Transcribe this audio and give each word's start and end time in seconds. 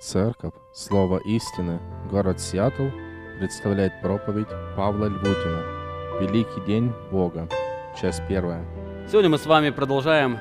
Церковь 0.00 0.54
Слово 0.72 1.18
истины, 1.26 1.78
город 2.10 2.40
Сиэтл, 2.40 2.86
представляет 3.38 4.00
проповедь 4.00 4.48
Павла 4.74 5.08
Львутина 5.08 5.62
«Великий 6.22 6.64
день 6.66 6.90
Бога», 7.12 7.46
часть 8.00 8.22
первая. 8.26 8.64
Сегодня 9.10 9.28
мы 9.28 9.36
с 9.36 9.44
вами 9.44 9.68
продолжаем 9.68 10.38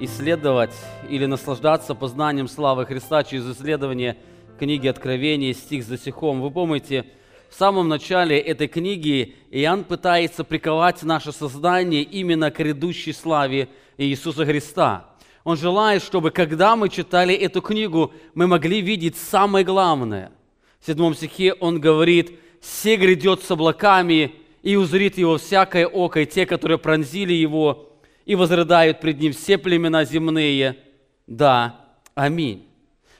исследовать 0.00 0.74
или 1.10 1.26
наслаждаться 1.26 1.94
познанием 1.94 2.48
славы 2.48 2.86
Христа 2.86 3.24
через 3.24 3.46
исследование 3.46 4.16
книги 4.58 4.88
Откровения, 4.88 5.52
стих 5.52 5.84
за 5.84 5.98
стихом. 5.98 6.40
Вы 6.40 6.50
помните, 6.50 7.04
в 7.50 7.54
самом 7.54 7.90
начале 7.90 8.38
этой 8.38 8.68
книги 8.68 9.36
Иоанн 9.50 9.84
пытается 9.84 10.44
приковать 10.44 11.02
наше 11.02 11.30
сознание 11.30 12.04
именно 12.04 12.50
к 12.50 12.56
грядущей 12.56 13.12
славе 13.12 13.68
Иисуса 13.98 14.46
Христа– 14.46 15.10
он 15.44 15.58
желает, 15.58 16.02
чтобы 16.02 16.30
когда 16.30 16.74
мы 16.74 16.88
читали 16.88 17.34
эту 17.34 17.60
книгу, 17.60 18.12
мы 18.34 18.46
могли 18.46 18.80
видеть 18.80 19.16
самое 19.16 19.64
главное. 19.64 20.32
В 20.80 20.86
седьмом 20.86 21.14
стихе 21.14 21.52
он 21.52 21.80
говорит, 21.80 22.38
«Се 22.62 22.96
грядет 22.96 23.42
с 23.42 23.50
облаками, 23.50 24.34
и 24.62 24.76
узрит 24.76 25.18
его 25.18 25.36
всякое 25.36 25.86
око, 25.86 26.20
и 26.20 26.26
те, 26.26 26.46
которые 26.46 26.78
пронзили 26.78 27.34
его, 27.34 27.92
и 28.24 28.34
возрыдают 28.34 29.00
пред 29.00 29.20
ним 29.20 29.34
все 29.34 29.58
племена 29.58 30.04
земные. 30.04 30.78
Да, 31.26 31.78
аминь». 32.14 32.66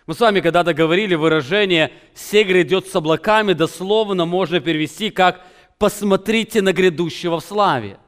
Мы 0.06 0.14
с 0.14 0.20
вами 0.20 0.40
когда-то 0.40 0.72
говорили 0.72 1.14
выражение 1.14 1.92
«се 2.14 2.42
грядет 2.44 2.88
с 2.88 2.96
облаками», 2.96 3.52
дословно 3.52 4.24
можно 4.24 4.60
перевести 4.60 5.10
как 5.10 5.44
«посмотрите 5.78 6.62
на 6.62 6.72
грядущего 6.72 7.40
в 7.40 7.44
славе». 7.44 7.98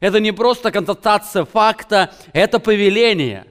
Это 0.00 0.20
не 0.20 0.32
просто 0.32 0.70
констатация 0.70 1.44
факта, 1.44 2.12
это 2.32 2.58
повеление. 2.58 3.46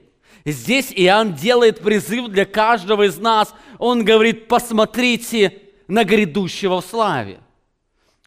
Здесь 0.45 0.91
Иоанн 0.95 1.33
делает 1.33 1.79
призыв 1.79 2.27
для 2.27 2.45
каждого 2.45 3.07
из 3.07 3.17
нас. 3.17 3.53
Он 3.79 4.05
говорит, 4.05 4.47
посмотрите 4.47 5.61
на 5.87 6.03
грядущего 6.03 6.81
в 6.81 6.85
славе. 6.85 7.39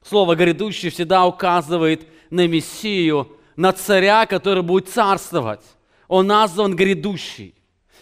Слово 0.03 0.35
«грядущий» 0.35 0.91
всегда 0.91 1.27
указывает 1.27 2.07
на 2.31 2.49
Мессию, 2.49 3.37
на 3.57 3.73
царя, 3.73 4.27
который 4.27 4.63
будет 4.63 4.89
царствовать. 4.89 5.61
Он 6.09 6.27
назван 6.27 6.75
грядущий. 6.75 7.55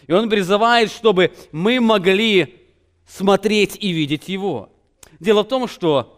И 0.07 0.13
он 0.13 0.31
призывает, 0.31 0.91
чтобы 0.91 1.33
мы 1.53 1.81
могли 1.81 2.63
смотреть 3.07 3.77
и 3.81 3.91
видеть 3.91 4.29
его. 4.29 4.71
Дело 5.19 5.43
в 5.43 5.49
том, 5.49 5.67
что 5.67 6.16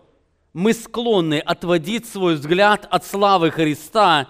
мы 0.52 0.72
склонны 0.72 1.38
отводить 1.38 2.06
свой 2.06 2.34
взгляд 2.34 2.86
от 2.90 3.04
славы 3.04 3.50
Христа 3.50 4.28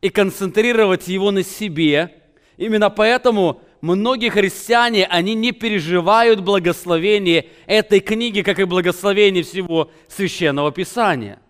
и 0.00 0.08
концентрировать 0.08 1.08
его 1.08 1.30
на 1.30 1.42
себе. 1.42 2.22
Именно 2.56 2.90
поэтому 2.90 3.62
многие 3.80 4.30
христиане, 4.30 5.06
они 5.06 5.34
не 5.34 5.52
переживают 5.52 6.40
благословение 6.40 7.48
этой 7.66 8.00
книги, 8.00 8.42
как 8.42 8.58
и 8.58 8.64
благословение 8.64 9.42
всего 9.42 9.90
Священного 10.08 10.72
Писания. 10.72 11.40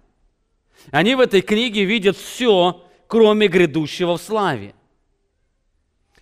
Они 0.90 1.14
в 1.14 1.20
этой 1.20 1.40
книге 1.40 1.84
видят 1.84 2.16
все, 2.16 2.84
кроме 3.06 3.48
грядущего 3.48 4.16
в 4.16 4.22
славе. 4.22 4.74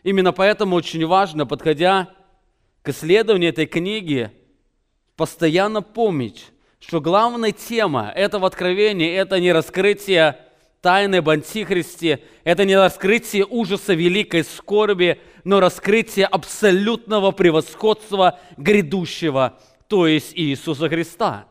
Именно 0.02 0.32
поэтому 0.32 0.76
очень 0.76 1.04
важно, 1.06 1.46
подходя 1.46 2.14
к 2.82 2.88
исследованию 2.88 3.50
этой 3.50 3.66
книги, 3.66 4.30
постоянно 5.16 5.82
помнить, 5.82 6.46
что 6.80 7.00
главная 7.00 7.52
тема 7.52 8.12
этого 8.14 8.46
откровения– 8.46 9.20
это 9.20 9.40
не 9.40 9.52
раскрытие 9.52 10.38
тайны 10.80 11.16
об 11.16 11.28
Антихристе, 11.28 12.22
это 12.44 12.64
не 12.64 12.76
раскрытие 12.76 13.44
ужаса 13.44 13.94
великой 13.94 14.44
скорби, 14.44 15.20
но 15.44 15.60
раскрытие 15.60 16.26
абсолютного 16.26 17.32
превосходства 17.32 18.38
грядущего, 18.56 19.58
то 19.88 20.06
есть 20.06 20.32
Иисуса 20.34 20.88
Христа. 20.88 21.46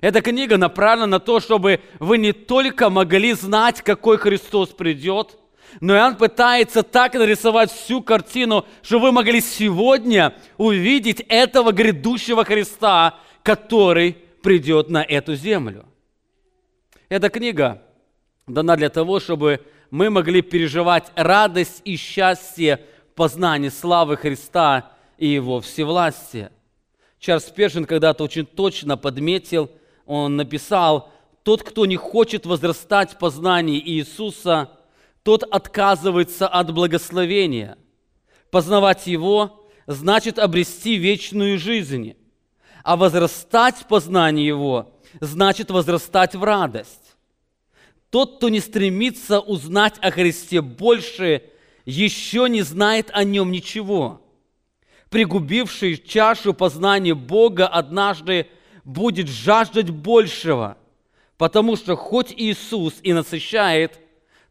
Эта 0.00 0.22
книга 0.22 0.56
направлена 0.56 1.06
на 1.06 1.20
то, 1.20 1.40
чтобы 1.40 1.80
вы 1.98 2.18
не 2.18 2.32
только 2.32 2.88
могли 2.88 3.34
знать, 3.34 3.82
какой 3.82 4.16
Христос 4.16 4.70
придет, 4.70 5.38
но 5.80 5.94
Иоанн 5.94 6.16
пытается 6.16 6.82
так 6.82 7.14
нарисовать 7.14 7.72
всю 7.72 8.02
картину, 8.02 8.66
что 8.82 8.98
вы 8.98 9.12
могли 9.12 9.40
сегодня 9.40 10.34
увидеть 10.58 11.20
этого 11.28 11.72
грядущего 11.72 12.44
Христа, 12.44 13.18
который 13.42 14.18
придет 14.42 14.90
на 14.90 15.02
эту 15.02 15.34
землю. 15.34 15.86
Эта 17.08 17.28
книга 17.28 17.82
дана 18.46 18.76
для 18.76 18.90
того, 18.90 19.20
чтобы 19.20 19.60
мы 19.90 20.10
могли 20.10 20.42
переживать 20.42 21.12
радость 21.14 21.82
и 21.84 21.96
счастье 21.96 22.80
познания 23.14 23.70
славы 23.70 24.16
Христа 24.16 24.92
и 25.18 25.26
Его 25.28 25.60
всевластия. 25.60 26.50
Чарльз 27.18 27.44
Першин 27.44 27.84
когда-то 27.84 28.24
очень 28.24 28.46
точно 28.46 28.96
подметил, 28.96 29.70
он 30.06 30.36
написал, 30.36 31.12
«Тот, 31.44 31.62
кто 31.62 31.86
не 31.86 31.96
хочет 31.96 32.46
возрастать 32.46 33.12
в 33.12 33.18
познании 33.18 33.78
Иисуса, 33.78 34.70
тот 35.22 35.44
отказывается 35.44 36.48
от 36.48 36.72
благословения. 36.74 37.76
Познавать 38.50 39.06
Его 39.06 39.68
значит 39.86 40.38
обрести 40.38 40.96
вечную 40.96 41.58
жизнь 41.58 42.16
а 42.82 42.96
возрастать 42.96 43.76
в 43.76 43.86
познании 43.86 44.46
Его 44.46 44.92
значит 45.20 45.70
возрастать 45.70 46.34
в 46.34 46.42
радость. 46.42 47.16
Тот, 48.10 48.36
кто 48.36 48.48
не 48.48 48.60
стремится 48.60 49.40
узнать 49.40 49.94
о 50.00 50.10
Христе 50.10 50.60
больше, 50.60 51.42
еще 51.84 52.48
не 52.48 52.62
знает 52.62 53.10
о 53.12 53.24
Нем 53.24 53.50
ничего. 53.50 54.20
Пригубивший 55.10 55.96
чашу 55.96 56.54
познания 56.54 57.14
Бога 57.14 57.66
однажды 57.66 58.48
будет 58.84 59.28
жаждать 59.28 59.90
большего, 59.90 60.78
потому 61.36 61.76
что 61.76 61.96
хоть 61.96 62.32
Иисус 62.32 62.94
и 63.02 63.12
насыщает, 63.12 63.98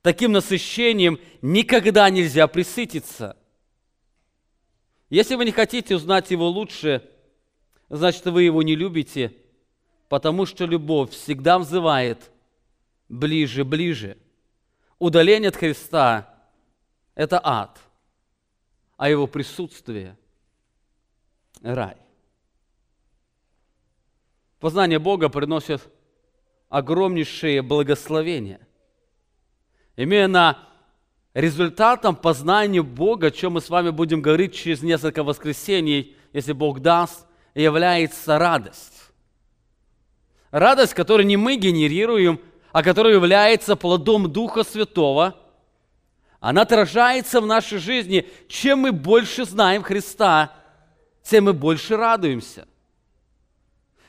таким 0.01 0.31
насыщением 0.31 1.19
никогда 1.41 2.09
нельзя 2.09 2.47
присытиться. 2.47 3.37
Если 5.09 5.35
вы 5.35 5.45
не 5.45 5.51
хотите 5.51 5.95
узнать 5.95 6.31
Его 6.31 6.47
лучше– 6.47 7.03
значит, 7.97 8.25
вы 8.25 8.43
его 8.43 8.63
не 8.63 8.75
любите, 8.75 9.35
потому 10.07 10.45
что 10.45 10.65
любовь 10.65 11.11
всегда 11.11 11.59
взывает 11.59 12.31
ближе, 13.09 13.65
ближе. 13.65 14.17
Удаление 14.97 15.49
от 15.49 15.57
Христа– 15.57 16.33
это 17.15 17.41
ад, 17.43 17.79
а 18.95 19.09
его 19.09 19.27
присутствие– 19.27 20.17
рай. 21.61 21.97
Познание 24.59 24.99
Бога 24.99 25.27
приносит 25.27 25.81
огромнейшие 26.69 27.61
благословения. 27.61 28.65
Именно 29.97 30.65
результатом 31.33 32.15
познания 32.15 32.81
Бога, 32.81 33.27
о 33.27 33.31
чем 33.31 33.53
мы 33.53 33.61
с 33.61 33.69
вами 33.69 33.89
будем 33.89 34.21
говорить 34.21 34.55
через 34.55 34.81
несколько 34.81 35.23
воскресений, 35.23 36.15
если 36.31 36.53
Бог 36.53 36.79
даст, 36.79 37.25
является 37.53 38.37
радость. 38.37 39.11
Радость, 40.51 40.93
которую 40.93 41.27
не 41.27 41.37
мы 41.37 41.55
генерируем, 41.55 42.39
а 42.71 42.83
которая 42.83 43.13
является 43.13 43.75
плодом 43.75 44.31
Духа 44.31 44.63
Святого. 44.63 45.35
Она 46.39 46.61
отражается 46.61 47.41
в 47.41 47.45
нашей 47.45 47.77
жизни. 47.77 48.27
Чем 48.47 48.79
мы 48.79 48.91
больше 48.91 49.45
знаем 49.45 49.83
Христа, 49.83 50.53
тем 51.23 51.45
мы 51.45 51.53
больше 51.53 51.97
радуемся. 51.97 52.67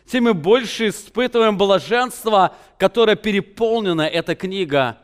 Тем 0.07 0.25
мы 0.25 0.35
больше 0.35 0.89
испытываем 0.89 1.57
блаженство, 1.57 2.57
которое 2.79 3.17
переполнена 3.17 4.03
эта 4.03 4.35
книга. 4.35 4.99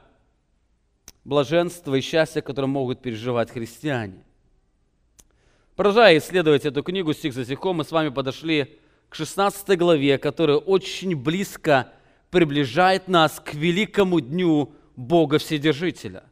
Блаженство 1.24 1.94
и 1.94 2.00
счастье, 2.00 2.42
которое 2.42 2.68
могут 2.68 3.00
переживать 3.00 3.50
христиане. 3.50 4.24
Продолжая 5.78 6.18
исследовать 6.18 6.64
эту 6.64 6.82
книгу 6.82 7.12
стих 7.12 7.32
за 7.32 7.44
стихом, 7.44 7.76
мы 7.76 7.84
с 7.84 7.92
вами 7.92 8.08
подошли 8.08 8.80
к 9.08 9.14
16 9.14 9.78
главе, 9.78 10.18
которая 10.18 10.56
очень 10.56 11.14
близко 11.14 11.92
приближает 12.30 13.06
нас 13.06 13.38
к 13.38 13.54
великому 13.54 14.18
дню 14.18 14.72
Бога 14.96 15.38
Вседержителя. 15.38 16.24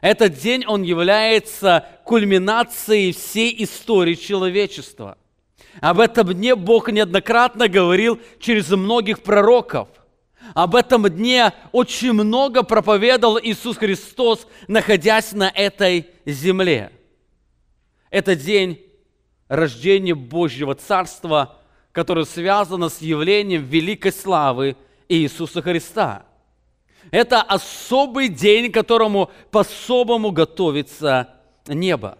Этот 0.00 0.34
день, 0.40 0.64
он 0.66 0.82
является 0.82 1.86
кульминацией 2.02 3.12
всей 3.12 3.62
истории 3.62 4.14
человечества. 4.16 5.18
Об 5.80 6.00
этом 6.00 6.34
дне 6.34 6.56
Бог 6.56 6.90
неоднократно 6.90 7.68
говорил 7.68 8.18
через 8.40 8.70
многих 8.70 9.22
пророков. 9.22 9.88
Об 10.54 10.74
этом 10.74 11.08
дне 11.08 11.52
очень 11.70 12.12
много 12.12 12.64
проповедовал 12.64 13.38
Иисус 13.40 13.76
Христос, 13.76 14.48
находясь 14.66 15.30
на 15.30 15.48
этой 15.48 16.08
земле– 16.26 16.90
это 18.10 18.34
день 18.36 18.80
рождения 19.48 20.14
Божьего 20.14 20.74
Царства, 20.74 21.56
которое 21.92 22.24
связано 22.24 22.88
с 22.88 23.00
явлением 23.00 23.64
великой 23.64 24.12
славы 24.12 24.76
Иисуса 25.08 25.62
Христа. 25.62 26.26
Это 27.10 27.40
особый 27.40 28.28
день, 28.28 28.70
к 28.70 28.74
которому 28.74 29.30
по-особому 29.50 30.30
готовится 30.30 31.34
небо. 31.66 32.18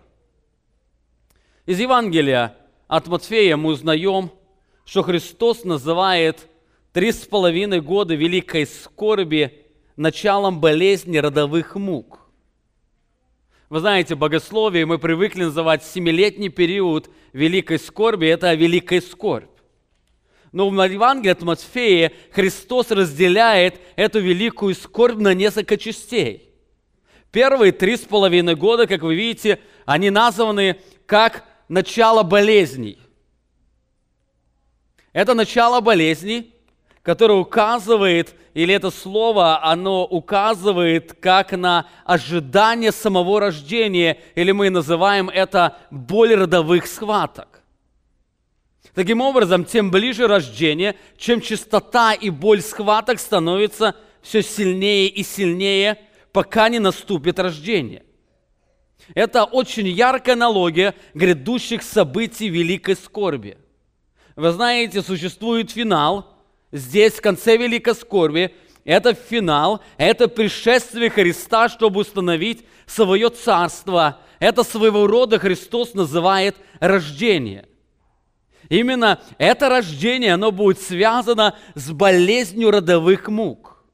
Из 1.67 1.79
Евангелия 1.79 2.56
от 2.87 3.06
Матфея 3.08 3.56
мы 3.56 3.73
узнаем, 3.73 4.31
что 4.87 5.02
Христос 5.02 5.64
называет 5.64 6.49
три 6.93 7.12
с 7.12 7.26
половиной 7.26 7.82
года 7.82 8.14
великой 8.14 8.67
скорби 8.67 9.67
началом 9.96 10.61
болезни 10.61 11.19
родовых 11.19 11.76
мук. 11.76 12.18
Вы 13.69 13.81
знаете, 13.81 14.15
в 14.15 14.19
богословии 14.19 14.85
мы 14.85 14.99
привыкли 14.99 15.44
называть 15.44 15.85
семилетний 15.85 16.49
период 16.49 17.11
великой 17.35 17.79
скорби, 17.79 18.26
это 18.26 18.55
великая 18.55 19.03
скорбь. 19.03 19.50
Но 20.53 20.70
в 20.70 20.73
Евангелии 20.73 21.31
от 21.31 21.43
Матфея 21.43 22.12
Христос 22.32 22.91
разделяет 22.91 23.79
эту 23.97 24.20
великую 24.20 24.75
скорбь 24.75 25.19
на 25.19 25.35
несколько 25.35 25.76
частей. 25.76 26.55
Первые 27.31 27.73
три 27.73 27.99
с 27.99 28.00
половиной 28.00 28.55
года, 28.55 28.87
как 28.87 29.03
вы 29.03 29.15
видите, 29.15 29.61
они 29.85 30.09
названы 30.09 30.81
как 31.05 31.44
начало 31.69 32.23
болезней. 32.23 32.99
Это 35.12 35.35
начало 35.35 35.82
болезней, 35.82 36.55
которое 37.08 37.38
указывает, 37.38 38.34
или 38.52 38.75
это 38.75 38.90
слово, 38.90 39.64
оно 39.64 40.05
указывает 40.05 41.16
как 41.19 41.52
на 41.52 41.87
ожидание 42.05 42.93
самого 42.93 43.40
рождения, 43.40 44.19
или 44.34 44.52
мы 44.52 44.69
называем 44.69 45.31
это 45.31 45.78
боль 45.90 46.34
родовых 46.34 46.87
схваток. 46.87 47.62
Таким 48.93 49.22
образом, 49.22 49.64
тем 49.64 49.90
ближе 49.90 50.26
рождение, 50.26 50.96
чем 51.16 51.40
частота 51.40 52.12
и 52.12 52.28
боль 52.28 52.60
схваток 52.60 53.20
становится 53.20 53.94
все 54.20 54.43
сильнее 54.43 55.08
и 55.08 55.22
сильнее, 55.22 55.99
пока 56.31 56.69
не 56.69 56.78
наступит 56.78 57.38
рождение. 57.38 58.02
Это 59.14 59.44
очень 59.44 59.88
яркая 59.88 60.34
аналогия 60.34 60.94
грядущих 61.14 61.82
событий 61.82 62.50
великой 62.50 62.96
скорби. 62.96 63.56
Вы 64.37 64.52
знаете, 64.52 65.00
существует 65.00 65.70
финал, 65.70 66.34
здесь 66.73 67.15
в 67.15 67.20
конце 67.20 67.56
великой 67.56 67.94
скорби, 67.94 68.55
это 68.85 69.15
финал, 69.15 69.82
это 69.97 70.29
пришествие 70.29 71.11
Христа, 71.11 71.69
чтобы 71.69 72.00
установить 72.00 72.65
свое 72.87 73.29
царство. 73.29 74.19
Это 74.38 74.65
своего 74.65 75.06
рода 75.06 75.38
Христос 75.38 75.94
называет 75.94 76.56
рождение. 76.81 77.67
Именно 78.69 79.20
это 79.38 79.69
рождение, 79.69 80.35
оно 80.35 80.53
будет 80.53 80.81
связано 80.81 81.56
с 81.75 81.91
болезнью 81.91 82.71
родовых 82.71 83.29
мук. 83.29 83.85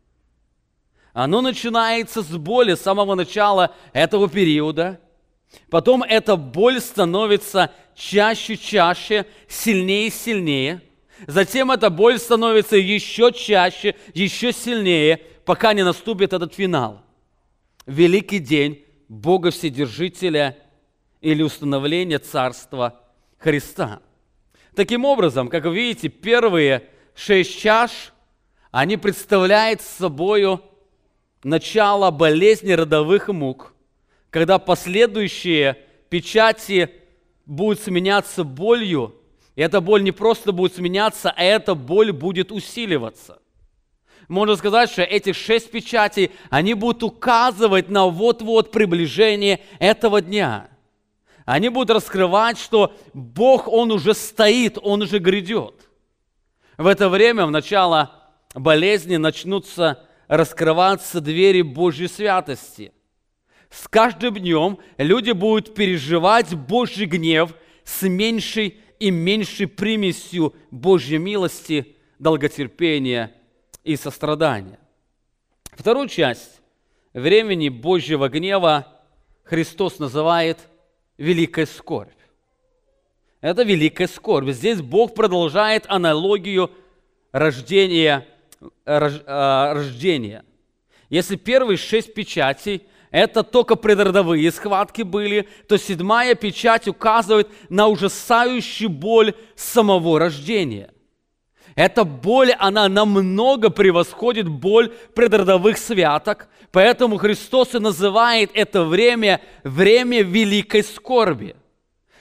Оно 1.13 1.41
начинается 1.41 2.23
с 2.23 2.37
боли 2.37 2.75
с 2.75 2.83
самого 2.83 3.15
начала 3.15 3.75
этого 3.93 4.29
периода– 4.29 5.01
Потом 5.71 6.03
эта 6.03 6.37
боль 6.37 6.81
становится 6.81 7.73
чаще, 7.95 8.57
чаще, 8.57 9.27
сильнее 9.49 10.09
и 10.09 10.11
сильнее. 10.11 10.83
Затем 11.27 11.71
эта 11.71 11.91
боль 11.91 12.19
становится 12.19 12.77
еще 12.77 13.33
чаще, 13.33 13.97
еще 14.13 14.53
сильнее, 14.53 15.21
пока 15.45 15.73
не 15.73 15.85
наступит 15.85 16.33
этот 16.33 16.55
финал. 16.55 17.03
Великий 17.87 18.39
день 18.39 18.85
Бога 19.09 19.51
Вседержителя 19.51 20.57
или 21.21 21.43
установление 21.43 22.19
Царства 22.19 23.01
Христа. 23.39 24.01
Таким 24.75 25.05
образом, 25.05 25.49
как 25.49 25.65
вы 25.65 25.75
видите, 25.77 26.09
первые 26.09 26.89
шесть 27.15 27.59
чаш, 27.59 28.13
они 28.71 28.97
представляют 28.97 29.81
собой 29.81 30.61
начало 31.43 32.11
болезни 32.11 32.73
родовых 32.73 33.29
мук– 33.29 33.73
когда 34.35 34.59
последующие 34.59 35.79
печати 36.09 36.91
будут 37.47 37.79
сменяться 37.79 38.43
болью, 38.43 39.15
и 39.55 39.63
эта 39.63 39.81
боль 39.81 40.03
не 40.03 40.13
просто 40.13 40.53
будет 40.53 40.75
сменяться, 40.75 41.31
а 41.31 41.43
эта 41.43 41.75
боль 41.75 42.13
будет 42.13 42.51
усиливаться. 42.51 43.41
Можно 44.29 44.57
сказать, 44.57 44.91
что 44.91 45.03
эти 45.03 45.33
шесть 45.33 45.71
печатей, 45.71 46.31
они 46.51 46.75
будут 46.75 47.03
указывать 47.03 47.89
на 47.89 48.07
вот-вот 48.07 48.71
приближение 48.71 49.61
этого 49.79 50.21
дня. 50.21 50.69
Они 51.45 51.69
будут 51.69 51.91
раскрывать, 51.91 52.59
что 52.59 52.95
Бог, 53.13 53.69
Он 53.69 53.93
уже 53.93 54.15
стоит, 54.15 54.79
Он 54.81 55.03
уже 55.03 55.19
грядет. 55.19 55.75
В 56.79 56.87
это 56.87 57.09
время, 57.09 57.47
в 57.47 57.51
начало 57.51 58.13
болезни, 58.55 59.17
начнутся 59.17 60.03
раскрываться 60.27 61.21
двери 61.21 61.63
Божьей 61.63 62.09
святости– 62.09 62.93
с 63.75 63.89
каждым 63.89 64.35
днем 64.35 64.79
люди 64.99 65.33
будут 65.33 65.75
переживать 65.75 66.55
Божий 66.55 67.07
гнев 67.07 67.55
с 67.83 68.03
меньшей 68.03 68.79
и 68.99 69.11
меньшей 69.11 69.67
примесью 69.67 70.55
Божьей 70.71 71.19
милости, 71.19 71.97
долготерпения 72.19 73.33
и 73.83 73.97
сострадания. 73.97 74.79
Вторую 75.73 76.09
часть 76.09 76.61
времени 77.13 77.69
Божьего 77.69 78.29
гнева 78.29 78.87
Христос 79.43 79.99
называет 79.99 80.59
великой 81.19 81.67
скорбь. 81.67 82.11
Это 83.41 83.63
великая 83.63 84.07
скорбь. 84.07 84.51
Здесь 84.51 84.81
Бог 84.81 85.15
продолжает 85.15 85.85
аналогию 85.89 86.71
рождения, 87.31 88.27
а, 88.87 89.75
рождения. 89.75 90.45
Если 91.11 91.37
первые 91.37 91.77
шесть 91.77 92.15
печатей– 92.15 92.87
это 93.15 93.45
только 93.45 93.77
предродовые 93.77 94.51
схватки 94.51 95.03
были, 95.03 95.49
то 95.69 95.79
седьмая 95.79 96.35
печать 96.35 96.89
указывает 96.89 97.49
на 97.69 97.87
ужасающую 97.87 98.91
боль 98.91 99.35
самого 99.55 100.19
рождения. 100.19 100.91
Эта 101.77 102.03
боль, 102.03 102.51
она 102.59 102.89
намного 102.89 103.71
превосходит 103.71 104.49
боль 104.49 104.93
предродовых 105.15 105.79
святок, 105.79 106.49
поэтому 106.73 107.17
Христос 107.19 107.77
и 107.77 107.79
называет 107.79 108.51
это 108.53 108.83
время 108.83 109.41
время 109.63 110.23
великой 110.23 110.83
скорби. 110.83 111.55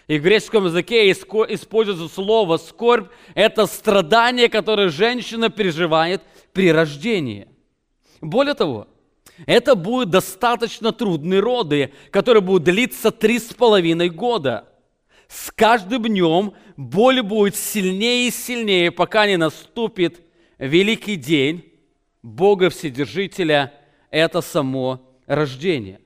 И 0.06 0.20
в 0.20 0.22
греческом 0.22 0.66
языке 0.66 1.10
используется 1.10 2.08
слово 2.08 2.58
«скорбь»– 2.58 3.10
это 3.34 3.66
страдание, 3.66 4.48
которое 4.48 4.90
женщина 4.90 5.50
переживает 5.50 6.22
при 6.52 6.72
рождении. 6.72 7.48
Более 8.22 8.54
того, 8.54 8.88
это 9.46 9.76
будут 9.76 10.10
достаточно 10.10 10.92
трудные 10.92 11.40
роды, 11.40 11.94
которые 12.12 12.42
будут 12.42 12.64
длиться 12.64 13.12
три 13.12 13.40
с 13.40 13.54
половиной 13.54 14.10
года. 14.10 14.70
С 15.28 15.52
каждым 15.52 16.04
днем 16.04 16.54
боль 16.78 17.22
будет 17.22 17.56
сильнее 17.56 18.28
и 18.28 18.32
сильнее, 18.32 18.92
пока 18.92 19.26
не 19.26 19.38
наступит 19.38 20.22
великий 20.58 21.16
день 21.16 21.74
Бога 22.22 22.70
Вседержителя, 22.70 23.74
это 24.10 24.42
само 24.42 25.18
рождение. 25.26 26.00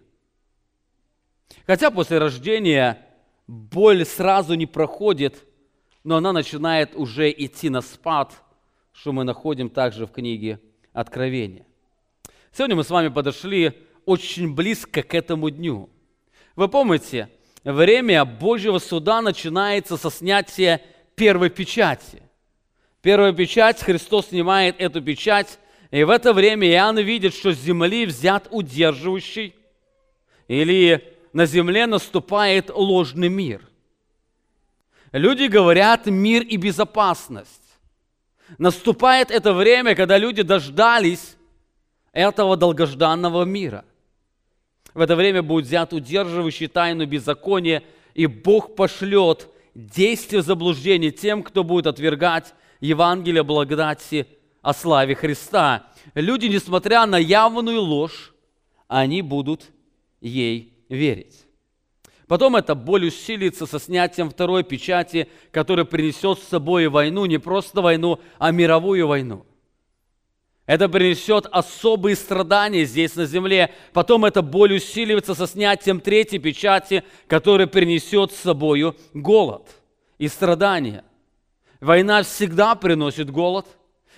Хотя 1.65 1.91
после 1.91 2.17
рождения 2.17 3.05
боль 3.47 4.05
сразу 4.05 4.55
не 4.55 4.65
проходит, 4.65 5.43
но 6.03 6.15
она 6.15 6.31
начинает 6.31 6.95
уже 6.95 7.29
идти 7.29 7.69
на 7.69 7.81
спад, 7.81 8.41
что 8.93 9.11
мы 9.11 9.23
находим 9.23 9.69
также 9.69 10.05
в 10.07 10.11
книге 10.11 10.59
Откровения. 10.93 11.66
Сегодня 12.57 12.75
мы 12.75 12.83
с 12.83 12.89
вами 12.89 13.09
подошли 13.09 13.73
очень 14.05 14.55
близко 14.55 15.03
к 15.03 15.13
этому 15.13 15.51
дню. 15.51 15.91
Вы 16.55 16.67
помните, 16.67 17.29
время 17.63 18.25
Божьего 18.25 18.79
суда 18.79 19.21
начинается 19.21 19.95
со 19.95 20.09
снятия 20.09 20.81
первой 21.13 21.51
печати. 21.51 22.23
Первая 23.03 23.31
печать, 23.31 23.79
Христос 23.83 24.29
снимает 24.29 24.75
эту 24.79 25.03
печать, 25.03 25.59
и 25.91 26.03
в 26.03 26.09
это 26.09 26.33
время 26.33 26.67
Иоанн 26.67 26.97
видит, 26.97 27.35
что 27.35 27.53
с 27.53 27.57
земли 27.57 28.07
взят 28.07 28.47
удерживающий, 28.49 29.53
или 30.47 31.15
на 31.33 31.45
земле 31.45 31.85
наступает 31.85 32.71
ложный 32.73 33.29
мир. 33.29 33.61
Люди 35.11 35.43
говорят 35.43 36.07
мир 36.07 36.41
и 36.41 36.57
безопасность. 36.57 37.77
Наступает 38.57 39.29
это 39.29 39.53
время, 39.53 39.93
когда 39.93 40.17
люди 40.17 40.41
дождались 40.41 41.36
этого 42.17 42.57
долгожданного 42.57 43.43
мира. 43.43 43.85
В 44.95 45.01
это 45.01 45.15
время 45.15 45.43
будет 45.43 45.65
взят 45.65 45.93
удерживающий 45.93 46.65
тайну 46.65 47.05
беззакония, 47.05 47.83
и 48.15 48.25
Бог 48.25 48.75
пошлет 48.75 49.47
действие 49.75 50.41
заблуждения 50.41 51.11
тем, 51.11 51.43
кто 51.43 51.63
будет 51.63 51.85
отвергать 51.85 52.55
Евангелие 52.79 53.43
благодати 53.43 54.25
о 54.63 54.73
славе 54.73 55.13
Христа. 55.13 55.85
Люди, 56.15 56.47
несмотря 56.47 57.05
на 57.05 57.17
явную 57.17 57.81
ложь, 57.81 58.33
они 58.87 59.21
будут 59.21 59.67
ей 60.19 60.73
верить. 60.89 61.45
Потом 62.27 62.55
эта 62.55 62.73
боль 62.73 63.05
усилится 63.05 63.67
со 63.67 63.79
снятием 63.79 64.31
второй 64.31 64.63
печати, 64.63 65.29
которая 65.51 65.85
принесет 65.85 66.39
с 66.39 66.47
собой 66.47 66.87
войну, 66.87 67.27
не 67.27 67.37
просто 67.37 67.83
войну, 67.83 68.19
а 68.39 68.49
мировую 68.49 69.05
войну– 69.07 69.45
это 70.67 70.89
принесет 70.89 71.47
особые 71.49 72.17
страдания 72.17 72.83
здесь 72.83 73.15
на 73.15 73.25
земле. 73.25 73.73
Потом 73.93 74.25
эта 74.25 74.41
боль 74.41 74.75
усиливается 74.75 75.33
со 75.33 75.47
снятием 75.47 76.01
третьей 76.01 76.39
печати, 76.39 77.03
которая 77.27 77.67
принесет 77.67 78.33
с 78.33 78.41
собой 78.41 78.93
голод. 79.13 79.63
и 80.19 80.27
страдания. 80.27 81.05
Война 81.79 82.23
всегда 82.23 82.73
приносит 82.75 83.29
голод. 83.29 83.67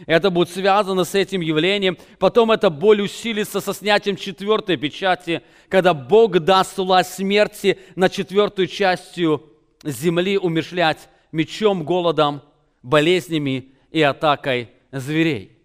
Это 0.08 0.30
будет 0.30 0.50
связано 0.50 1.04
с 1.04 1.14
этим 1.14 1.42
явлением. 1.42 1.98
Потом 2.18 2.52
эта 2.52 2.70
боль 2.70 3.02
усилится 3.02 3.60
со 3.60 3.74
снятием 3.74 4.16
четвертой 4.16 4.78
печати, 4.78 5.42
когда 5.68 5.94
Бог 5.94 6.40
даст 6.40 6.78
власть 6.78 7.16
смерти 7.16 7.78
на 7.96 8.10
четвертую 8.10 8.68
частью 8.68 9.44
земли 9.84 10.38
умешлять 10.38 11.10
мечом, 11.34 11.84
голодом, 11.84 12.42
болезнями 12.82 13.74
и 13.92 14.02
атакой 14.02 14.70
зверей. 14.94 15.59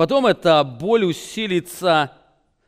Потом 0.00 0.24
эта 0.24 0.64
боль 0.64 1.04
усилится 1.04 2.12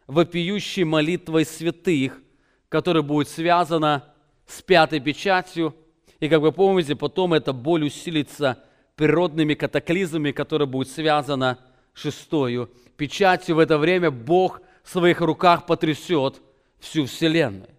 вопиющей 0.07 0.85
молитвой 0.85 1.47
святых, 1.47 2.21
которая 2.69 3.03
будет 3.03 3.27
связана 3.27 4.13
с 4.47 4.61
пятой 4.61 5.01
печатью. 5.01 5.75
И, 6.21 6.29
как 6.29 6.43
вы 6.43 6.53
помните, 6.53 6.95
потом 6.95 7.33
эта 7.33 7.55
боль 7.55 7.87
усилится 7.87 8.63
природными 8.97 9.55
катаклизмами, 9.55 10.33
которые 10.33 10.69
будут 10.69 10.91
связаны 10.91 11.57
шестою 11.95 12.71
печатью. 12.99 13.57
В 13.57 13.61
это 13.61 13.79
время 13.79 14.11
Бог 14.11 14.61
в 14.83 14.91
своих 14.91 15.23
руках 15.23 15.65
потрясет 15.65 16.43
всю 16.81 17.07
Вселенную. 17.07 17.71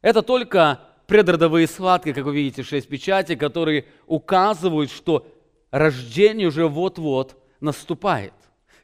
Это 0.00 0.22
только 0.22 0.80
предродовые 1.06 1.66
схватки, 1.66 2.14
как 2.14 2.24
вы 2.24 2.34
видите, 2.34 2.62
шесть 2.62 2.88
печатей, 2.88 3.36
которые 3.36 3.84
указывают, 4.06 4.90
что 4.90 5.26
рождение 5.70 6.48
уже 6.48 6.66
вот-вот 6.66 7.36
наступает. 7.62 8.34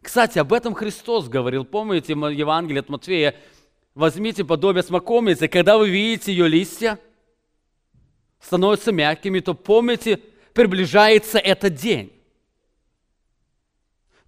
Кстати, 0.00 0.38
об 0.38 0.52
этом 0.52 0.75
Христос 0.75 1.28
говорил. 1.28 1.64
Помните 1.64 2.12
Евангелие 2.12 2.80
от 2.80 2.88
Матфея? 2.88 3.35
Возьмите 3.94 4.44
подобие 4.44 4.82
смоковницы, 4.82 5.49
когда 5.49 5.76
вы 5.76 5.90
видите 5.90 6.32
ее 6.32 6.49
листья, 6.49 6.99
становятся 8.40 8.92
мягкими, 8.92 9.40
то 9.40 9.54
помните, 9.54 10.20
приближается 10.54 11.38
этот 11.38 11.75
день. 11.75 12.12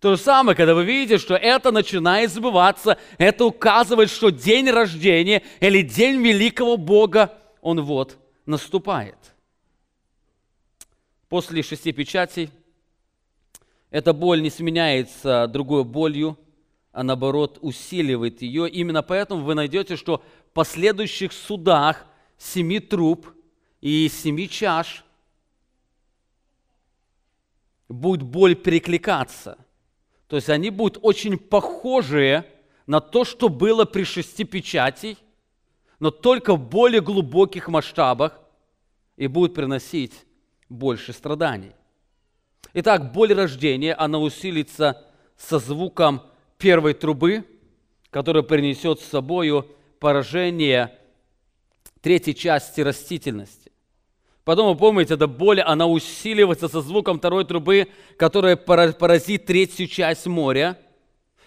То 0.00 0.16
же 0.16 0.20
самое, 0.20 0.56
когда 0.56 0.74
вы 0.74 0.84
видите, 0.84 1.18
что 1.18 1.36
это 1.36 1.70
начинает 1.70 2.32
сбываться, 2.32 2.98
это 3.18 3.44
указывает, 3.44 4.10
что 4.10 4.30
день 4.30 4.70
рождения 4.70 5.42
или 5.60 5.82
день 5.82 6.20
великого 6.22 6.76
Бога, 6.76 7.38
он 7.60 7.82
вот 7.82 8.18
наступает. 8.46 9.18
После 11.28 11.62
шести 11.62 11.92
печатей 11.92 12.50
эта 13.90 14.12
боль 14.12 14.40
не 14.40 14.50
сменяется 14.50 15.46
другой 15.48 15.84
болью, 15.84 16.38
а 16.92 17.02
наоборот 17.02 17.58
усиливает 17.60 18.42
ее. 18.42 18.68
Именно 18.68 19.02
поэтому 19.02 19.44
вы 19.44 19.54
найдете, 19.54 19.96
что 19.96 20.22
в 20.48 20.52
последующих 20.52 21.32
судах 21.32 22.06
семи 22.38 22.80
труб 22.80 23.26
и 23.80 24.08
семи 24.08 24.48
чаш 24.48 25.04
будет 27.88 28.22
боль 28.22 28.54
перекликаться. 28.54 29.58
То 30.28 30.36
есть 30.36 30.48
они 30.48 30.70
будут 30.70 30.98
очень 31.02 31.36
похожие 31.36 32.46
на 32.86 33.00
то, 33.00 33.24
что 33.24 33.48
было 33.48 33.84
при 33.84 34.04
шести 34.04 34.44
печатей, 34.44 35.18
но 35.98 36.10
только 36.10 36.54
в 36.54 36.68
более 36.68 37.00
глубоких 37.00 37.68
масштабах 37.68 38.40
и 39.16 39.26
будут 39.26 39.54
приносить 39.54 40.14
больше 40.68 41.12
страданий. 41.12 41.72
Итак, 42.72 43.12
боль 43.12 43.32
рождения, 43.32 43.94
она 43.94 44.18
усилится 44.18 45.04
со 45.36 45.58
звуком 45.58 46.22
первой 46.58 46.94
трубы, 46.94 47.44
которая 48.10 48.42
принесет 48.42 49.00
с 49.00 49.08
собой 49.08 49.64
поражение 49.98 50.96
третьей 52.00 52.34
части 52.34 52.80
растительности. 52.80 53.72
Потом, 54.44 54.72
вы 54.72 54.78
помните, 54.78 55.14
эта 55.14 55.26
боль, 55.26 55.60
она 55.60 55.86
усиливается 55.86 56.68
со 56.68 56.80
звуком 56.80 57.18
второй 57.18 57.44
трубы, 57.44 57.88
которая 58.16 58.56
поразит 58.56 59.46
третью 59.46 59.86
часть 59.86 60.26
моря. 60.26 60.78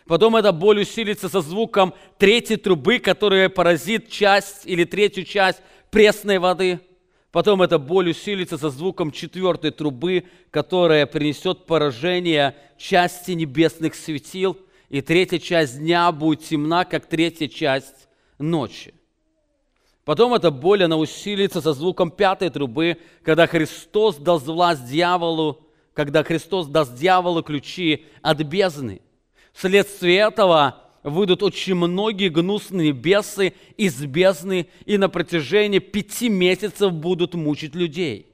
Потом 0.05 0.35
эта 0.35 0.51
боль 0.51 0.81
усилится 0.81 1.29
со 1.29 1.41
звуком 1.41 1.93
третьей 2.17 2.57
трубы, 2.57 2.99
которая 2.99 3.49
поразит 3.49 4.09
часть 4.09 4.65
или 4.65 4.83
третью 4.83 5.23
часть 5.23 5.61
пресной 5.89 6.39
воды– 6.39 6.81
Потом 7.33 7.63
эта 7.63 7.79
боль 7.79 8.11
усилится 8.11 8.59
со 8.59 8.69
звуком 8.69 9.11
четвертой 9.11 9.71
трубы, 9.71 10.25
которая 10.51 11.07
принесет 11.07 11.65
поражение 11.65 12.55
части 12.77 13.31
небесных 13.31 13.95
светил, 13.95 14.55
и 14.89 15.01
третья 15.01 15.39
часть 15.39 15.79
дня 15.79 16.11
будет 16.11 16.43
темна, 16.43 16.85
как 16.85 17.07
третья 17.07 17.47
часть 17.47 18.07
ночи. 18.37 18.93
Потом 20.05 20.35
эта 20.35 20.51
боль, 20.51 20.83
она 20.83 20.95
усилится 20.95 21.59
со 21.59 21.73
звуком 21.73 22.11
пятой 22.11 22.51
трубы, 22.51 22.97
когда 23.23 23.47
Христос 23.47 24.17
даст 24.17 24.45
власть 24.45 24.85
дьяволу, 24.85 25.67
когда 25.95 26.23
Христос 26.23 26.67
даст 26.67 26.93
дьяволу 26.93 27.41
ключи 27.41 28.05
от 28.21 28.43
бездны. 28.43 29.01
Вследствие 29.53 30.17
этого 30.17 30.82
выйдут 31.03 31.43
очень 31.43 31.75
многие 31.75 32.29
гнусные 32.29 32.93
бесы 32.93 33.53
из 33.77 34.03
бездны 34.05 34.67
и 34.85 34.97
на 34.97 35.09
протяжении 35.09 35.79
пяти 35.79 36.29
месяцев 36.29 36.93
будут 36.93 37.33
мучить 37.33 37.75
людей. 37.75 38.27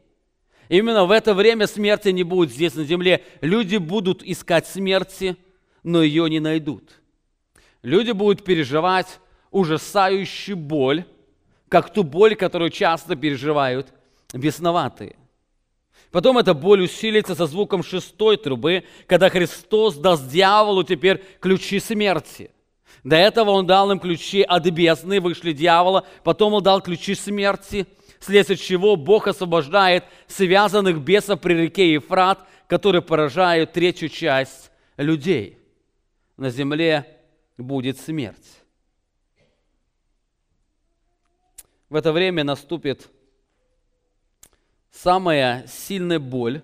Именно 0.69 1.05
в 1.05 1.11
это 1.11 1.33
время 1.33 1.65
смерти 1.65 2.09
не 2.09 2.23
будет 2.23 2.51
здесь 2.51 2.75
на 2.75 2.83
земле. 2.83 3.23
Люди 3.41 3.77
будут 3.77 4.23
искать 4.23 4.67
смерти, 4.67 5.35
но 5.81 6.03
ее 6.03 6.29
не 6.29 6.39
найдут. 6.39 7.01
Люди 7.81 8.11
будут 8.11 8.43
переживать 8.43 9.19
ужасающую 9.49 10.55
боль, 10.55 11.05
как 11.69 11.91
ту 11.91 12.03
боль, 12.03 12.35
которую 12.35 12.69
часто 12.69 13.15
переживают 13.15 13.87
бесноватые. 14.31 15.15
Потом 16.11 16.37
эта 16.37 16.53
боль 16.53 16.83
усилится 16.83 17.33
со 17.33 17.47
звуком 17.47 17.81
шестой 17.81 18.37
трубы, 18.37 18.83
когда 19.07 19.29
Христос 19.29 19.95
даст 19.95 20.27
дьяволу 20.29 20.83
теперь 20.83 21.23
ключи 21.39 21.79
смерти– 21.79 22.51
до 23.03 23.15
этого 23.15 23.51
он 23.51 23.65
дал 23.65 23.91
им 23.91 23.99
ключи 23.99 24.41
от 24.41 24.65
бездны, 24.65 25.19
вышли 25.21 25.53
дьявола, 25.53 26.05
потом 26.23 26.53
он 26.53 26.63
дал 26.63 26.81
ключи 26.81 27.15
смерти, 27.15 27.87
вследствие 28.19 28.57
чего 28.57 28.95
Бог 28.95 29.27
освобождает 29.27 30.03
связанных 30.27 30.99
бесов 30.99 31.39
при 31.39 31.53
реке 31.53 31.93
Ефрат, 31.93 32.45
которые 32.67 33.01
поражают 33.01 33.73
третью 33.73 34.09
часть 34.09 34.71
людей. 34.97 35.57
На 36.37 36.49
земле 36.49 37.05
будет 37.57 37.99
смерть. 37.99 38.59
В 41.89 41.95
это 41.95 42.11
время 42.11 42.43
наступит 42.43 43.09
самая 44.91 45.65
сильная 45.67 46.19
боль, 46.19 46.61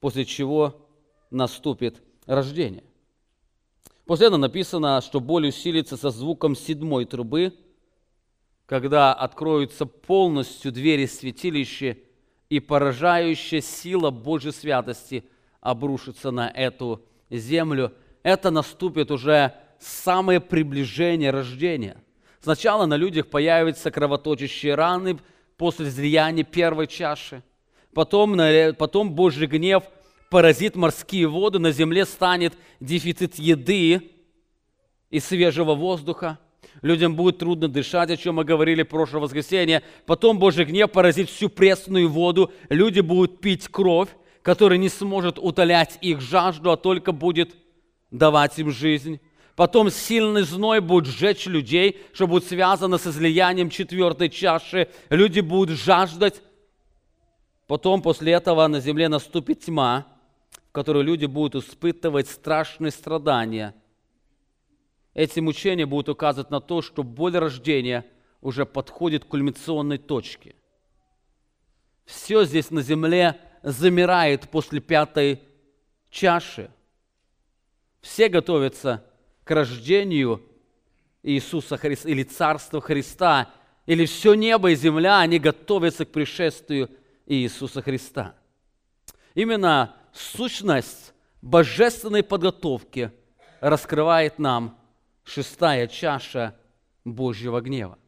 после 0.00 0.24
чего 0.24 0.88
наступит 1.30 2.02
рождение. 2.26 2.84
После 4.06 4.26
этого 4.26 4.40
написано, 4.40 5.00
что 5.00 5.20
боль 5.20 5.48
усилится 5.48 5.96
со 5.96 6.10
звуком 6.10 6.56
седьмой 6.56 7.04
трубы, 7.04 7.54
когда 8.66 9.12
откроются 9.12 9.86
полностью 9.86 10.72
двери 10.72 11.06
святилища, 11.06 11.96
и 12.48 12.60
поражающая 12.60 13.62
сила 13.62 14.10
Божьей 14.10 14.52
святости 14.52 15.24
обрушится 15.60 16.30
на 16.30 16.50
эту 16.50 17.02
землю. 17.30 17.94
Это 18.22 18.50
наступит 18.50 19.10
уже 19.10 19.54
самое 19.78 20.38
приближение 20.38 21.30
рождения. 21.30 21.96
Сначала 22.40 22.84
на 22.84 22.96
людях 22.96 23.28
появятся 23.28 23.90
кровоточащие 23.90 24.74
раны 24.74 25.18
после 25.56 25.86
излияния 25.88 26.44
первой 26.44 26.88
чаши. 26.88 27.42
Потом, 27.94 28.38
потом 28.76 29.14
Божий 29.14 29.46
гнев– 29.46 29.84
поразит 30.32 30.76
морские 30.76 31.28
воды, 31.28 31.58
на 31.58 31.72
земле 31.72 32.06
станет 32.06 32.54
дефицит 32.80 33.38
еды 33.38 34.12
и 35.10 35.20
свежего 35.20 35.74
воздуха. 35.74 36.38
Людям 36.80 37.16
будет 37.16 37.36
трудно 37.36 37.68
дышать, 37.68 38.10
о 38.10 38.16
чем 38.16 38.36
мы 38.36 38.44
говорили 38.44 38.82
в 38.82 38.88
прошлое 38.88 39.20
воскресенье. 39.20 39.82
Потом 40.06 40.38
Божий 40.38 40.64
гнев 40.64 40.90
поразит 40.90 41.28
всю 41.28 41.50
пресную 41.50 42.08
воду. 42.08 42.50
Люди 42.70 43.00
будут 43.00 43.42
пить 43.42 43.68
кровь, 43.68 44.08
которая 44.40 44.78
не 44.78 44.88
сможет 44.88 45.38
утолять 45.38 45.98
их 46.00 46.22
жажду, 46.22 46.70
а 46.70 46.78
только 46.78 47.12
будет 47.12 47.54
давать 48.10 48.58
им 48.58 48.70
жизнь. 48.70 49.20
Потом 49.54 49.90
сильный 49.90 50.44
зной 50.44 50.80
будет 50.80 51.08
сжечь 51.08 51.44
людей, 51.44 52.00
что 52.14 52.26
будет 52.26 52.46
связано 52.46 52.96
с 52.96 53.06
излиянием 53.06 53.68
четвертой 53.68 54.30
чаши. 54.30 54.88
Люди 55.10 55.40
будут 55.40 55.78
жаждать. 55.78 56.40
Потом 57.66 58.00
после 58.00 58.32
этого 58.32 58.66
на 58.66 58.80
земле 58.80 59.10
наступит 59.10 59.60
тьма, 59.60 60.06
в 60.72 60.74
которой 60.74 61.04
люди 61.04 61.26
будут 61.26 61.62
испытывать 61.62 62.26
страшные 62.28 62.92
страдания. 62.92 63.74
Эти 65.12 65.38
мучения 65.38 65.84
будут 65.84 66.08
указывать 66.08 66.50
на 66.50 66.62
то, 66.62 66.80
что 66.80 67.02
боль 67.02 67.36
рождения 67.36 68.06
уже 68.40 68.64
подходит 68.64 69.26
к 69.26 69.28
кульминационной 69.28 69.98
точке. 69.98 70.56
Все 72.06 72.46
здесь 72.46 72.70
на 72.70 72.80
земле 72.80 73.38
замирает 73.62 74.48
после 74.48 74.80
пятой 74.80 75.42
чаши. 76.08 76.70
Все 78.00 78.30
готовятся 78.30 79.04
к 79.44 79.50
рождению 79.50 80.42
Иисуса 81.22 81.76
Христа 81.76 82.08
или 82.08 82.22
Царства 82.22 82.80
Христа. 82.80 83.50
или 83.84 84.06
все 84.06 84.32
небо 84.32 84.70
и 84.70 84.74
земля, 84.74 85.20
они 85.20 85.38
готовятся 85.38 86.06
к 86.06 86.12
пришествию 86.12 86.88
Иисуса 87.26 87.82
Христа. 87.82 88.34
Именно 89.34 89.98
сущность 90.12 91.14
божественной 91.40 92.22
подготовки 92.22 93.12
раскрывает 93.60 94.38
нам 94.38 94.78
шестая 95.24 95.86
чаша 95.86 96.54
Божьего 97.04 97.60
гнева. 97.60 97.98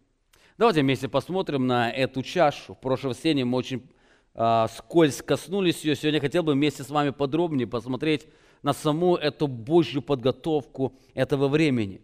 Давайте 0.57 0.83
вместе 0.83 1.09
посмотрим 1.09 1.67
на 1.67 1.91
эту 1.91 2.23
чашу. 2.23 2.75
В 2.75 2.81
прошлом 2.81 3.11
воскресенье 3.11 3.45
мы 3.45 3.59
очень 3.59 3.83
э, 4.35 4.67
скользь 4.77 5.21
коснулись 5.23 5.85
ее. 5.85 5.97
Сегодня 5.97 6.21
хотел 6.21 6.43
бы 6.43 6.53
вместе 6.53 6.85
с 6.85 6.91
вами 6.91 7.11
подробнее 7.11 7.67
посмотреть 7.67 8.27
на 8.63 8.73
саму 8.73 9.17
эту 9.17 9.47
Божью 9.47 10.01
подготовку 10.01 10.95
этого 11.15 11.49
времени. 11.49 12.01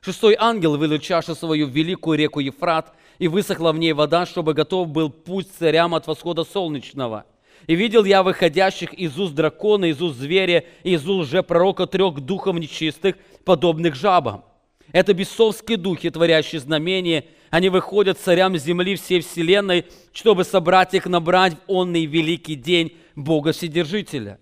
Шестой 0.00 0.36
ангел 0.38 0.76
вылил 0.76 0.98
чашу 0.98 1.34
свою 1.34 1.66
в 1.66 1.70
великую 1.70 2.18
реку 2.18 2.40
Ефрат, 2.40 2.94
и 3.18 3.28
высохла 3.28 3.72
в 3.72 3.78
ней 3.78 3.92
вода, 3.92 4.26
чтобы 4.26 4.54
готов 4.54 4.88
был 4.88 5.08
путь 5.08 5.48
царям 5.58 5.94
от 5.94 6.06
восхода 6.06 6.44
солнечного. 6.44 7.24
И 7.66 7.74
видел 7.74 8.04
я 8.04 8.22
выходящих 8.22 8.92
из 8.92 9.18
уст 9.18 9.34
дракона, 9.34 9.86
из 9.86 10.02
уст 10.02 10.18
зверя, 10.18 10.64
из 10.82 11.08
уст 11.08 11.34
пророка 11.46 11.86
трех 11.86 12.20
духов 12.20 12.56
нечистых, 12.56 13.16
подобных 13.44 13.94
жабам. 13.94 14.44
Это 14.92 15.14
бесовские 15.14 15.76
духи, 15.76 16.10
творящие 16.10 16.60
знамения. 16.60 17.24
Они 17.50 17.68
выходят 17.68 18.18
царям 18.18 18.56
земли 18.56 18.96
всей 18.96 19.20
вселенной, 19.20 19.86
чтобы 20.12 20.44
собрать 20.44 20.94
их 20.94 21.06
набрать 21.06 21.54
в 21.54 21.58
онный 21.66 22.04
великий 22.04 22.54
день 22.54 22.96
Бога 23.14 23.52
Вседержителя. 23.52 24.38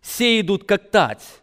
Все 0.00 0.40
идут 0.40 0.64
как 0.64 0.90
тать, 0.90 1.42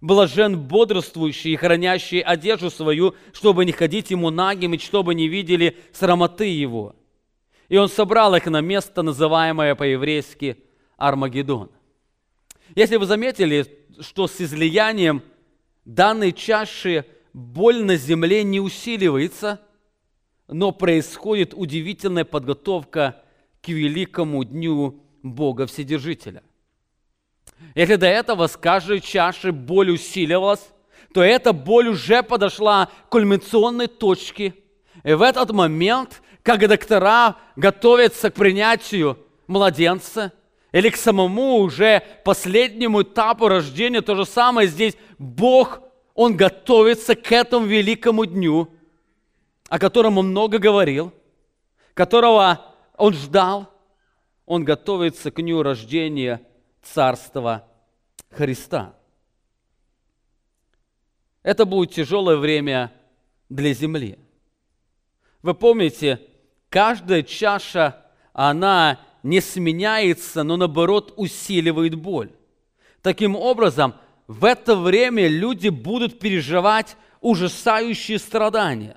блажен 0.00 0.58
бодрствующий 0.58 1.52
и 1.52 1.56
хранящий 1.56 2.20
одежду 2.20 2.70
свою, 2.70 3.14
чтобы 3.32 3.64
не 3.64 3.72
ходить 3.72 4.10
ему 4.10 4.30
нагим, 4.30 4.74
и 4.74 4.78
чтобы 4.78 5.14
не 5.14 5.28
видели 5.28 5.76
срамоты 5.92 6.46
его. 6.46 6.96
И 7.70 7.76
он 7.76 7.88
собрал 7.88 8.34
их 8.34 8.46
на 8.46 8.60
место, 8.60 9.00
называемое 9.00 9.74
по-еврейски 9.76 10.62
Армагеддон. 10.96 11.70
Если 12.74 12.96
вы 12.96 13.06
заметили, 13.06 13.64
что 14.00 14.26
с 14.26 14.40
излиянием 14.40 15.22
данной 15.84 16.32
чаши 16.32 17.06
боль 17.32 17.82
на 17.84 17.96
земле 17.96 18.42
не 18.42 18.58
усиливается, 18.58 19.60
но 20.48 20.72
происходит 20.72 21.54
удивительная 21.54 22.24
подготовка 22.24 23.22
к 23.62 23.68
великому 23.68 24.42
дню 24.42 25.00
Бога 25.22 25.68
Вседержителя. 25.68 26.42
Если 27.76 27.94
до 27.94 28.06
этого 28.06 28.48
с 28.48 28.56
каждой 28.56 29.00
чаши 29.00 29.52
боль 29.52 29.92
усиливалась, 29.92 30.70
то 31.14 31.22
эта 31.22 31.52
боль 31.52 31.88
уже 31.88 32.24
подошла 32.24 32.86
к 32.86 33.10
кульминационной 33.10 33.86
точке. 33.86 34.54
И 35.04 35.12
в 35.12 35.22
этот 35.22 35.52
момент, 35.52 36.20
как 36.42 36.66
доктора 36.66 37.36
готовятся 37.56 38.30
к 38.30 38.34
принятию 38.34 39.18
младенца 39.46 40.32
или 40.72 40.88
к 40.90 40.96
самому 40.96 41.56
уже 41.56 42.02
последнему 42.24 43.02
этапу 43.02 43.48
рождения, 43.48 44.00
то 44.00 44.14
же 44.14 44.24
самое 44.24 44.68
здесь 44.68 44.96
Бог, 45.18 45.80
Он 46.14 46.36
готовится 46.36 47.14
к 47.14 47.32
этому 47.32 47.66
великому 47.66 48.24
дню, 48.24 48.68
о 49.68 49.78
котором 49.78 50.18
Он 50.18 50.28
много 50.28 50.58
говорил, 50.58 51.12
которого 51.94 52.74
Он 52.96 53.12
ждал. 53.12 53.68
Он 54.46 54.64
готовится 54.64 55.30
к 55.30 55.40
дню 55.40 55.62
рождения– 55.62 56.40
Царства 56.82 57.68
Христа. 58.30 58.94
Это 61.42 61.64
будет 61.64 61.92
тяжелое 61.92 62.36
время 62.36 62.92
для 63.48 63.72
земли. 63.72 64.18
Вы 65.42 65.54
помните, 65.54 66.20
каждая 66.70 67.22
чаша, 67.22 68.02
она 68.32 68.98
не 69.22 69.40
сменяется, 69.42 70.42
но 70.42 70.56
наоборот 70.56 71.12
усиливает 71.16 71.94
боль. 71.96 72.30
Таким 73.02 73.36
образом, 73.36 73.94
в 74.26 74.44
это 74.44 74.76
время 74.76 75.28
люди 75.28 75.68
будут 75.68 76.18
переживать 76.18 76.96
ужасающие 77.20 78.18
страдания. 78.18 78.96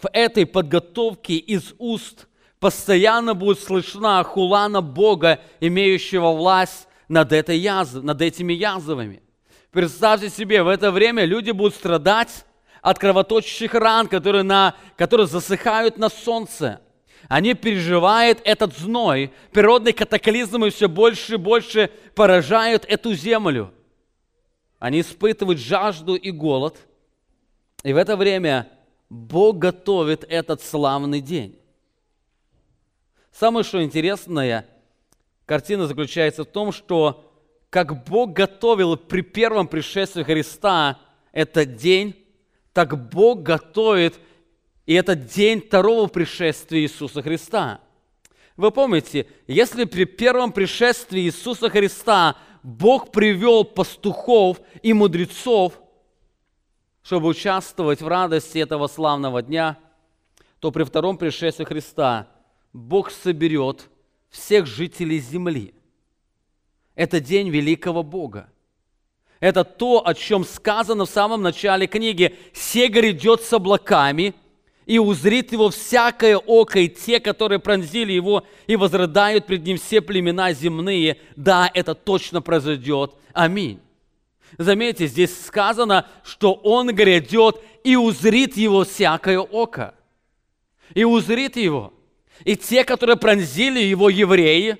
В 0.00 0.08
этой 0.12 0.46
подготовке 0.46 1.36
из 1.36 1.74
уст 1.78 2.26
постоянно 2.58 3.34
будет 3.34 3.60
слышна 3.60 4.22
хулана 4.24 4.80
Бога, 4.80 5.40
имеющего 5.60 6.32
власть 6.32 6.88
над, 7.08 7.32
этой 7.32 7.58
язв, 7.58 8.02
над 8.02 8.20
этими 8.20 8.52
язвами. 8.52 9.22
Представьте 9.70 10.30
себе, 10.30 10.62
в 10.62 10.68
это 10.68 10.90
время 10.90 11.24
люди 11.24 11.50
будут 11.50 11.74
страдать 11.74 12.44
от 12.86 13.00
кровоточащих 13.00 13.74
ран, 13.74 14.06
которые, 14.06 14.44
на, 14.44 14.76
которые 14.96 15.26
засыхают 15.26 15.98
на 15.98 16.08
солнце. 16.08 16.80
Они 17.28 17.54
переживают 17.54 18.38
этот 18.44 18.78
зной, 18.78 19.32
природные 19.50 19.92
катаклизмы 19.92 20.70
все 20.70 20.88
больше 20.88 21.34
и 21.34 21.36
больше 21.36 21.90
поражают 22.14 22.84
эту 22.84 23.12
землю. 23.12 23.74
Они 24.78 25.00
испытывают 25.00 25.58
жажду 25.58 26.14
и 26.14 26.30
голод. 26.30 26.76
И 27.82 27.92
в 27.92 27.96
это 27.96 28.16
время 28.16 28.68
Бог 29.10 29.58
готовит 29.58 30.24
этот 30.28 30.62
славный 30.62 31.20
день. 31.20 31.58
Самое 33.32 33.64
что 33.64 33.82
интересное, 33.82 34.64
картина 35.44 35.88
заключается 35.88 36.44
в 36.44 36.46
том, 36.46 36.70
что 36.70 37.32
как 37.68 38.04
Бог 38.04 38.32
готовил 38.32 38.96
при 38.96 39.22
первом 39.22 39.66
пришествии 39.66 40.22
Христа 40.22 41.00
этот 41.32 41.74
день, 41.74 42.25
так 42.76 43.08
Бог 43.08 43.42
готовит 43.42 44.20
и 44.84 44.92
этот 44.92 45.28
день 45.28 45.62
второго 45.62 46.08
пришествия 46.08 46.82
Иисуса 46.82 47.22
Христа. 47.22 47.80
Вы 48.54 48.70
помните, 48.70 49.26
если 49.46 49.84
при 49.84 50.04
первом 50.04 50.52
пришествии 50.52 51.22
Иисуса 51.22 51.70
Христа 51.70 52.36
Бог 52.62 53.12
привел 53.12 53.64
пастухов 53.64 54.60
и 54.82 54.92
мудрецов, 54.92 55.80
чтобы 57.02 57.28
участвовать 57.28 58.02
в 58.02 58.08
радости 58.08 58.58
этого 58.58 58.88
славного 58.88 59.40
дня, 59.40 59.78
то 60.60 60.70
при 60.70 60.84
втором 60.84 61.16
пришествии 61.16 61.64
Христа 61.64 62.28
Бог 62.74 63.10
соберет 63.10 63.88
всех 64.28 64.66
жителей 64.66 65.18
земли. 65.18 65.72
Это 66.94 67.20
день 67.20 67.48
великого 67.48 68.02
Бога. 68.02 68.50
Это 69.40 69.64
то, 69.64 70.06
о 70.06 70.14
чем 70.14 70.44
сказано 70.44 71.04
в 71.04 71.10
самом 71.10 71.42
начале 71.42 71.86
книги. 71.86 72.34
«Се 72.52 72.88
грядет 72.88 73.42
с 73.42 73.52
облаками, 73.52 74.34
и 74.86 74.98
узрит 74.98 75.52
его 75.52 75.70
всякое 75.70 76.36
око, 76.36 76.78
и 76.78 76.88
те, 76.88 77.18
которые 77.20 77.58
пронзили 77.58 78.12
его, 78.12 78.44
и 78.66 78.76
возрыдают 78.76 79.46
пред 79.46 79.64
ним 79.64 79.78
все 79.78 80.00
племена 80.00 80.52
земные. 80.52 81.18
Да, 81.34 81.70
это 81.74 81.94
точно 81.94 82.40
произойдет. 82.40 83.12
Аминь». 83.32 83.80
Заметьте, 84.58 85.06
здесь 85.06 85.44
сказано, 85.44 86.06
что 86.22 86.54
он 86.54 86.94
грядет, 86.94 87.56
и 87.82 87.96
узрит 87.96 88.56
его 88.56 88.84
всякое 88.84 89.38
око. 89.40 89.94
И 90.94 91.04
узрит 91.04 91.56
его– 91.56 91.92
и 92.44 92.56
те, 92.56 92.84
которые 92.84 93.16
пронзили 93.16 93.80
его 93.80 94.08
евреи, 94.10 94.78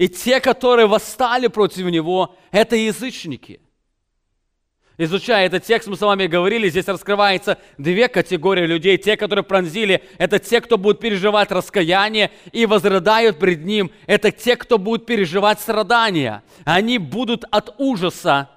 и 0.00 0.08
те, 0.08 0.40
которые 0.40 0.86
восстали 0.86 1.48
против 1.48 1.84
него, 1.84 2.34
это 2.52 2.74
язычники. 2.74 3.60
Изучая 4.96 5.44
этот 5.44 5.62
текст, 5.64 5.88
мы 5.88 5.96
с 5.96 6.00
вами 6.00 6.26
говорили, 6.26 6.70
здесь 6.70 6.88
раскрывается 6.88 7.58
две 7.76 8.08
категории 8.08 8.64
людей. 8.64 8.96
Те, 8.96 9.18
которые 9.18 9.44
пронзили, 9.44 10.02
это 10.16 10.38
те, 10.38 10.62
кто 10.62 10.78
будут 10.78 11.00
переживать 11.00 11.50
раскаяние 11.50 12.30
и 12.50 12.64
возрыдают 12.64 13.38
пред 13.38 13.66
ним. 13.66 13.90
Это 14.06 14.32
те, 14.32 14.56
кто 14.56 14.78
будут 14.78 15.04
переживать 15.04 15.60
страдания. 15.60 16.42
Они 16.64 16.96
будут 16.96 17.44
от 17.50 17.74
ужаса 17.76 18.48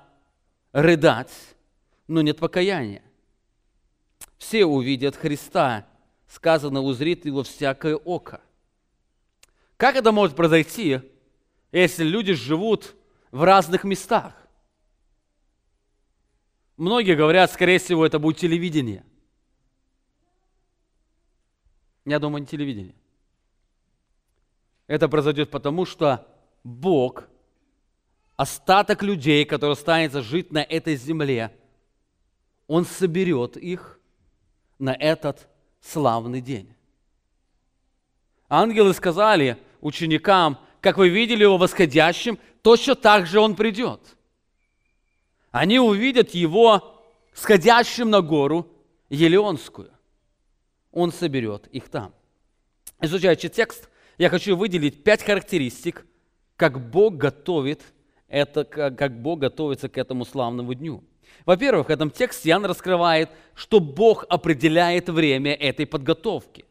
рыдать, 0.72 1.34
но 2.08 2.22
нет 2.22 2.38
покаяния. 2.38 3.04
Все 4.38 4.64
увидят 4.64 5.18
Христа, 5.18 5.86
сказано, 6.30 6.80
узрит 6.80 7.26
его 7.26 7.44
всякое 7.44 7.98
око. 7.98 8.40
Как 9.76 9.98
это 9.98 10.14
может 10.14 10.38
произойти, 10.38 11.02
если 11.80 12.04
люди 12.04 12.34
живут 12.34 12.96
в 13.32 13.44
разных 13.44 13.84
местах? 13.84 14.36
Многие 16.78 17.16
говорят, 17.16 17.52
скорее 17.52 17.80
всего, 17.80 18.06
это 18.06 18.20
будет 18.20 18.38
телевидение. 18.38 19.04
Я 22.06 22.20
думаю, 22.20 22.42
не 22.42 22.48
телевидение. 22.48 22.96
Это 24.88 25.08
произойдет 25.08 25.50
потому, 25.50 25.86
что 25.86 26.28
Бог, 26.64 27.28
остаток 28.36 29.02
людей, 29.02 29.46
которые 29.46 29.74
останется 29.74 30.22
жить 30.22 30.52
на 30.52 30.62
этой 30.62 30.96
земле, 30.96 31.58
Он 32.68 32.86
соберет 32.86 33.58
их 33.58 34.00
на 34.80 34.94
этот 34.94 35.48
славный 35.80 36.42
день. 36.42 36.76
Ангелы 38.50 38.94
сказали 38.94 39.58
ученикам, 39.82 40.60
как 40.84 40.98
вы 40.98 41.08
видели 41.08 41.44
его 41.44 41.58
восходящим, 41.58 42.38
точно 42.62 42.96
так 42.96 43.26
же 43.26 43.40
он 43.40 43.56
придет. 43.56 44.02
Они 45.50 45.80
увидят 45.80 46.32
его 46.32 47.02
сходящим 47.34 48.10
на 48.10 48.20
гору, 48.20 48.68
Елеонскую. 49.10 49.92
Он 50.92 51.14
соберет 51.14 51.68
их 51.68 51.88
там. 51.88 52.14
Изучающий 53.00 53.48
текст, 53.48 53.90
я 54.18 54.30
хочу 54.30 54.58
выделить 54.58 55.06
пять 55.06 55.24
характеристик, 55.24 56.06
как 56.58 56.90
Бог 56.90 57.16
готовит 57.16 57.82
это, 58.28 58.66
как 58.66 59.22
Бог 59.22 59.40
готовится 59.40 59.88
к 59.88 59.98
этому 59.98 60.26
славному 60.26 60.74
дню. 60.74 61.02
Во-первых, 61.46 61.88
в 61.88 61.92
этом 61.92 62.12
тексте 62.12 62.50
Иоанн 62.50 62.66
раскрывает, 62.66 63.30
что 63.56 63.80
Бог 63.80 64.26
определяет 64.28 65.08
время 65.08 65.54
этой 65.54 65.86
подготовки. 65.86 66.66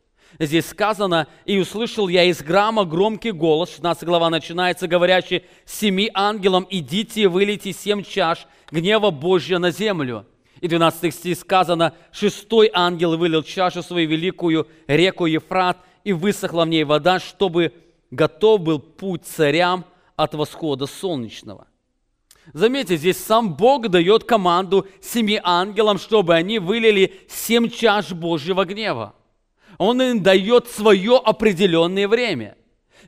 Здесь 0.45 0.67
сказано, 0.67 1.29
«И 1.45 1.57
услышал 1.57 2.09
я 2.09 2.25
из 2.25 2.43
грамма 2.43 2.85
громкий 2.85 3.31
голос», 3.31 3.71
16 3.75 4.03
глава 4.03 4.29
начинается, 4.29 4.89
говорящий, 4.89 5.45
«Семи 5.65 6.11
ангелам 6.13 6.67
идите 6.69 7.29
вылейте 7.29 7.73
семь 7.73 8.03
чаш 8.03 8.49
гнева 8.73 9.11
Божья 9.11 9.59
на 9.59 9.71
землю». 9.71 10.27
И 10.61 10.67
12 10.67 11.15
стих 11.15 11.39
сказано, 11.39 11.95
«Шестой 12.11 12.69
ангел 12.75 13.17
вылил 13.17 13.45
чашу 13.45 13.85
свою 13.85 14.09
великую 14.09 14.67
реку 14.89 15.27
Ефрат, 15.27 15.79
и 16.03 16.13
высохла 16.13 16.65
в 16.65 16.69
ней 16.69 16.83
вода, 16.83 17.21
чтобы 17.21 17.73
готов 18.11 18.63
был 18.63 18.81
путь 18.81 19.25
царям 19.25 19.85
от 20.17 20.35
восхода 20.35 20.87
солнечного». 20.87 21.69
Заметьте, 22.53 22.97
здесь 22.97 23.19
сам 23.19 23.55
Бог 23.55 23.89
дает 23.89 24.25
команду 24.25 24.89
семи 25.01 25.41
ангелам, 25.41 25.99
чтобы 25.99 26.35
они 26.35 26.59
вылили 26.59 27.21
семь 27.29 27.69
чаш 27.71 28.11
Божьего 28.11 28.65
гнева. 28.65 29.15
Он 29.79 30.01
им 30.03 30.23
дает 30.23 30.69
свое 30.69 31.19
определенное 31.19 32.09
время. 32.09 32.57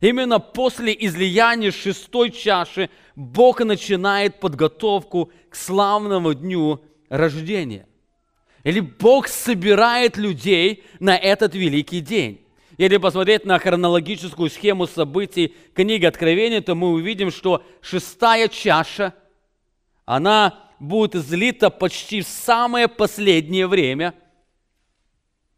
Именно 0.00 0.40
после 0.40 0.96
излияния 0.98 1.70
шестой 1.70 2.30
чаши 2.30 2.90
Бог 3.14 3.60
начинает 3.60 4.40
подготовку 4.40 5.30
к 5.48 5.56
славному 5.56 6.34
дню 6.34 6.80
рождения. 7.08 7.86
Или 8.64 8.80
Бог 8.80 9.28
собирает 9.28 10.16
людей 10.16 10.84
на 10.98 11.16
этот 11.16 11.54
великий 11.54 12.00
день. 12.00 12.40
Если 12.76 12.96
посмотреть 12.96 13.44
на 13.44 13.58
хронологическую 13.58 14.50
схему 14.50 14.86
событий 14.86 15.54
книги 15.74 16.06
Откровения, 16.06 16.60
то 16.60 16.74
мы 16.74 16.88
увидим, 16.88 17.30
что 17.30 17.62
шестая 17.80 18.48
чаша, 18.48 19.14
она 20.06 20.70
будет 20.80 21.14
излита 21.14 21.70
почти 21.70 22.22
в 22.22 22.26
самое 22.26 22.88
последнее 22.88 23.68
время, 23.68 24.14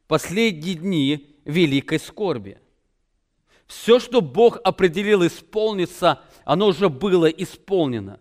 последние 0.07 0.75
дни 0.75 1.41
великой 1.45 1.99
скорби. 1.99 2.59
Все, 3.67 3.99
что 3.99 4.21
Бог 4.21 4.59
определил 4.63 5.27
исполниться, 5.27 6.21
оно 6.45 6.69
уже 6.69 6.89
было 6.89 7.27
исполнено. 7.27 8.21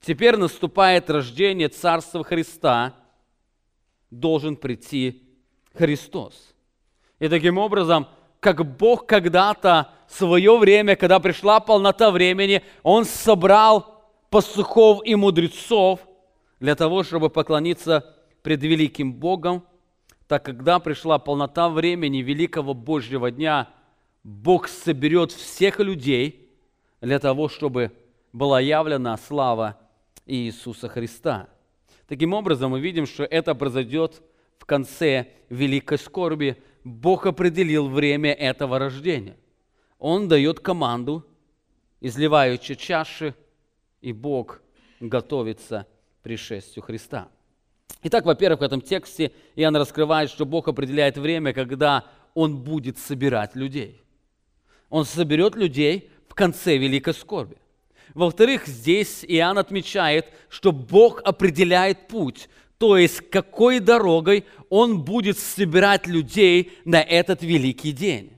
Теперь 0.00 0.36
наступает 0.36 1.10
рождение 1.10 1.68
Царства 1.68 2.24
Христа, 2.24 2.94
должен 4.10 4.56
прийти 4.56 5.22
Христос. 5.74 6.54
И 7.18 7.28
таким 7.28 7.58
образом, 7.58 8.08
как 8.40 8.64
Бог 8.76 9.06
когда-то 9.06 9.92
в 10.08 10.14
свое 10.14 10.56
время, 10.58 10.96
когда 10.96 11.20
пришла 11.20 11.60
полнота 11.60 12.10
времени, 12.10 12.62
Он 12.82 13.04
собрал 13.04 14.10
пастухов 14.30 15.02
и 15.04 15.14
мудрецов 15.14 16.00
для 16.58 16.74
того, 16.74 17.02
чтобы 17.02 17.30
поклониться 17.30 18.16
пред 18.42 18.62
великим 18.62 19.12
Богом, 19.12 19.64
так 20.30 20.44
когда 20.44 20.78
пришла 20.78 21.18
полнота 21.18 21.68
времени 21.68 22.18
великого 22.18 22.72
Божьего 22.72 23.32
дня, 23.32 23.68
Бог 24.22 24.68
соберет 24.68 25.32
всех 25.32 25.80
людей 25.80 26.48
для 27.00 27.18
того, 27.18 27.48
чтобы 27.48 27.90
была 28.32 28.60
явлена 28.60 29.16
слава 29.16 29.76
Иисуса 30.26 30.88
Христа. 30.88 31.48
Таким 32.06 32.32
образом, 32.32 32.70
мы 32.70 32.78
видим, 32.78 33.06
что 33.06 33.24
это 33.24 33.56
произойдет 33.56 34.22
в 34.58 34.66
конце 34.66 35.26
великой 35.48 35.98
скорби. 35.98 36.62
Бог 36.84 37.26
определил 37.26 37.88
время 37.88 38.32
этого 38.32 38.78
рождения. 38.78 39.36
Он 39.98 40.28
дает 40.28 40.60
команду, 40.60 41.26
изливающей 42.00 42.76
чаши, 42.76 43.34
и 44.00 44.12
Бог 44.12 44.62
готовится 45.00 45.88
к 46.20 46.22
пришествию 46.22 46.84
Христа. 46.84 47.30
Итак, 48.02 48.24
во-первых, 48.24 48.60
в 48.60 48.62
этом 48.62 48.80
тексте 48.80 49.32
Иоанн 49.56 49.76
раскрывает, 49.76 50.30
что 50.30 50.46
Бог 50.46 50.68
определяет 50.68 51.18
время, 51.18 51.52
когда 51.52 52.04
Он 52.34 52.56
будет 52.58 52.98
собирать 52.98 53.54
людей. 53.54 54.00
Он 54.88 55.04
соберет 55.04 55.54
людей 55.54 56.10
в 56.28 56.34
конце 56.34 56.76
великой 56.76 57.14
скорби. 57.14 57.56
Во-вторых, 58.14 58.66
здесь 58.66 59.24
Иоанн 59.26 59.58
отмечает, 59.58 60.26
что 60.48 60.72
Бог 60.72 61.20
определяет 61.24 62.08
путь, 62.08 62.48
то 62.78 62.96
есть 62.96 63.30
какой 63.30 63.78
дорогой 63.78 64.44
Он 64.68 65.02
будет 65.02 65.38
собирать 65.38 66.06
людей 66.06 66.72
на 66.84 67.00
этот 67.00 67.42
великий 67.42 67.92
день. 67.92 68.32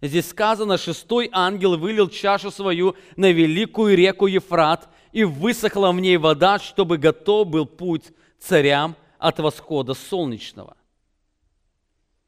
Здесь 0.00 0.28
сказано, 0.28 0.78
шестой 0.78 1.28
ангел 1.32 1.76
вылил 1.76 2.08
чашу 2.08 2.50
свою 2.50 2.94
на 3.16 3.32
великую 3.32 3.96
реку 3.96 4.26
Ефрат, 4.26 4.88
и 5.12 5.24
высохла 5.24 5.90
в 5.90 6.00
ней 6.00 6.16
вода, 6.16 6.58
чтобы 6.58 6.98
готов 6.98 7.48
был 7.48 7.66
путь 7.66 8.04
царям 8.38 8.96
от 9.18 9.38
восхода 9.40 9.94
солнечного. 9.94 10.76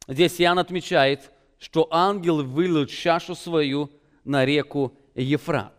Здесь 0.07 0.41
Иоанн 0.41 0.59
отмечает, 0.59 1.31
что 1.59 1.89
ангел 1.91 2.43
вылил 2.43 2.87
чашу 2.87 3.35
свою 3.35 3.91
на 4.25 4.45
реку 4.45 4.93
Ефрат. 5.15 5.75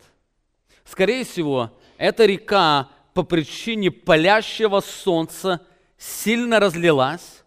Скорее 0.85 1.25
всего, 1.25 1.71
эта 1.97 2.25
река 2.25 2.89
по 3.13 3.23
причине 3.23 3.91
палящего 3.91 4.79
солнца 4.79 5.61
сильно 5.97 6.59
разлилась, 6.59 7.43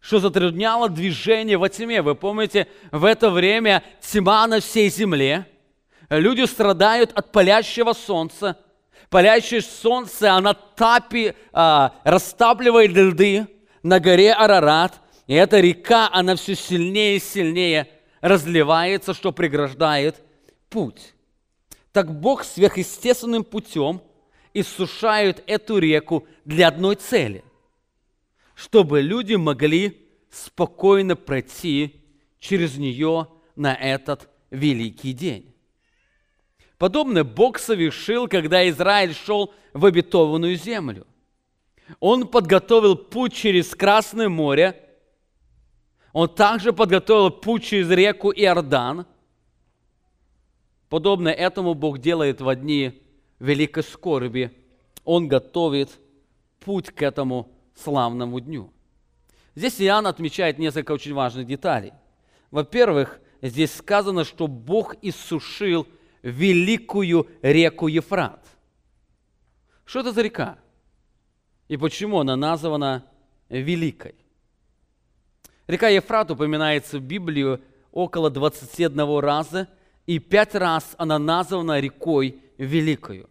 что 0.00 0.20
затрудняло 0.20 0.88
движение 0.88 1.58
во 1.58 1.68
тьме. 1.68 2.02
Вы 2.02 2.14
помните, 2.14 2.68
в 2.92 3.04
это 3.04 3.30
время 3.30 3.82
тьма 4.00 4.46
на 4.46 4.60
всей 4.60 4.88
земле. 4.88 5.46
Люди 6.08 6.42
страдают 6.42 7.12
от 7.12 7.32
палящего 7.32 7.92
солнца. 7.92 8.58
Палящее 9.10 9.62
солнце, 9.62 10.32
оно 10.32 10.54
тапи, 10.54 11.34
а, 11.52 11.94
растапливает 12.04 12.90
льды 12.90 13.46
на 13.82 14.00
горе 14.00 14.32
Арарат. 14.32 15.00
И 15.26 15.34
эта 15.34 15.60
река, 15.60 16.08
она 16.12 16.36
все 16.36 16.54
сильнее 16.54 17.16
и 17.16 17.20
сильнее 17.20 17.88
разливается, 18.20 19.14
что 19.14 19.32
преграждает 19.32 20.22
путь 20.68 21.14
так 21.96 22.12
Бог 22.12 22.44
сверхъестественным 22.44 23.42
путем 23.42 24.02
иссушает 24.52 25.42
эту 25.46 25.78
реку 25.78 26.28
для 26.44 26.68
одной 26.68 26.96
цели, 26.96 27.42
чтобы 28.54 29.00
люди 29.00 29.34
могли 29.36 30.06
спокойно 30.30 31.16
пройти 31.16 32.04
через 32.38 32.76
нее 32.76 33.28
на 33.54 33.74
этот 33.74 34.28
великий 34.50 35.14
день. 35.14 35.55
Подобное 36.78 37.24
Бог 37.24 37.58
совершил, 37.58 38.28
когда 38.28 38.68
Израиль 38.68 39.14
шел 39.14 39.52
в 39.72 39.84
обетованную 39.84 40.56
землю. 40.56 41.06
Он 42.00 42.26
подготовил 42.26 42.96
путь 42.96 43.32
через 43.34 43.74
Красное 43.74 44.28
море, 44.28 44.82
он 46.12 46.28
также 46.28 46.72
подготовил 46.72 47.30
путь 47.30 47.64
через 47.64 47.90
реку 47.90 48.30
Иордан– 48.32 49.06
Подобно 50.88 51.28
этому 51.28 51.74
Бог 51.74 51.98
делает 51.98 52.40
в 52.40 52.54
дни 52.54 53.02
великой 53.40 53.82
скорби. 53.82 54.52
Он 55.04 55.28
готовит 55.28 55.90
путь 56.60 56.90
к 56.90 57.02
этому 57.02 57.52
славному 57.74 58.40
дню. 58.40 58.72
Здесь 59.54 59.80
Иоанн 59.80 60.06
отмечает 60.06 60.58
несколько 60.58 60.92
очень 60.92 61.14
важных 61.14 61.46
деталей. 61.46 61.92
Во-первых, 62.50 63.20
здесь 63.42 63.74
сказано, 63.74 64.24
что 64.24 64.46
Бог 64.46 64.94
иссушил 65.02 65.86
великую 66.30 67.28
реку 67.42 67.88
Ефрат. 67.88 68.44
Что 69.84 70.00
это 70.00 70.12
за 70.12 70.22
река? 70.22 70.58
И 71.68 71.76
почему 71.76 72.20
она 72.20 72.36
названа 72.36 73.04
великой? 73.48 74.14
Река 75.66 75.88
Ефрат 75.88 76.30
упоминается 76.30 76.98
в 76.98 77.02
Библии 77.02 77.58
около 77.92 78.30
21 78.30 79.18
раза– 79.18 79.68
и 80.06 80.18
пять 80.18 80.54
раз 80.54 80.94
она 80.98 81.18
названа 81.18 81.80
рекой 81.80 82.40
Великою. 82.56 83.28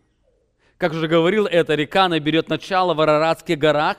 Как 0.77 0.91
уже 0.91 1.07
говорил, 1.07 1.45
эта 1.45 1.73
река 1.73 2.07
наберет 2.09 2.49
начало 2.49 2.93
в 2.93 3.01
Араратских 3.01 3.57
горах, 3.57 3.97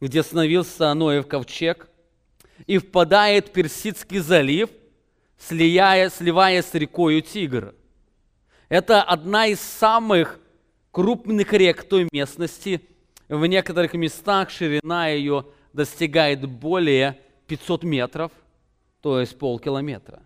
где 0.00 0.20
остановился 0.20 0.94
Ноев 0.94 1.26
ковчег, 1.26 1.88
и 2.66 2.78
впадает 2.78 3.48
в 3.48 3.50
Персидский 3.50 4.20
залив, 4.20 4.70
слияя, 5.36 6.08
сливаясь 6.08 6.66
с 6.66 6.74
рекою 6.74 7.20
Тигр. 7.20 7.74
Это 8.68 9.02
одна 9.02 9.46
из 9.46 9.60
самых 9.60 10.40
крупных 10.90 11.52
рек 11.52 11.84
той 11.84 12.08
местности. 12.12 12.80
В 13.28 13.44
некоторых 13.46 13.94
местах 13.94 14.50
ширина 14.50 15.08
ее 15.08 15.46
достигает 15.72 16.46
более 16.46 17.18
500 17.46 17.84
метров, 17.84 18.32
то 19.00 19.20
есть 19.20 19.38
полкилометра. 19.38 20.22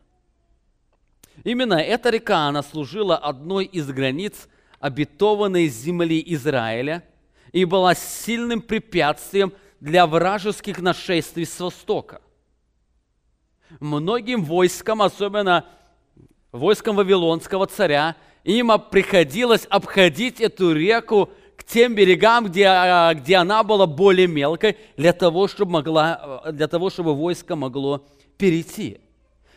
Именно 1.45 1.75
эта 1.75 2.11
река, 2.11 2.49
она 2.49 2.63
служила 2.63 3.17
одной 3.17 3.65
из 3.65 3.89
границ 3.89 4.49
обетованной 4.81 5.69
земли 5.69 6.23
Израиля 6.27 7.05
и 7.53 7.65
была 7.65 7.95
сильным 7.95 8.61
препятствием 8.61 9.53
для 9.81 10.07
вражеских 10.07 10.81
нашествий 10.81 11.47
с 11.47 11.59
востока. 11.61 12.21
Многим 13.81 14.45
войскам, 14.45 15.03
особенно 15.03 15.67
войскам 16.53 16.97
Вавилонского 16.97 17.67
царя, 17.67 18.17
им 18.49 18.73
приходилось 18.91 19.67
обходить 19.69 20.41
эту 20.41 20.73
реку 20.73 21.29
к 21.57 21.65
тем 21.65 21.95
берегам, 21.95 22.47
где, 22.47 22.67
а, 22.67 23.13
где 23.13 23.37
она 23.37 23.63
была 23.63 23.87
более 23.87 24.27
мелкой, 24.27 24.79
для 24.97 25.13
того, 25.13 25.49
чтобы, 25.49 25.73
могла, 25.73 26.43
для 26.51 26.67
того, 26.67 26.89
чтобы 26.89 27.15
войско 27.15 27.57
могло 27.57 28.07
перейти. 28.39 29.01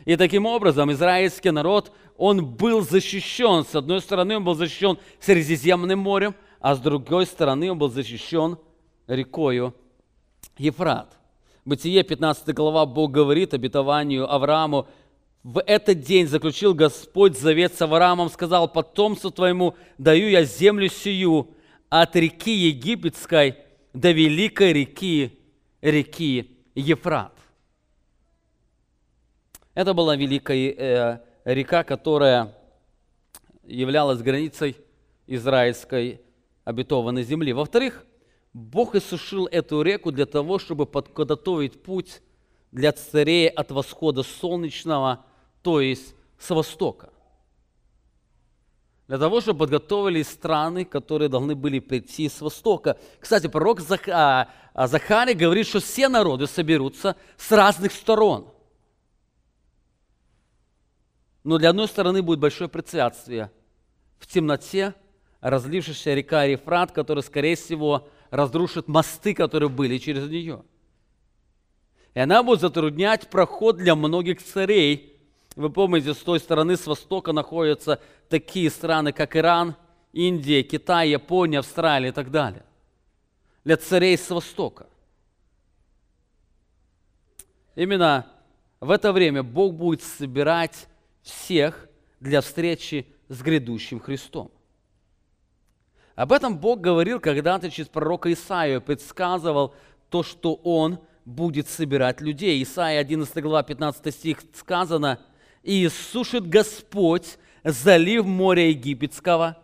И 0.03 0.17
таким 0.17 0.45
образом 0.45 0.91
израильский 0.91 1.51
народ, 1.51 1.93
он 2.17 2.45
был 2.45 2.81
защищен. 2.81 3.63
С 3.63 3.75
одной 3.75 4.01
стороны, 4.01 4.35
он 4.37 4.43
был 4.43 4.55
защищен 4.55 4.97
Средиземным 5.21 5.99
морем, 5.99 6.35
а 6.59 6.75
с 6.75 6.79
другой 6.79 7.25
стороны, 7.27 7.71
он 7.71 7.77
был 7.77 7.89
защищен 7.89 8.57
рекою 9.07 9.73
Ефрат. 10.57 11.17
Бытие 11.63 12.03
15 12.03 12.53
глава 12.53 12.85
Бог 12.85 13.11
говорит 13.11 13.53
обетованию 13.53 14.29
Аврааму, 14.29 14.87
в 15.43 15.61
этот 15.61 16.01
день 16.01 16.27
заключил 16.27 16.73
Господь 16.73 17.37
завет 17.37 17.73
с 17.73 17.81
Авраамом, 17.81 18.29
сказал, 18.29 18.67
потомству 18.67 19.31
твоему 19.31 19.75
даю 19.97 20.29
я 20.29 20.43
землю 20.43 20.87
сию 20.87 21.55
от 21.89 22.15
реки 22.15 22.51
Египетской 22.51 23.57
до 23.93 24.11
великой 24.11 24.73
реки, 24.73 25.39
реки 25.81 26.57
Ефрат. 26.75 27.33
Это 29.73 29.93
была 29.93 30.15
великая 30.15 30.73
э, 30.77 31.19
река, 31.45 31.83
которая 31.83 32.55
являлась 33.63 34.21
границей 34.21 34.75
израильской 35.27 36.21
обетованной 36.65 37.23
земли. 37.23 37.53
Во-вторых, 37.53 38.05
Бог 38.53 38.95
иссушил 38.95 39.47
эту 39.47 39.81
реку 39.81 40.11
для 40.11 40.25
того, 40.25 40.59
чтобы 40.59 40.85
подготовить 40.85 41.81
путь 41.81 42.21
для 42.71 42.91
царей 42.91 43.47
от 43.47 43.71
восхода 43.71 44.23
солнечного, 44.23 45.25
то 45.61 45.81
есть 45.81 46.15
с 46.39 46.49
востока. 46.49 47.09
Для 49.07 49.17
того, 49.17 49.41
чтобы 49.41 49.59
подготовили 49.59 50.23
страны, 50.23 50.85
которые 50.85 51.27
должны 51.27 51.53
были 51.53 51.79
прийти 51.79 52.29
с 52.29 52.39
востока. 52.39 52.97
Кстати, 53.19 53.47
пророк 53.47 53.79
а, 54.07 54.47
а 54.73 54.87
Захарий 54.87 55.33
говорит, 55.33 55.67
что 55.67 55.81
все 55.81 56.07
народы 56.07 56.47
соберутся 56.47 57.15
с 57.37 57.51
разных 57.51 57.91
сторон– 57.91 58.47
но 61.43 61.57
для 61.57 61.69
одной 61.69 61.87
стороны 61.87 62.21
будет 62.21 62.39
большое 62.39 62.69
препятствие. 62.69 63.51
В 64.19 64.27
темноте 64.27 64.93
разлившаяся 65.39 66.13
река 66.13 66.43
Ефрат, 66.43 66.91
которая, 66.91 67.23
скорее 67.23 67.55
всего, 67.55 68.07
разрушит 68.29 68.87
мосты, 68.87 69.33
которые 69.33 69.69
были 69.69 69.97
через 69.97 70.29
нее. 70.29 70.63
И 72.13 72.19
она 72.19 72.43
будет 72.43 72.61
затруднять 72.61 73.29
проход 73.29 73.77
для 73.77 73.95
многих 73.95 74.43
царей. 74.43 75.10
Вы 75.55 75.69
помните, 75.69 76.13
с 76.13 76.17
той 76.17 76.39
стороны, 76.39 76.77
с 76.77 76.87
востока 76.87 77.33
находятся 77.33 77.99
такие 78.29 78.69
страны, 78.69 79.11
как 79.11 79.35
Иран, 79.35 79.75
Индия, 80.13 80.63
Китай, 80.63 81.09
Япония, 81.09 81.59
Австралия 81.59 82.09
и 82.09 82.13
так 82.13 82.31
далее. 82.31 82.63
Для 83.63 83.77
царей 83.77 84.17
с 84.17 84.29
востока. 84.29 84.87
Именно 87.75 88.27
в 88.79 88.91
это 88.91 89.13
время 89.13 89.43
Бог 89.43 89.73
будет 89.73 90.01
собирать 90.01 90.87
всех 91.21 91.87
для 92.19 92.41
встречи 92.41 93.07
с 93.27 93.41
грядущим 93.41 93.99
Христом. 93.99 94.51
Об 96.15 96.33
этом 96.33 96.57
Бог 96.57 96.81
говорил 96.81 97.19
когда-то 97.19 97.69
через 97.69 97.89
пророка 97.89 98.31
Исаию, 98.31 98.81
предсказывал 98.81 99.73
то, 100.09 100.23
что 100.23 100.55
Он 100.55 100.99
будет 101.25 101.69
собирать 101.69 102.21
людей. 102.21 102.61
Исаия 102.61 102.99
11 102.99 103.41
глава 103.41 103.63
15 103.63 104.13
стих 104.13 104.39
сказано, 104.53 105.19
«И 105.63 105.87
сушит 105.89 106.47
Господь 106.47 107.37
залив 107.63 108.25
моря 108.25 108.69
египетского, 108.69 109.57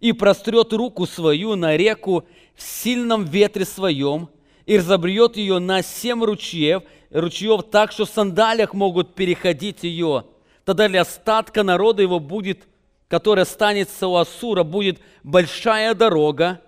и 0.00 0.12
прострет 0.12 0.72
руку 0.72 1.06
свою 1.06 1.54
на 1.54 1.76
реку 1.76 2.26
в 2.54 2.62
сильном 2.62 3.24
ветре 3.24 3.64
своем, 3.64 4.28
и 4.66 4.78
разобьет 4.78 5.36
ее 5.36 5.58
на 5.58 5.82
семь 5.82 6.24
ручьев, 6.24 6.82
ручьев 7.10 7.64
так, 7.70 7.92
что 7.92 8.06
в 8.06 8.10
сандалиях 8.10 8.74
могут 8.74 9.14
переходить 9.14 9.84
ее, 9.84 10.24
тогда 10.64 10.88
для 10.88 11.02
остатка 11.02 11.62
народа 11.62 12.02
его 12.02 12.18
будет, 12.18 12.66
который 13.08 13.42
останется 13.42 14.08
у 14.08 14.16
Асура, 14.16 14.64
будет 14.64 15.00
большая 15.22 15.94
дорога, 15.94 16.60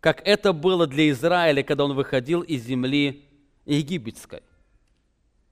как 0.00 0.26
это 0.26 0.54
было 0.54 0.86
для 0.86 1.10
Израиля, 1.10 1.62
когда 1.62 1.84
он 1.84 1.94
выходил 1.94 2.40
из 2.40 2.64
земли 2.64 3.24
египетской. 3.66 4.42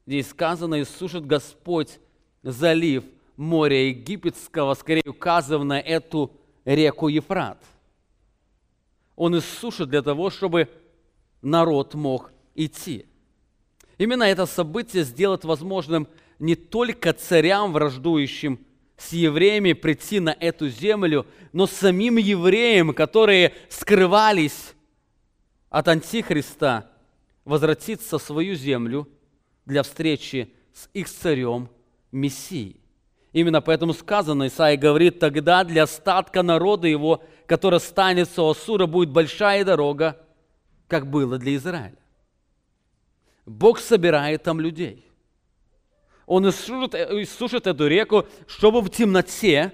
Здесь 0.06 0.30
сказано, 0.30 0.80
иссушит 0.80 1.26
Господь 1.26 1.98
залив 2.42 3.04
моря 3.36 3.88
египетского, 3.88 4.74
скорее 4.74 5.02
указывая 5.06 5.64
на 5.64 5.80
эту 5.80 6.32
реку 6.64 7.08
Ефрат. 7.08 7.62
Он 9.16 9.38
иссушит 9.38 9.88
для 9.88 10.02
того, 10.02 10.30
чтобы 10.30 10.68
народ 11.42 11.94
мог 11.94 12.32
идти. 12.54 13.06
Именно 13.96 14.24
это 14.24 14.46
событие 14.46 15.04
сделает 15.04 15.44
возможным 15.44 16.06
не 16.38 16.54
только 16.54 17.12
царям, 17.12 17.72
враждующим 17.72 18.60
с 18.96 19.12
евреями, 19.12 19.72
прийти 19.72 20.20
на 20.20 20.30
эту 20.30 20.68
землю, 20.68 21.26
но 21.52 21.66
самим 21.66 22.16
евреям, 22.16 22.92
которые 22.94 23.54
скрывались 23.68 24.74
от 25.70 25.88
Антихриста, 25.88 26.90
возвратиться 27.44 28.18
в 28.18 28.22
свою 28.22 28.54
землю 28.54 29.08
для 29.64 29.82
встречи 29.82 30.52
с 30.72 30.88
их 30.92 31.08
царем 31.08 31.68
Мессией. 32.12 32.80
Именно 33.32 33.60
поэтому 33.60 33.92
сказано, 33.92 34.46
Исаия 34.46 34.76
говорит, 34.76 35.18
тогда 35.18 35.62
для 35.64 35.84
остатка 35.84 36.42
народа 36.42 36.88
его, 36.88 37.22
который 37.46 37.76
останется 37.76 38.42
у 38.42 38.50
Асура, 38.50 38.86
будет 38.86 39.10
большая 39.10 39.64
дорога, 39.64 40.18
как 40.86 41.08
было 41.08 41.38
для 41.38 41.56
Израиля. 41.56 41.98
Бог 43.44 43.78
собирает 43.78 44.42
там 44.42 44.60
людей. 44.60 45.04
Он 46.26 46.48
иссушит, 46.48 46.94
иссушит 46.94 47.66
эту 47.66 47.86
реку, 47.86 48.26
чтобы 48.46 48.80
в 48.80 48.90
темноте, 48.90 49.72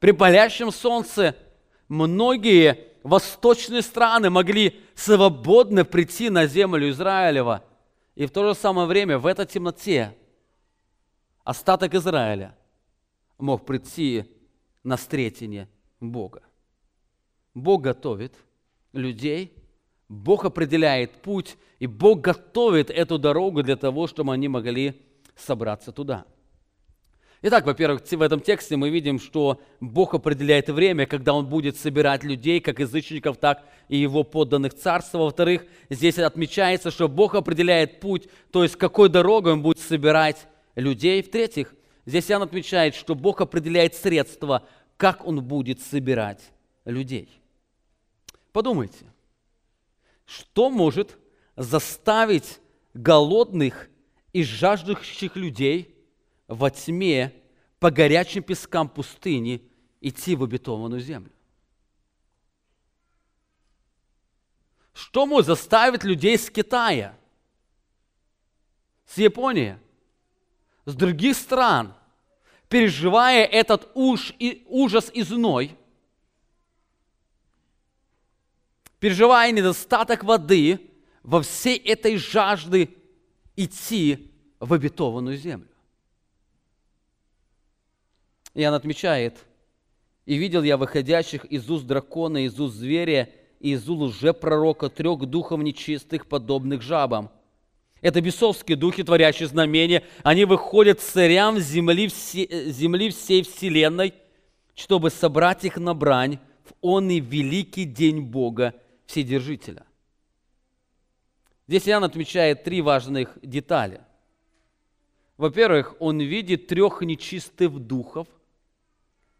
при 0.00 0.12
палящем 0.12 0.70
солнце, 0.72 1.36
многие 1.88 2.88
восточные 3.02 3.82
страны 3.82 4.30
могли 4.30 4.80
свободно 4.94 5.84
прийти 5.84 6.30
на 6.30 6.46
землю 6.46 6.90
Израилева. 6.90 7.64
И 8.14 8.26
в 8.26 8.30
то 8.30 8.48
же 8.48 8.58
самое 8.58 8.86
время 8.88 9.18
в 9.18 9.26
этой 9.26 9.46
темноте 9.46 10.16
остаток 11.48 11.94
Израиля 11.94 12.54
мог 13.38 13.64
прийти 13.64 14.24
на 14.84 14.98
встретение 14.98 15.66
Бога. 15.98 16.42
Бог 17.54 17.80
готовит 17.80 18.34
людей, 18.92 19.54
Бог 20.10 20.44
определяет 20.44 21.22
путь, 21.22 21.56
и 21.78 21.86
Бог 21.86 22.20
готовит 22.20 22.90
эту 22.90 23.18
дорогу 23.18 23.62
для 23.62 23.76
того, 23.76 24.06
чтобы 24.06 24.34
они 24.34 24.46
могли 24.46 25.00
собраться 25.36 25.90
туда. 25.90 26.26
Итак, 27.40 27.64
во-первых, 27.64 28.02
в 28.06 28.22
этом 28.22 28.40
тексте 28.40 28.76
мы 28.76 28.90
видим, 28.90 29.18
что 29.18 29.58
Бог 29.80 30.12
определяет 30.12 30.68
время, 30.68 31.06
когда 31.06 31.32
Он 31.32 31.46
будет 31.46 31.78
собирать 31.78 32.24
людей, 32.24 32.60
как 32.60 32.78
язычников, 32.78 33.38
так 33.38 33.64
и 33.88 33.96
Его 33.96 34.22
подданных 34.22 34.74
царства. 34.74 35.20
Во-вторых, 35.20 35.64
здесь 35.88 36.18
отмечается, 36.18 36.90
что 36.90 37.08
Бог 37.08 37.34
определяет 37.34 38.00
путь, 38.00 38.28
то 38.52 38.64
есть 38.64 38.76
какой 38.76 39.08
дорогой 39.08 39.54
Он 39.54 39.62
будет 39.62 39.78
собирать 39.78 40.46
людей. 40.78 41.22
В-третьих, 41.22 41.74
здесь 42.06 42.30
Иоанн 42.30 42.44
отмечает, 42.44 42.94
что 42.94 43.14
Бог 43.14 43.40
определяет 43.40 43.94
средства, 43.94 44.66
как 44.96 45.26
Он 45.26 45.42
будет 45.42 45.80
собирать 45.80 46.52
людей. 46.84 47.40
Подумайте, 48.52 49.06
что 50.24 50.70
может 50.70 51.18
заставить 51.56 52.60
голодных 52.94 53.88
и 54.32 54.42
жаждущих 54.42 55.36
людей 55.36 55.94
во 56.46 56.70
тьме 56.70 57.34
по 57.78 57.90
горячим 57.90 58.42
пескам 58.42 58.88
пустыни 58.88 59.68
идти 60.00 60.34
в 60.34 60.42
обетованную 60.42 61.00
землю. 61.00 61.32
Что 64.92 65.26
может 65.26 65.46
заставить 65.46 66.02
людей 66.02 66.36
с 66.36 66.50
Китая, 66.50 67.16
с 69.06 69.16
Японии, 69.18 69.78
с 70.88 70.94
других 70.94 71.36
стран, 71.36 71.92
переживая 72.70 73.44
этот 73.44 73.90
уж 73.92 74.32
и, 74.38 74.64
ужас 74.68 75.10
и 75.12 75.20
зной, 75.20 75.76
переживая 78.98 79.52
недостаток 79.52 80.24
воды 80.24 80.80
во 81.22 81.42
всей 81.42 81.76
этой 81.76 82.16
жажды 82.16 82.96
идти 83.54 84.32
в 84.60 84.72
обетованную 84.72 85.36
землю. 85.36 85.68
Иоанн 88.54 88.74
отмечает, 88.74 89.44
«И 90.24 90.36
видел 90.36 90.62
я 90.62 90.78
выходящих 90.78 91.44
из 91.44 91.68
уст 91.68 91.84
дракона, 91.84 92.46
из 92.46 92.58
уст 92.58 92.74
зверя, 92.74 93.30
из 93.60 93.86
лжепророка 93.86 94.88
трех 94.88 95.26
духов 95.26 95.60
нечистых, 95.60 96.26
подобных 96.26 96.80
жабам. 96.80 97.30
Это 98.00 98.20
бесовские 98.20 98.76
духи, 98.76 99.02
творящие 99.02 99.48
знамения. 99.48 100.04
Они 100.22 100.44
выходят 100.44 101.00
царям 101.00 101.58
земли, 101.58 102.08
все, 102.08 102.70
земли 102.70 103.10
всей 103.10 103.42
вселенной, 103.42 104.14
чтобы 104.74 105.10
собрать 105.10 105.64
их 105.64 105.76
на 105.76 105.94
брань 105.94 106.38
в 106.64 106.74
он 106.80 107.10
и 107.10 107.20
великий 107.20 107.84
день 107.84 108.20
Бога 108.20 108.74
Вседержителя. 109.06 109.84
Здесь 111.66 111.88
Иоанн 111.88 112.04
отмечает 112.04 112.64
три 112.64 112.80
важных 112.80 113.36
детали. 113.42 114.00
Во-первых, 115.36 115.96
он 115.98 116.20
видит 116.20 116.66
трех 116.66 117.02
нечистых 117.02 117.78
духов. 117.78 118.26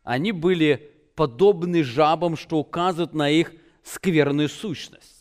Они 0.03 0.33
были 0.33 0.93
подобны 1.15 1.83
жабам, 1.83 2.37
что 2.37 2.59
указывают 2.59 3.15
на 3.15 3.31
их 3.31 3.53
скверную 3.83 4.49
сущность. 4.49 5.18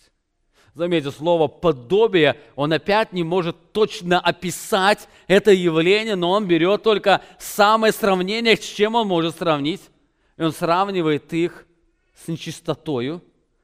Заметьте, 0.77 1.09
слово 1.09 1.47
«подобие», 1.47 2.39
он 2.55 2.71
опять 2.71 3.11
не 3.11 3.23
может 3.23 3.71
точно 3.71 4.19
описать 4.19 5.09
это 5.25 5.51
явление, 5.51 6.15
но 6.15 6.29
он 6.29 6.45
берет 6.45 6.83
только 6.83 7.23
самое 7.39 7.91
сравнение, 7.91 8.55
с 8.55 8.63
чем 8.63 8.93
он 8.93 9.07
может 9.07 9.39
сравнить. 9.39 9.81
И 10.37 10.43
он 10.43 10.51
сравнивает 10.51 11.33
их 11.33 11.65
с 12.13 12.27
нечистотою, 12.27 13.23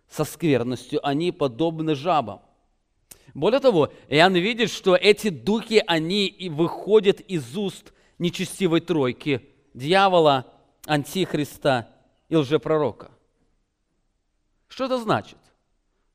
со 0.09 0.23
скверностью. 0.23 1.05
Они 1.05 1.31
подобны 1.31 1.93
жабам. 1.93 2.41
Более 3.35 3.59
того, 3.59 3.93
Иоанн 4.09 4.33
видит, 4.33 4.71
что 4.71 4.95
эти 4.95 5.29
духи, 5.29 5.83
они 5.85 6.25
и 6.25 6.49
выходят 6.49 7.19
из 7.19 7.55
уст 7.55 7.93
нечестивой 8.17 8.81
тройки, 8.81 9.47
дьявола, 9.75 10.51
антихриста 10.87 11.89
и 12.29 12.35
лжепророка. 12.35 13.11
Что 14.67 14.85
это 14.85 14.97
значит? 14.97 15.37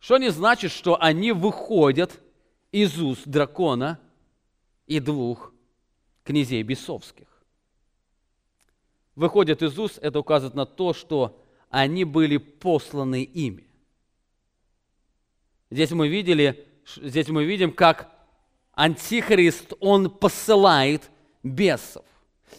Что 0.00 0.18
не 0.18 0.30
значит, 0.30 0.70
что 0.70 1.00
они 1.00 1.32
выходят 1.32 2.20
из 2.70 3.00
уст 3.00 3.26
дракона 3.26 3.98
и 4.86 5.00
двух 5.00 5.52
князей 6.24 6.62
бесовских? 6.62 7.26
Выходят 9.16 9.62
из 9.62 9.76
уст, 9.78 9.98
это 10.00 10.20
указывает 10.20 10.54
на 10.54 10.64
то, 10.64 10.92
что 10.92 11.42
они 11.70 12.04
были 12.04 12.36
посланы 12.36 13.24
ими. 13.24 13.66
Здесь 15.70 15.90
мы 15.90 16.08
видели, 16.08 16.66
здесь 16.96 17.28
мы 17.28 17.44
видим, 17.44 17.72
как 17.72 18.10
Антихрист, 18.72 19.72
он 19.80 20.08
посылает 20.08 21.10
бесов. 21.42 22.04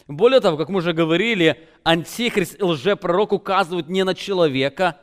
Более 0.06 0.40
того, 0.40 0.58
как 0.58 0.68
мы 0.68 0.78
уже 0.78 0.92
говорили, 0.92 1.66
Антихрист 1.82 2.60
и 2.60 2.62
лжепророк 2.62 3.32
указывают 3.32 3.88
не 3.88 4.04
на 4.04 4.14
человека, 4.14 5.00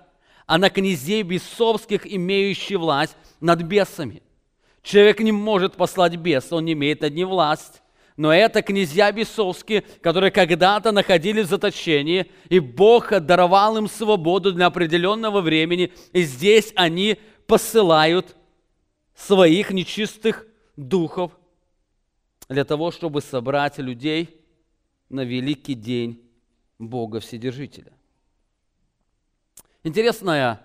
а 0.48 0.58
на 0.58 0.70
князей 0.70 1.22
бесовских, 1.22 2.12
имеющих 2.12 2.80
власть 2.80 3.16
над 3.42 3.62
бесами. 3.62 4.24
Человек 4.82 5.20
не 5.20 5.34
может 5.34 5.76
послать 5.76 6.16
беса, 6.16 6.56
он 6.56 6.66
не 6.66 6.74
имеет 6.74 7.02
над 7.02 7.14
ним 7.14 7.28
власть. 7.28 7.82
Но 8.16 8.34
это 8.34 8.64
князья 8.64 9.12
бесовские, 9.12 9.82
которые 10.02 10.32
когда-то 10.32 10.92
находились 10.92 11.46
в 11.46 11.50
заточении, 11.50 12.32
и 12.50 12.60
Бог 12.60 13.12
даровал 13.20 13.78
им 13.78 13.88
свободу 13.88 14.54
для 14.54 14.66
определенного 14.68 15.42
времени, 15.42 15.94
и 16.14 16.24
здесь 16.24 16.72
они 16.76 17.20
посылают 17.46 18.36
своих 19.14 19.70
нечистых 19.72 20.48
духов 20.76 21.32
для 22.50 22.64
того, 22.64 22.92
чтобы 22.92 23.22
собрать 23.22 23.78
людей 23.78 24.42
на 25.10 25.24
великий 25.24 25.76
день 25.76 26.24
Бога 26.80 27.20
Вседержителя. 27.20 27.97
Интересная 29.88 30.62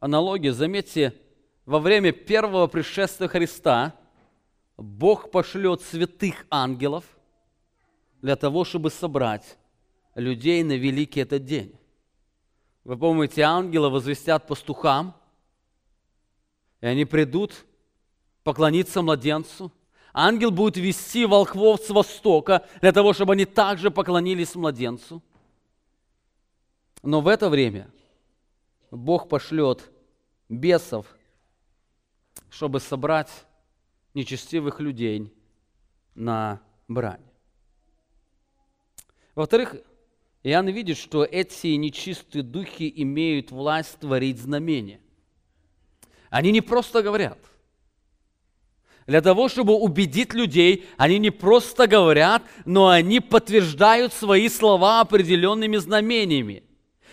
аналогия. 0.00 0.54
Заметьте, 0.54 1.14
во 1.66 1.78
время 1.78 2.10
первого 2.10 2.66
пришествия 2.68 3.28
Христа 3.28 3.94
Бог 4.78 5.30
пошлет 5.30 5.82
святых 5.82 6.46
ангелов 6.48 7.04
для 8.22 8.34
того, 8.34 8.64
чтобы 8.64 8.88
собрать 8.88 9.58
людей 10.14 10.62
на 10.62 10.78
великий 10.78 11.20
этот 11.20 11.44
день. 11.44 11.78
Вы 12.84 12.96
помните, 12.96 13.42
ангелы 13.42 13.90
возвестят 13.90 14.46
пастухам– 14.46 15.14
и 16.80 16.86
они 16.86 17.04
придут 17.04 17.66
поклониться 18.42 19.02
младенцу. 19.02 19.70
Ангел 20.14 20.50
будет 20.50 20.78
вести 20.78 21.26
волхвов 21.26 21.80
с 21.80 21.90
востока 21.90 22.66
для 22.80 22.92
того, 22.92 23.12
чтобы 23.12 23.34
они 23.34 23.44
также 23.44 23.90
поклонились 23.90 24.54
младенцу. 24.54 25.22
Но 27.02 27.20
в 27.20 27.28
это 27.28 27.48
время 27.50 27.88
Бог 28.92 29.30
пошлет 29.30 29.90
бесов, 30.50 31.06
чтобы 32.50 32.78
собрать 32.78 33.30
нечестивых 34.12 34.80
людей 34.80 35.32
на 36.14 36.60
брань. 36.88 37.24
Во-вторых, 39.34 39.76
Иоанн 40.42 40.68
видит, 40.68 40.98
что 40.98 41.24
эти 41.24 41.68
нечистые 41.68 42.42
духи 42.42 42.92
имеют 42.96 43.50
власть 43.50 43.98
творить 43.98 44.38
знамения. 44.38 45.00
Они 46.28 46.52
не 46.52 46.60
просто 46.60 47.02
говорят. 47.02 47.38
Для 49.06 49.22
того, 49.22 49.48
чтобы 49.48 49.72
убедить 49.72 50.34
людей, 50.34 50.86
они 50.98 51.18
не 51.18 51.30
просто 51.30 51.86
говорят, 51.86 52.42
но 52.66 52.88
они 52.88 53.20
подтверждают 53.20 54.12
свои 54.12 54.50
слова 54.50 55.00
определенными 55.00 55.78
знамениями. 55.78 56.62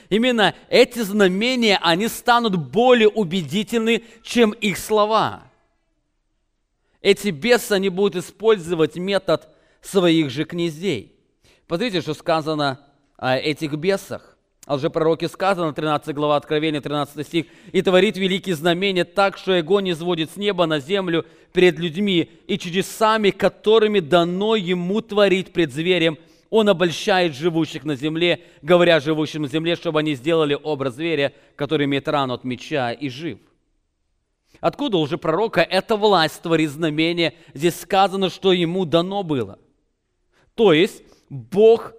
Именно 0.09 0.55
эти 0.69 0.99
знамения, 0.99 1.79
они 1.81 2.07
станут 2.07 2.55
более 2.55 3.09
убедительны, 3.09 4.03
чем 4.23 4.51
их 4.51 4.77
слова. 4.77 5.43
Эти 7.01 7.29
бесы, 7.29 7.73
они 7.73 7.89
будут 7.89 8.23
использовать 8.23 8.95
метод 8.95 9.47
своих 9.81 10.29
же 10.29 10.43
князей. 10.43 11.15
Посмотрите, 11.67 12.01
что 12.01 12.13
сказано 12.13 12.79
о 13.17 13.37
этих 13.37 13.73
бесах 13.73 14.35
о 14.69 14.75
лжепророке 14.75 15.27
сказано, 15.27 15.73
13 15.73 16.13
глава 16.13 16.35
Откровения, 16.35 16.79
13 16.79 17.25
стих, 17.25 17.47
«И 17.71 17.81
творит 17.81 18.17
великие 18.17 18.55
знамения 18.55 19.03
так, 19.03 19.35
что 19.35 19.53
его 19.53 19.81
не 19.81 19.95
сводит 19.95 20.29
с 20.29 20.35
неба 20.35 20.67
на 20.67 20.79
землю 20.79 21.25
перед 21.53 21.79
людьми, 21.79 22.29
и 22.45 22.55
чудесами, 22.59 23.31
которыми 23.31 23.99
дано 23.99 24.55
ему 24.55 25.01
творить 25.01 25.53
пред 25.53 25.73
зверем, 25.73 26.19
он 26.49 26.69
обольщает 26.69 27.35
живущих 27.35 27.83
на 27.83 27.95
земле, 27.95 28.43
говоря 28.61 28.99
живущим 28.99 29.43
на 29.43 29.47
земле, 29.47 29.75
чтобы 29.75 29.99
они 29.99 30.15
сделали 30.15 30.57
образ 30.61 30.95
зверя, 30.95 31.33
который 31.55 31.85
имеет 31.85 32.07
рану 32.07 32.33
от 32.33 32.43
меча 32.43 32.91
и 32.91 33.09
жив». 33.09 33.39
Откуда 34.59 34.97
уже 34.97 35.17
пророка 35.17 35.61
эта 35.61 35.95
власть 35.95 36.41
творит 36.41 36.71
знамения? 36.71 37.33
Здесь 37.53 37.79
сказано, 37.79 38.29
что 38.29 38.51
ему 38.51 38.85
дано 38.85 39.23
было. 39.23 39.59
То 40.55 40.73
есть 40.73 41.03
Бог 41.29 41.93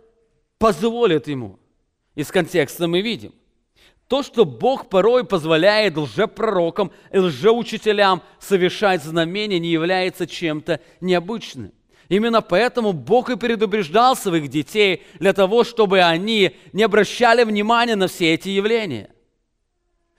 позволит 0.58 1.28
ему. 1.28 1.58
Из 2.14 2.30
контекста 2.30 2.86
мы 2.86 3.00
видим. 3.00 3.32
То, 4.08 4.22
что 4.22 4.44
Бог 4.44 4.88
порой 4.88 5.24
позволяет 5.24 5.96
лжепророкам 5.96 6.90
и 7.12 7.18
лжеучителям 7.18 8.22
совершать 8.40 9.04
знамения, 9.04 9.60
не 9.60 9.70
является 9.70 10.26
чем-то 10.26 10.80
необычным. 11.00 11.72
Именно 12.10 12.42
поэтому 12.42 12.92
Бог 12.92 13.30
и 13.30 13.36
предупреждал 13.36 14.16
своих 14.16 14.48
детей 14.48 15.04
для 15.20 15.32
того, 15.32 15.62
чтобы 15.62 16.00
они 16.02 16.56
не 16.72 16.82
обращали 16.82 17.44
внимания 17.44 17.94
на 17.94 18.08
все 18.08 18.34
эти 18.34 18.48
явления. 18.48 19.10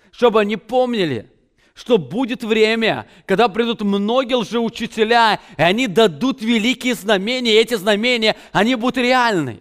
Чтобы 0.09 0.39
они 0.39 0.55
помнили, 0.55 1.29
что 1.73 1.97
будет 1.97 2.45
время, 2.45 3.07
когда 3.25 3.49
придут 3.49 3.81
многие 3.81 4.35
лжеучителя, 4.35 5.41
и 5.57 5.61
они 5.61 5.87
дадут 5.87 6.41
великие 6.41 6.95
знамения, 6.95 7.55
и 7.55 7.59
эти 7.61 7.73
знамения, 7.73 8.37
они 8.53 8.75
будут 8.75 8.97
реальны. 8.97 9.59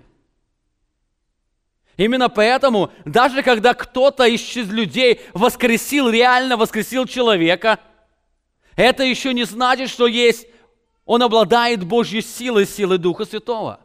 Именно 1.96 2.28
поэтому, 2.28 2.92
даже 3.04 3.42
когда 3.42 3.74
кто-то 3.74 4.24
из 4.24 4.54
людей 4.54 5.20
воскресил, 5.34 6.08
реально 6.08 6.56
воскресил 6.56 7.06
человека, 7.06 7.80
это 8.76 9.02
еще 9.02 9.34
не 9.34 9.42
значит, 9.42 9.90
что 9.90 10.06
есть, 10.06 10.46
он 11.10 11.24
обладает 11.24 11.82
Божьей 11.82 12.22
силой, 12.22 12.66
силой 12.66 12.96
Духа 12.96 13.24
Святого. 13.24 13.80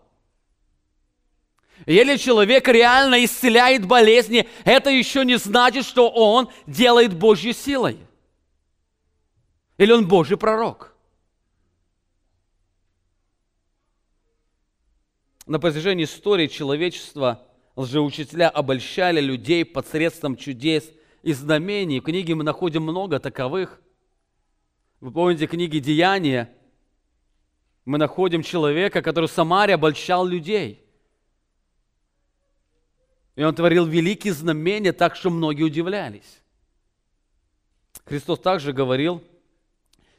Если 1.88 2.17
человек 2.17 2.67
реально 2.67 3.26
исцеляет 3.26 3.88
болезни, 3.88 4.47
это 4.63 4.91
еще 4.91 5.26
не 5.26 5.39
значит, 5.39 5.86
что 5.86 6.07
он 6.07 6.49
делает 6.67 7.15
Божьей 7.15 7.53
силой. 7.53 7.97
Или 9.80 9.91
он 9.91 10.07
Божий 10.07 10.38
пророк. 10.38 10.95
На 15.47 15.59
протяжении 15.59 16.05
истории 16.05 16.45
человечества– 16.45 17.41
лжеучителя 17.76 18.51
обольщали 18.51 19.19
людей 19.19 19.65
посредством 19.65 20.38
чудес 20.38 20.91
и 21.23 21.34
знамений. 21.34 22.01
В 22.01 22.03
книге 22.03 22.36
мы 22.36 22.43
находим 22.43 22.84
много 22.84 23.19
таковых. 23.19 23.82
Вы 24.99 25.11
помните 25.11 25.47
книги 25.47 25.80
«Деяния»? 25.80 26.55
Мы 27.86 27.99
находим 27.99 28.41
человека, 28.41 29.01
который 29.01 29.27
в 29.27 29.31
Самаре 29.31 29.75
обольщал 29.75 30.25
людей. 30.25 30.83
И 33.36 33.43
он 33.43 33.53
творил 33.53 33.86
великие 33.86 34.33
знамения, 34.33 34.91
так 34.91 35.15
что 35.15 35.29
многие 35.29 35.63
удивлялись. 35.63 36.41
Христос 38.05 38.39
также 38.39 38.73
говорил, 38.73 39.23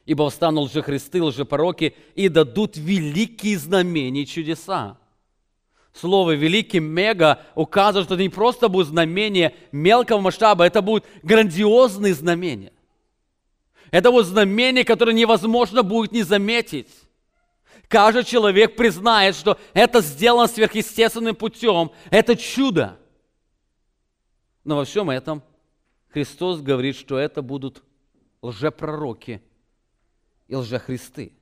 ибо 0.05 0.31
встанут 0.31 0.71
лжехристы, 0.71 1.23
лжепророки 1.23 1.97
и 2.14 2.29
дадут 2.29 2.77
великие 2.77 3.59
знамения 3.59 4.23
и 4.23 4.27
чудеса. 4.27 4.99
Слово 5.93 6.33
«великий», 6.33 6.79
«мега» 6.79 7.43
указывает, 7.55 8.07
что 8.07 8.14
это 8.14 8.23
не 8.23 8.29
просто 8.29 8.69
будут 8.69 8.89
знамения 8.89 9.55
мелкого 9.73 10.21
масштаба, 10.21 10.67
это 10.67 10.83
будут 10.83 11.07
грандиозные 11.23 12.12
знамения. 12.12 12.73
Это 13.91 14.11
вот 14.11 14.27
знамение, 14.27 14.85
которое 14.85 15.14
невозможно 15.14 15.83
будет 15.83 16.12
не 16.12 16.23
заметить. 16.23 17.06
Каждый 17.89 18.24
человек 18.24 18.76
признает, 18.76 19.37
что 19.37 19.59
это 19.72 20.01
сделано 20.01 20.49
сверхъестественным 20.49 21.37
путем. 21.37 21.93
Это 22.11 22.37
чудо. 22.37 22.99
Но 24.64 24.76
во 24.76 24.84
всем 24.84 25.11
этом 25.11 25.43
Христос 26.09 26.61
говорит, 26.61 26.97
что 26.97 27.18
это 27.18 27.43
будут 27.43 27.84
лжепророки 28.43 29.43
и 30.49 30.57
лжехристы. 30.57 31.32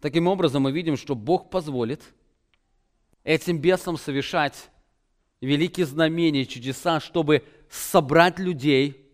Таким 0.00 0.28
образом, 0.28 0.62
мы 0.62 0.72
видим, 0.72 0.96
что 0.96 1.14
Бог 1.14 1.50
позволит 1.50 2.02
этим 3.24 3.58
бесам 3.58 3.96
совершать 3.96 4.70
великие 5.40 5.84
знамения, 5.84 6.46
чудеса, 6.46 7.00
чтобы 7.00 7.44
собрать 7.68 8.38
людей 8.38 9.10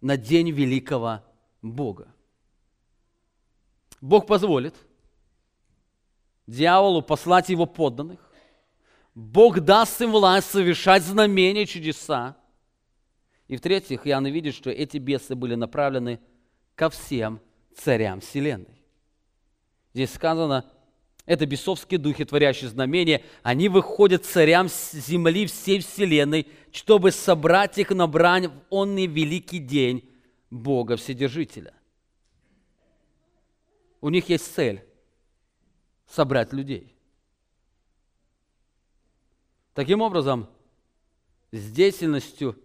на 0.00 0.16
день 0.16 0.50
великого 0.50 1.22
Бога. 1.62 2.12
Бог 4.00 4.26
позволит 4.26 4.74
дьяволу 6.46 7.02
послать 7.02 7.48
его 7.48 7.66
подданных. 7.66 8.20
Бог 9.14 9.60
даст 9.60 10.00
им 10.00 10.12
власть 10.12 10.50
совершать 10.50 11.02
знамения, 11.02 11.66
чудеса. 11.66 12.36
И 13.48 13.56
в-третьих, 13.56 14.06
Иоанн 14.06 14.26
видит, 14.26 14.54
что 14.54 14.70
эти 14.70 14.98
бесы 14.98 15.34
были 15.34 15.54
направлены 15.54 16.20
ко 16.74 16.90
всем 16.90 17.40
царям 17.74 18.20
Вселенной. 18.20 18.82
Здесь 19.94 20.12
сказано, 20.12 20.64
это 21.26 21.44
бесовские 21.46 21.98
духи, 21.98 22.24
творящие 22.24 22.70
знамения, 22.70 23.24
они 23.42 23.68
выходят 23.68 24.24
царям 24.24 24.68
земли 24.68 25.46
всей 25.46 25.80
вселенной, 25.80 26.46
чтобы 26.72 27.10
собрать 27.10 27.78
их 27.78 27.90
на 27.90 28.06
брань 28.06 28.48
в 28.48 28.52
онный 28.70 29.06
великий 29.06 29.58
день 29.58 30.08
Бога 30.50 30.96
Вседержителя. 30.96 31.74
У 34.00 34.08
них 34.10 34.28
есть 34.28 34.52
цель– 34.54 34.84
собрать 36.06 36.52
людей. 36.52 36.96
Таким 39.74 40.00
образом, 40.00 40.48
с 41.52 41.70
деятельностью 41.70 42.56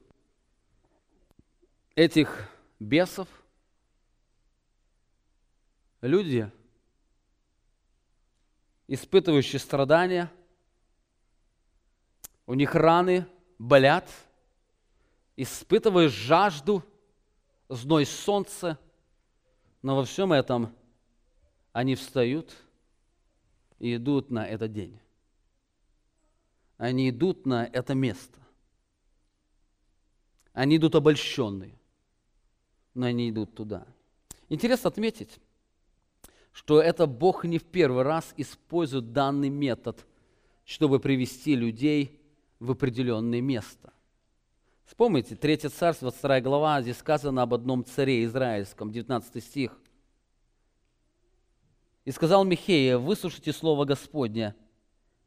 этих 1.95 2.49
бесов 2.79 3.27
люди– 6.01 6.51
испытывающие 8.87 9.59
страдания, 9.59 10.31
у 12.45 12.53
них 12.53 12.75
раны 12.75 13.25
болят, 13.57 14.09
испытывая 15.35 16.09
жажду, 16.09 16.83
зной 17.69 18.05
солнца, 18.05 18.77
но 19.81 19.95
во 19.95 20.05
всем 20.05 20.33
этом 20.33 20.75
они 21.73 21.95
встают 21.95 22.55
и 23.79 23.95
идут 23.95 24.29
на 24.31 24.47
этот 24.47 24.71
день. 24.71 24.99
Они 26.77 27.09
идут 27.09 27.45
на 27.45 27.65
это 27.65 27.95
место. 27.95 28.39
Они 30.53 30.77
идут 30.77 30.95
обольщенные, 30.95 31.73
но 32.93 33.07
они 33.07 33.31
идут 33.31 33.55
туда. 33.55 33.87
Интересно 34.49 34.89
отметить, 34.89 35.39
что 36.51 36.79
это 36.79 37.07
Бог 37.07 37.43
не 37.43 37.57
в 37.57 37.63
первый 37.63 38.03
раз 38.03 38.33
использует 38.37 39.11
данный 39.11 39.49
метод, 39.49 40.05
чтобы 40.63 40.99
привести 40.99 41.55
людей 41.55 42.21
в 42.59 42.71
определенное 42.71 43.41
место. 43.41 43.91
Вспомните, 44.85 45.35
3 45.35 45.57
царство, 45.69 46.11
22 46.11 46.41
глава, 46.41 46.81
здесь 46.83 46.97
сказано 46.97 47.41
об 47.41 47.55
одном 47.55 47.83
царе 47.83 48.23
израильском, 48.25 48.91
19 48.91 49.43
стих. 49.43 49.79
«И 52.05 52.11
сказал 52.11 52.43
Михея, 52.43 52.97
выслушайте 52.97 53.53
слово 53.53 53.85
Господня. 53.85 54.55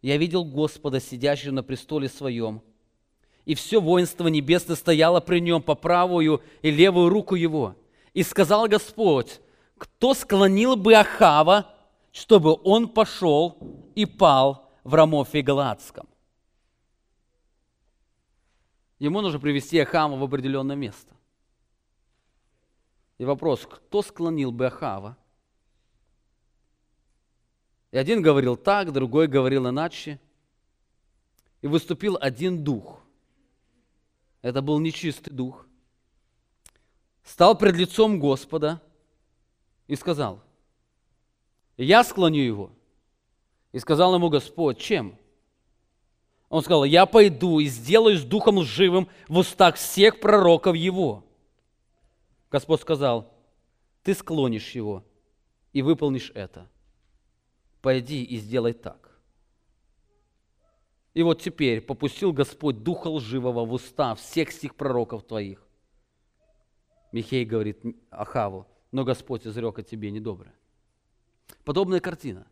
Я 0.03 0.17
видел 0.19 0.45
Господа, 0.45 1.01
сидящего 1.01 1.53
на 1.53 1.63
престоле 1.63 2.09
своем, 2.09 2.63
и 3.47 3.55
все 3.55 3.81
воинство 3.81 4.27
небесное 4.27 4.77
стояло 4.77 5.21
при 5.21 5.39
нем 5.39 5.63
по 5.63 5.75
правую 5.75 6.43
и 6.63 6.71
левую 6.71 7.09
руку 7.09 7.37
его. 7.37 7.77
И 8.13 8.23
сказал 8.23 8.67
Господь, 8.67 9.41
кто 9.79 10.15
склонил 10.15 10.77
бы 10.77 10.95
Ахава, 10.95 11.73
чтобы 12.13 12.59
он 12.65 12.89
пошел 12.89 13.57
и 13.95 14.05
пал 14.05 14.69
в 14.83 14.95
Рамофе 14.95 15.43
Галатском? 15.43 16.09
Ему 18.99 19.21
нужно 19.21 19.39
привести 19.39 19.79
Ахава 19.79 20.17
в 20.17 20.25
определенное 20.25 20.77
место. 20.77 21.15
И 23.19 23.25
вопрос, 23.25 23.67
кто 23.67 24.03
склонил 24.03 24.51
бы 24.51 24.67
Ахава? 24.67 25.17
И 27.97 27.99
один 27.99 28.21
говорил 28.21 28.57
так, 28.57 28.93
другой 28.93 29.27
говорил 29.27 29.67
иначе. 29.67 30.21
И 31.63 31.67
выступил 31.67 32.19
один 32.21 32.63
дух. 32.63 33.01
Это 34.43 34.61
был 34.61 34.79
нечистый 34.81 35.33
дух. 35.33 35.67
Стал 37.25 37.57
пред 37.57 37.77
лицом 37.77 38.21
Господа– 38.21 38.83
и 39.87 39.95
сказал, 39.95 40.43
я 41.77 42.03
склоню 42.03 42.43
его. 42.43 42.71
И 43.73 43.79
сказал 43.79 44.15
ему 44.15 44.29
Господь, 44.31 44.79
чем? 44.79 45.19
Он 46.49 46.63
сказал, 46.63 46.85
я 46.85 47.07
пойду 47.07 47.59
и 47.59 47.67
сделаю 47.67 48.17
с 48.17 48.23
духом 48.23 48.59
лживым 48.59 49.09
в 49.29 49.39
устах 49.39 49.77
всех 49.77 50.21
пророков 50.21 50.77
его. 50.77 51.25
Господь 52.51 52.81
сказал, 52.81 53.33
ты 54.03 54.15
склонишь 54.15 54.71
его 54.71 55.05
и 55.73 55.83
выполнишь 55.83 56.33
это. 56.35 56.69
Пойди 57.83 58.25
и 58.25 58.37
сделай 58.39 58.73
так. 58.73 59.07
И 61.15 61.23
вот 61.23 61.41
теперь 61.41 61.81
попустил 61.81 62.33
Господь 62.33 62.83
духа 62.83 63.09
лживого 63.09 63.65
в 63.65 63.73
уста 63.73 64.15
всех 64.15 64.53
стих 64.53 64.75
пророков 64.75 65.27
твоих. 65.27 65.67
Михей 67.13 67.45
говорит 67.45 67.81
Ахаву, 68.11 68.67
но 68.93 69.05
Господь 69.05 69.47
изрек 69.47 69.79
о 69.79 69.83
тебе 69.83 70.11
недоброе. 70.11 70.55
Подобная 71.65 72.01
картина. 72.01 72.47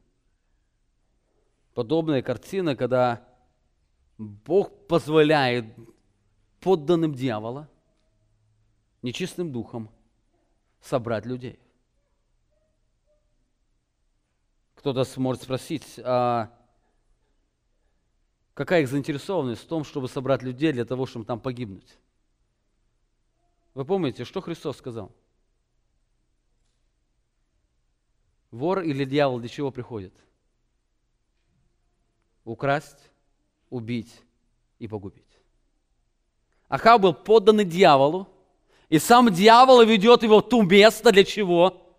Подобная 1.75 2.23
картина, 2.23 2.75
когда 2.77 3.29
Бог 4.17 4.87
позволяет 4.87 5.67
подданным 6.61 7.15
дьявола, 7.15 7.69
нечистым 9.03 9.53
духом, 9.53 9.91
собрать 10.81 11.27
людей. 11.27 11.59
Кто-то 14.85 15.05
сможет 15.05 15.45
спросить, 15.45 15.99
а 16.05 16.53
какая 18.53 18.83
их 18.83 18.89
заинтересованность 18.91 19.63
в 19.63 19.67
том, 19.67 19.83
чтобы 19.83 20.09
собрать 20.09 20.43
людей 20.43 20.75
для 20.75 20.85
того, 20.85 21.07
чтобы 21.07 21.25
там 21.25 21.41
погибнуть? 21.41 21.97
Вы 23.73 23.87
помните, 23.87 24.27
что 24.27 24.43
Христос 24.43 24.77
сказал? 24.77 25.11
Вор 28.51 28.81
или 28.81 29.07
дьявол 29.07 29.41
для 29.41 29.49
чего 29.49 29.71
приходит? 29.71 30.13
Украсть, 32.45 33.11
убить 33.71 34.15
и 34.79 34.87
погубить. 34.87 35.41
Ахав 36.69 37.01
был 37.01 37.15
подданный 37.15 37.65
дьяволу, 37.65 38.29
и 38.91 38.99
сам 38.99 39.33
дьявол 39.33 39.83
ведет 39.85 40.23
его 40.25 40.41
в 40.41 40.49
то 40.51 40.61
место 40.61 41.11
для 41.11 41.25
чего? 41.25 41.97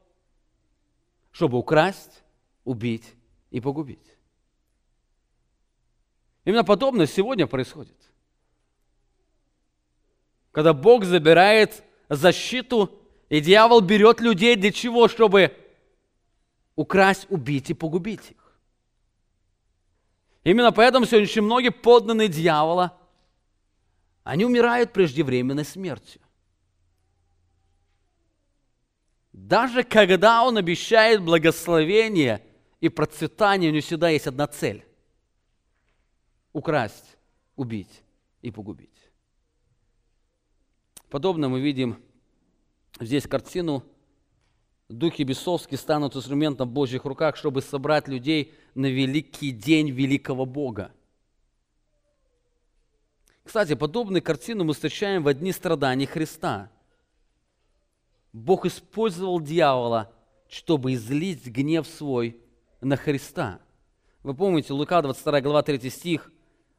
Чтобы 1.32 1.58
украсть, 1.58 2.22
убить 2.66 3.14
и 3.52 3.62
погубить. 3.62 4.18
Именно 6.44 6.66
подобное 6.66 7.08
сегодня 7.08 7.48
происходит. 7.48 7.96
Когда 10.52 10.74
Бог 10.74 11.06
забирает 11.06 11.84
защиту, 12.10 13.02
и 13.30 13.42
дьявол 13.42 13.82
берет 13.82 14.22
людей 14.22 14.56
для 14.56 14.72
чего? 14.72 15.08
Чтобы 15.08 15.56
украсть, 16.76 17.26
убить 17.30 17.70
и 17.70 17.74
погубить 17.74 18.32
их. 18.32 18.58
Именно 20.44 20.72
поэтому 20.72 21.06
сегодня 21.06 21.28
очень 21.28 21.42
многие 21.42 21.72
подданные 21.72 22.28
дьявола, 22.28 22.98
они 24.24 24.46
умирают 24.46 24.94
преждевременной 24.94 25.66
смертью. 25.66 26.22
Даже 29.34 29.84
когда 29.84 30.44
он 30.44 30.58
обещает 30.58 31.22
благословение 31.22 32.42
и 32.82 32.90
процветание, 32.90 33.70
у 33.70 33.74
него 33.74 33.82
всегда 33.82 34.10
есть 34.10 34.28
одна 34.28 34.48
цель– 34.48 34.86
украсть, 36.54 37.18
убить 37.56 38.04
и 38.42 38.52
погубить. 38.52 38.90
Подобно 41.10 41.50
мы 41.50 41.62
видим 41.62 42.02
здесь 43.00 43.28
картину 43.28 43.84
духи 44.90 45.24
бесовские 45.24 45.78
станут 45.78 46.16
инструментом 46.16 46.70
в 46.70 46.74
Божьих 46.74 47.06
руках, 47.06 47.36
чтобы 47.36 47.62
собрать 47.62 48.08
людей 48.08 48.54
на 48.74 48.88
великий 48.88 49.52
день 49.52 49.90
великого 49.92 50.46
Бога. 50.46 50.92
Кстати, 53.44 53.76
подобную 53.76 54.24
картину 54.24 54.64
мы 54.64 54.74
встречаем 54.74 55.24
в 55.24 55.28
одни 55.28 55.52
страдания 55.52 56.08
Христа. 56.08 56.72
Бог 58.34 58.66
использовал 58.66 59.40
дьявола, 59.40 60.12
чтобы 60.50 60.94
излить 60.94 61.46
гнев 61.46 61.88
свой 61.88 62.42
на 62.86 62.98
Христа. 62.98 63.60
Вы 64.22 64.36
помните, 64.36 64.72
Лука 64.72 65.02
22 65.02 65.42
глава 65.42 65.64
3 65.64 65.90
стих. 65.90 66.32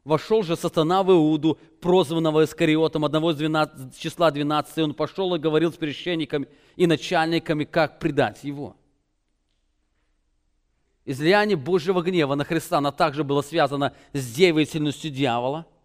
«Вошел 0.05 0.41
же 0.41 0.55
сатана 0.55 1.03
в 1.03 1.11
Иуду, 1.11 1.57
прозванного 1.81 2.45
Искариотом, 2.45 3.03
одного 3.03 3.31
из 3.31 3.35
12, 3.35 3.99
числа 3.99 4.31
12, 4.31 4.77
и 4.77 4.81
он 4.81 4.93
пошел 4.93 5.35
и 5.35 5.39
говорил 5.39 5.73
с 5.73 5.75
священниками 5.75 6.47
и 6.77 6.87
начальниками, 6.87 7.65
как 7.65 7.99
предать 7.99 8.45
его». 8.45 8.77
Излияние 11.03 11.57
Божьего 11.57 12.01
гнева 12.01 12.35
на 12.35 12.45
Христа, 12.45 12.77
оно 12.77 12.91
также 12.91 13.25
было 13.25 13.41
связано 13.41 13.93
с 14.13 14.33
деятельностью 14.33 15.11
дьявола– 15.11 15.65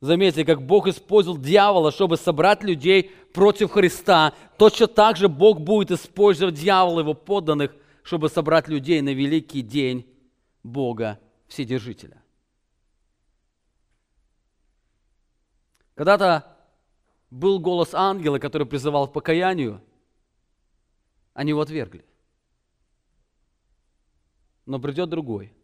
Заметьте, 0.00 0.46
как 0.46 0.62
Бог 0.62 0.88
использовал 0.88 1.36
дьявола, 1.38 1.92
чтобы 1.92 2.16
собрать 2.16 2.62
людей 2.62 3.10
против 3.34 3.72
Христа. 3.72 4.32
Точно 4.56 4.86
так 4.86 5.18
же 5.18 5.28
Бог 5.28 5.60
будет 5.60 5.90
использовать 5.90 6.54
дьявола, 6.54 7.00
его 7.00 7.12
подданных, 7.12 7.72
чтобы 8.02 8.28
собрать 8.28 8.68
людей 8.68 9.00
на 9.00 9.12
великий 9.14 9.62
день 9.62 10.06
Бога 10.62 11.20
Вседержителя. 11.48 12.22
Когда-то 15.94 16.56
был 17.30 17.60
голос 17.60 17.94
ангела, 17.94 18.38
который 18.38 18.66
призывал 18.66 19.08
к 19.08 19.12
покаянию, 19.12 19.82
они 21.34 21.50
его 21.50 21.60
отвергли. 21.60 22.04
Но 24.66 24.78
придет 24.78 25.08
другой– 25.10 25.52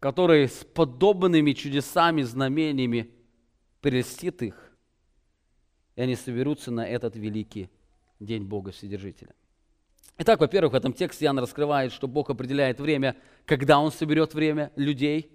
который 0.00 0.48
с 0.48 0.64
подобными 0.64 1.52
чудесами, 1.52 2.22
знамениями 2.22 3.10
прельстит 3.80 4.42
их, 4.42 4.72
и 5.94 6.02
они 6.02 6.14
соберутся 6.16 6.70
на 6.70 6.86
этот 6.86 7.16
великий 7.16 7.70
день 8.20 8.44
Бога 8.44 8.72
Вседержителя. 8.72 9.34
Итак, 10.18 10.40
во-первых, 10.40 10.72
в 10.72 10.76
этом 10.76 10.92
тексте 10.92 11.26
Иоанн 11.26 11.38
раскрывает, 11.38 11.92
что 11.92 12.08
Бог 12.08 12.30
определяет 12.30 12.80
время, 12.80 13.16
когда 13.44 13.78
Он 13.78 13.92
соберет 13.92 14.32
время 14.32 14.72
людей 14.76 15.30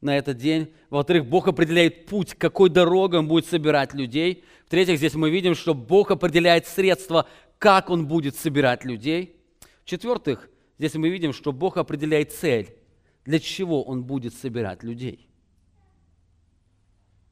на 0.00 0.16
этот 0.18 0.36
день. 0.36 0.72
Во-вторых, 0.90 1.26
Бог 1.26 1.46
определяет 1.46 2.06
путь, 2.06 2.34
какой 2.34 2.68
дорогой 2.68 3.20
Он 3.20 3.28
будет 3.28 3.46
собирать 3.46 3.94
людей. 3.94 4.44
В-третьих, 4.66 4.98
здесь 4.98 5.14
мы 5.14 5.30
видим, 5.30 5.54
что 5.54 5.74
Бог 5.74 6.10
определяет 6.10 6.66
средства, 6.66 7.28
как 7.58 7.88
Он 7.88 8.06
будет 8.06 8.34
собирать 8.34 8.84
людей. 8.84 9.36
В-четвертых, 9.84 10.50
здесь 10.78 10.94
мы 10.94 11.08
видим, 11.08 11.32
что 11.32 11.52
Бог 11.52 11.76
определяет 11.76 12.32
цель, 12.32 12.74
для 13.24 13.38
чего 13.38 13.82
он 13.82 14.04
будет 14.04 14.34
собирать 14.34 14.82
людей. 14.82 15.28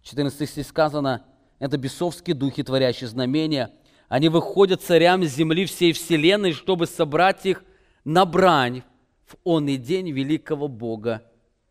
14 0.02 0.48
стих 0.48 0.66
сказано, 0.66 1.24
это 1.58 1.78
бесовские 1.78 2.34
духи, 2.34 2.62
творящие 2.62 3.08
знамения. 3.08 3.72
Они 4.08 4.28
выходят 4.28 4.82
царям 4.82 5.24
земли 5.24 5.66
всей 5.66 5.92
вселенной, 5.92 6.52
чтобы 6.52 6.86
собрать 6.86 7.46
их 7.46 7.64
на 8.04 8.24
брань 8.24 8.82
в 9.26 9.36
он 9.44 9.68
и 9.68 9.76
день 9.76 10.10
великого 10.10 10.68
Бога 10.68 11.22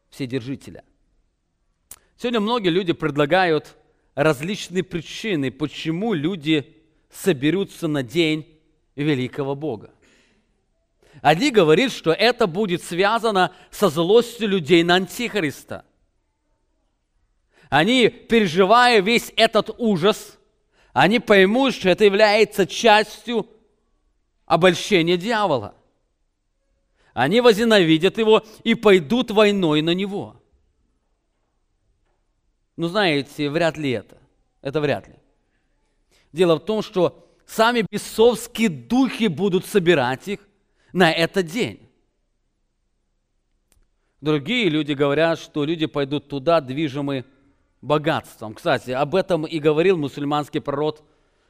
Вседержителя. 0.09 0.83
Сегодня 2.17 2.39
многие 2.39 2.69
люди 2.69 2.93
предлагают 2.93 3.77
различные 4.15 4.83
причины, 4.83 5.51
почему 5.51 6.13
люди 6.13 6.75
соберутся 7.11 7.87
на 7.87 8.03
день 8.03 8.47
великого 8.95 9.55
Бога. 9.55 9.91
Одни 11.21 11.51
говорят, 11.51 11.91
что 11.91 12.11
это 12.11 12.47
будет 12.47 12.83
связано 12.83 13.53
со 13.69 13.89
злостью 13.89 14.47
людей 14.47 14.83
на 14.83 14.95
Антихриста. 14.95 15.85
Они, 17.69 18.09
переживая 18.09 19.01
весь 19.01 19.31
этот 19.35 19.69
ужас, 19.77 20.37
они 20.93 21.19
поймут, 21.19 21.73
что 21.73 21.89
это 21.89 22.05
является 22.05 22.67
частью 22.67 23.47
обольщения 24.45 25.17
дьявола. 25.17 25.75
Они 27.13 27.41
возненавидят 27.41 28.17
его 28.17 28.43
и 28.63 28.75
пойдут 28.75 29.31
войной 29.31 29.81
на 29.81 29.93
него. 29.93 30.41
Ну, 32.77 32.87
знаете, 32.87 33.49
вряд 33.49 33.77
ли 33.77 33.91
это. 33.91 34.17
Это 34.61 34.81
вряд 34.81 35.07
ли. 35.07 35.15
Дело 36.31 36.55
в 36.55 36.65
том, 36.65 36.81
что 36.81 37.27
сами 37.45 37.85
бесовские 37.89 38.69
духи 38.69 39.27
будут 39.27 39.65
собирать 39.65 40.27
их, 40.27 40.39
на 40.91 41.11
этот 41.11 41.47
день. 41.47 41.89
Другие 44.21 44.69
люди 44.69 44.93
говорят, 44.93 45.39
что 45.39 45.65
люди 45.65 45.87
пойдут 45.87 46.29
туда, 46.29 46.61
движимы 46.61 47.25
богатством. 47.83 48.53
Кстати, 48.53 48.91
об 48.91 49.13
этом 49.13 49.45
и 49.45 49.59
говорил 49.59 49.97
мусульманский 49.97 50.61
пророк 50.61 51.01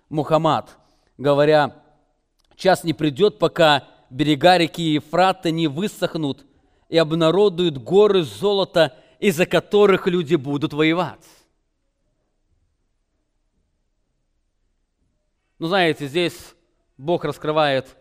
Мухаммад, 0.09 0.77
говоря, 1.17 1.84
час 2.55 2.84
не 2.84 2.93
придет, 2.93 3.38
пока 3.38 3.88
берега 4.09 4.57
реки 4.57 4.81
Ефрата 4.95 5.51
не 5.51 5.67
высохнут 5.67 6.45
и 6.89 6.97
обнародуют 6.97 7.77
горы 7.77 8.23
золота, 8.23 8.97
из-за 9.19 9.45
которых 9.45 10.07
люди 10.07 10.34
будут 10.36 10.73
воевать. 10.73 11.25
Ну, 15.59 15.67
знаете, 15.67 16.07
здесь 16.07 16.55
Бог 16.97 17.25
раскрывает 17.25 17.95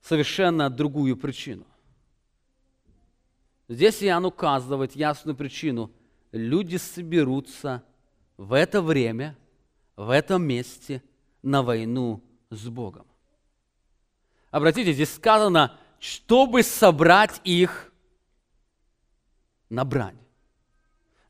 совершенно 0.00 0.70
другую 0.70 1.16
причину. 1.16 1.66
Здесь 3.68 4.04
Иоанн 4.04 4.24
указывает 4.24 4.94
ясную 4.94 5.34
причину. 5.34 5.90
Люди 6.36 6.76
соберутся 6.76 7.82
в 8.36 8.52
это 8.52 8.82
время, 8.82 9.38
в 9.96 10.10
этом 10.10 10.42
месте 10.42 11.02
на 11.42 11.62
войну 11.62 12.22
с 12.50 12.68
Богом. 12.68 13.06
Обратите, 14.50 14.92
здесь 14.92 15.14
сказано, 15.14 15.78
чтобы 15.98 16.62
собрать 16.62 17.40
их 17.44 17.90
на 19.70 19.86
брань. 19.86 20.18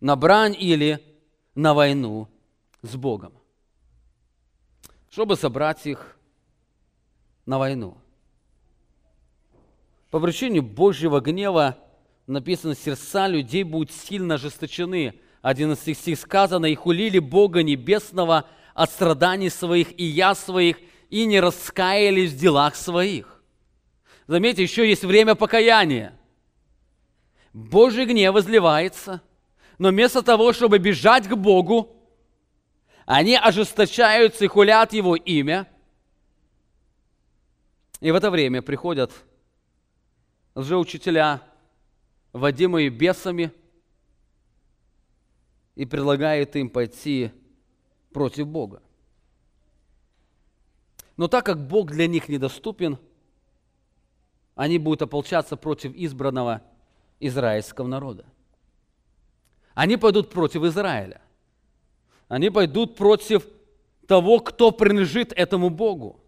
На 0.00 0.16
брань 0.16 0.56
или 0.58 1.00
на 1.54 1.72
войну 1.72 2.28
с 2.82 2.96
Богом. 2.96 3.32
Чтобы 5.08 5.36
собрать 5.36 5.86
их 5.86 6.18
на 7.46 7.58
войну. 7.58 7.96
По 10.10 10.18
причине 10.18 10.60
Божьего 10.60 11.20
гнева 11.20 11.78
написано, 12.26 12.74
сердца 12.74 13.28
людей 13.28 13.62
будут 13.62 13.92
сильно 13.92 14.34
ожесточены. 14.34 15.20
11 15.42 15.96
стих 15.96 16.18
сказано, 16.18 16.66
и 16.66 16.74
хулили 16.74 17.18
Бога 17.20 17.62
Небесного 17.62 18.48
от 18.74 18.90
страданий 18.90 19.48
своих 19.48 19.98
и 19.98 20.04
я 20.04 20.34
своих, 20.34 20.78
и 21.08 21.24
не 21.24 21.38
раскаялись 21.40 22.32
в 22.32 22.38
делах 22.38 22.74
своих. 22.74 23.42
Заметьте, 24.26 24.62
еще 24.64 24.88
есть 24.88 25.04
время 25.04 25.36
покаяния. 25.36 26.18
Божий 27.52 28.06
гнев 28.06 28.34
возливается, 28.34 29.22
но 29.78 29.90
вместо 29.90 30.22
того, 30.22 30.52
чтобы 30.52 30.78
бежать 30.78 31.28
к 31.28 31.36
Богу, 31.36 31.96
они 33.06 33.36
ожесточаются 33.36 34.44
и 34.44 34.48
хулят 34.48 34.92
Его 34.92 35.14
имя. 35.14 35.68
И 38.00 38.10
в 38.10 38.14
это 38.16 38.30
время 38.30 38.62
приходят 38.62 39.12
лжеучителя, 40.54 41.40
водимые 42.36 42.90
бесами, 42.90 43.52
и 45.74 45.84
предлагает 45.84 46.56
им 46.56 46.70
пойти 46.70 47.30
против 48.12 48.46
Бога. 48.46 48.82
Но 51.16 51.28
так 51.28 51.44
как 51.44 51.66
Бог 51.66 51.90
для 51.90 52.06
них 52.06 52.28
недоступен, 52.28 52.98
они 54.54 54.78
будут 54.78 55.02
ополчаться 55.02 55.56
против 55.56 55.94
избранного 55.94 56.62
израильского 57.20 57.86
народа. 57.86 58.24
Они 59.74 59.98
пойдут 59.98 60.30
против 60.30 60.62
Израиля. 60.62 61.20
Они 62.28 62.48
пойдут 62.48 62.96
против 62.96 63.46
того, 64.06 64.40
кто 64.40 64.70
принадлежит 64.70 65.32
этому 65.34 65.68
Богу. 65.68 66.20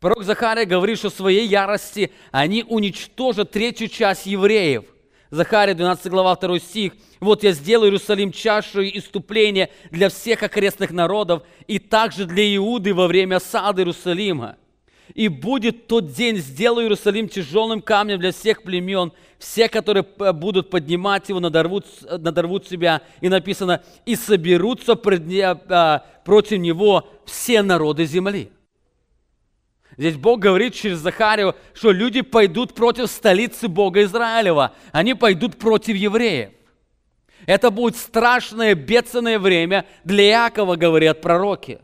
Пророк 0.00 0.24
Захария 0.24 0.64
говорит, 0.64 0.98
что 0.98 1.10
в 1.10 1.14
своей 1.14 1.46
ярости 1.46 2.10
они 2.30 2.64
уничтожат 2.66 3.50
третью 3.50 3.88
часть 3.88 4.24
евреев. 4.24 4.84
Захария, 5.28 5.74
12 5.74 6.06
глава, 6.06 6.34
2 6.34 6.58
стих. 6.58 6.94
«Вот 7.20 7.42
я 7.42 7.52
сделаю 7.52 7.88
Иерусалим 7.88 8.32
чашей 8.32 8.96
иступления 8.96 9.68
для 9.90 10.08
всех 10.08 10.42
окрестных 10.42 10.90
народов 10.90 11.42
и 11.66 11.78
также 11.78 12.24
для 12.24 12.56
Иуды 12.56 12.94
во 12.94 13.06
время 13.06 13.40
сада 13.40 13.82
Иерусалима. 13.82 14.56
И 15.12 15.28
будет 15.28 15.86
тот 15.86 16.12
день, 16.12 16.38
сделаю 16.38 16.86
Иерусалим 16.86 17.28
тяжелым 17.28 17.82
камнем 17.82 18.18
для 18.18 18.32
всех 18.32 18.62
племен, 18.62 19.12
все, 19.38 19.68
которые 19.68 20.02
будут 20.02 20.70
поднимать 20.70 21.28
его, 21.28 21.40
надорвут, 21.40 21.84
надорвут 22.10 22.66
себя. 22.66 23.02
И 23.20 23.28
написано, 23.28 23.82
и 24.06 24.16
соберутся 24.16 24.92
а, 24.94 26.06
против 26.24 26.58
него 26.58 27.06
все 27.26 27.60
народы 27.60 28.06
земли. 28.06 28.50
Здесь 29.96 30.16
Бог 30.16 30.40
говорит 30.40 30.74
через 30.74 30.98
Захарию, 30.98 31.54
что 31.74 31.90
люди 31.90 32.22
пойдут 32.22 32.74
против 32.74 33.10
столицы 33.10 33.68
Бога 33.68 34.02
Израилева. 34.02 34.74
Они 34.92 35.14
пойдут 35.14 35.58
против 35.58 35.96
евреев. 35.96 36.50
Это 37.46 37.70
будет 37.70 37.96
страшное, 37.96 38.74
бедственное 38.74 39.38
время 39.38 39.86
для 40.04 40.28
Иакова, 40.28 40.76
говорят 40.76 41.20
пророки. 41.20 41.80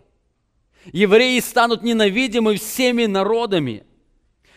Евреи 0.93 1.41
станут 1.41 1.83
ненавидимы 1.83 2.57
всеми 2.57 3.07
народами. 3.07 3.85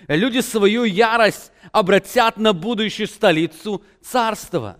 Люди 0.08 0.40
свою 0.40 0.84
ярость 0.84 1.52
обратят 1.72 2.38
на 2.38 2.54
будущую 2.54 3.08
столицу 3.08 3.84
царства. 4.02 4.78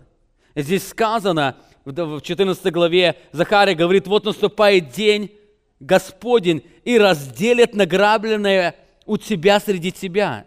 Здесь 0.54 0.88
сказано, 0.88 1.56
в 1.84 2.20
14 2.20 2.72
главе 2.72 3.16
Захария 3.32 3.74
говорит, 3.74 4.06
вот 4.06 4.24
наступает 4.24 4.90
день 4.90 5.32
Господень 5.80 6.62
и 6.84 6.98
разделит 6.98 7.74
награбленное 7.74 8.76
у 9.06 9.16
тебя 9.16 9.58
среди 9.58 9.90
тебя 9.90 10.46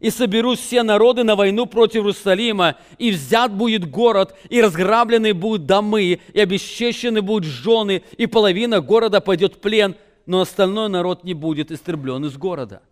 и 0.00 0.08
соберу 0.10 0.56
все 0.56 0.82
народы 0.82 1.22
на 1.24 1.36
войну 1.36 1.66
против 1.66 1.96
Иерусалима, 1.96 2.76
и 2.98 3.10
взят 3.10 3.52
будет 3.52 3.88
город, 3.88 4.34
и 4.48 4.60
разграблены 4.60 5.34
будут 5.34 5.66
домы, 5.66 6.18
и 6.32 6.40
обесчещены 6.40 7.20
будут 7.20 7.44
жены, 7.44 8.02
и 8.16 8.26
половина 8.26 8.80
города 8.80 9.20
пойдет 9.20 9.56
в 9.56 9.58
плен, 9.58 9.94
но 10.24 10.40
остальной 10.40 10.88
народ 10.88 11.22
не 11.22 11.34
будет 11.34 11.70
истреблен 11.70 12.24
из 12.24 12.36
города. 12.36 12.82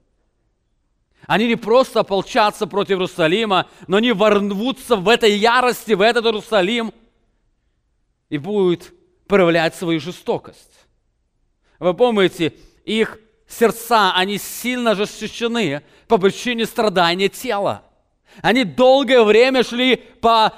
Они 1.26 1.46
не 1.46 1.56
просто 1.56 2.00
ополчатся 2.00 2.66
против 2.66 2.92
Иерусалима, 2.92 3.66
но 3.86 3.96
они 3.96 4.12
ворвутся 4.12 4.96
в 4.96 5.08
этой 5.08 5.32
ярости, 5.32 5.92
в 5.92 6.02
этот 6.02 6.26
Иерусалим, 6.26 6.92
и 8.28 8.36
будут 8.36 8.92
проявлять 9.26 9.74
свою 9.74 9.98
жестокость. 9.98 10.77
Вы 11.78 11.94
помните, 11.94 12.54
их 12.84 13.18
сердца, 13.46 14.12
они 14.14 14.38
сильно 14.38 14.92
ожесточены 14.92 15.82
по 16.06 16.18
причине 16.18 16.66
страдания 16.66 17.28
тела. 17.28 17.84
Они 18.42 18.64
долгое 18.64 19.22
время 19.22 19.62
шли 19.62 19.96
по, 19.96 20.52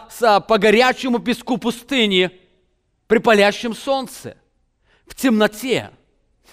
по 0.48 0.58
горячему 0.58 1.18
песку 1.18 1.56
пустыни 1.56 2.30
при 3.06 3.18
палящем 3.18 3.74
солнце, 3.74 4.36
в 5.06 5.14
темноте, 5.14 5.90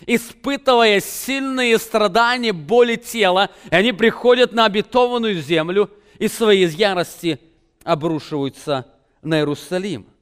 испытывая 0.06 1.00
сильные 1.00 1.78
страдания, 1.80 2.54
боли 2.54 2.96
тела, 2.96 3.50
и 3.70 3.76
они 3.76 3.94
приходят 3.94 4.54
на 4.54 4.66
обетованную 4.66 5.42
землю 5.42 5.90
и 6.20 6.28
своей 6.28 6.68
ярости 6.68 7.40
обрушиваются 7.84 8.86
на 9.22 9.40
Иерусалим– 9.40 10.08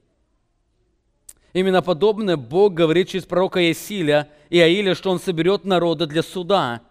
Именно 1.56 1.80
подобное 1.80 2.36
Бог 2.36 2.74
говорит 2.74 3.08
через 3.08 3.24
пророка 3.24 3.72
Исилия 3.72 4.28
и 4.50 4.60
Аиля, 4.60 4.94
что 4.94 5.10
Он 5.10 5.18
соберет 5.18 5.64
народа 5.64 6.06
для 6.06 6.22
суда. 6.22 6.82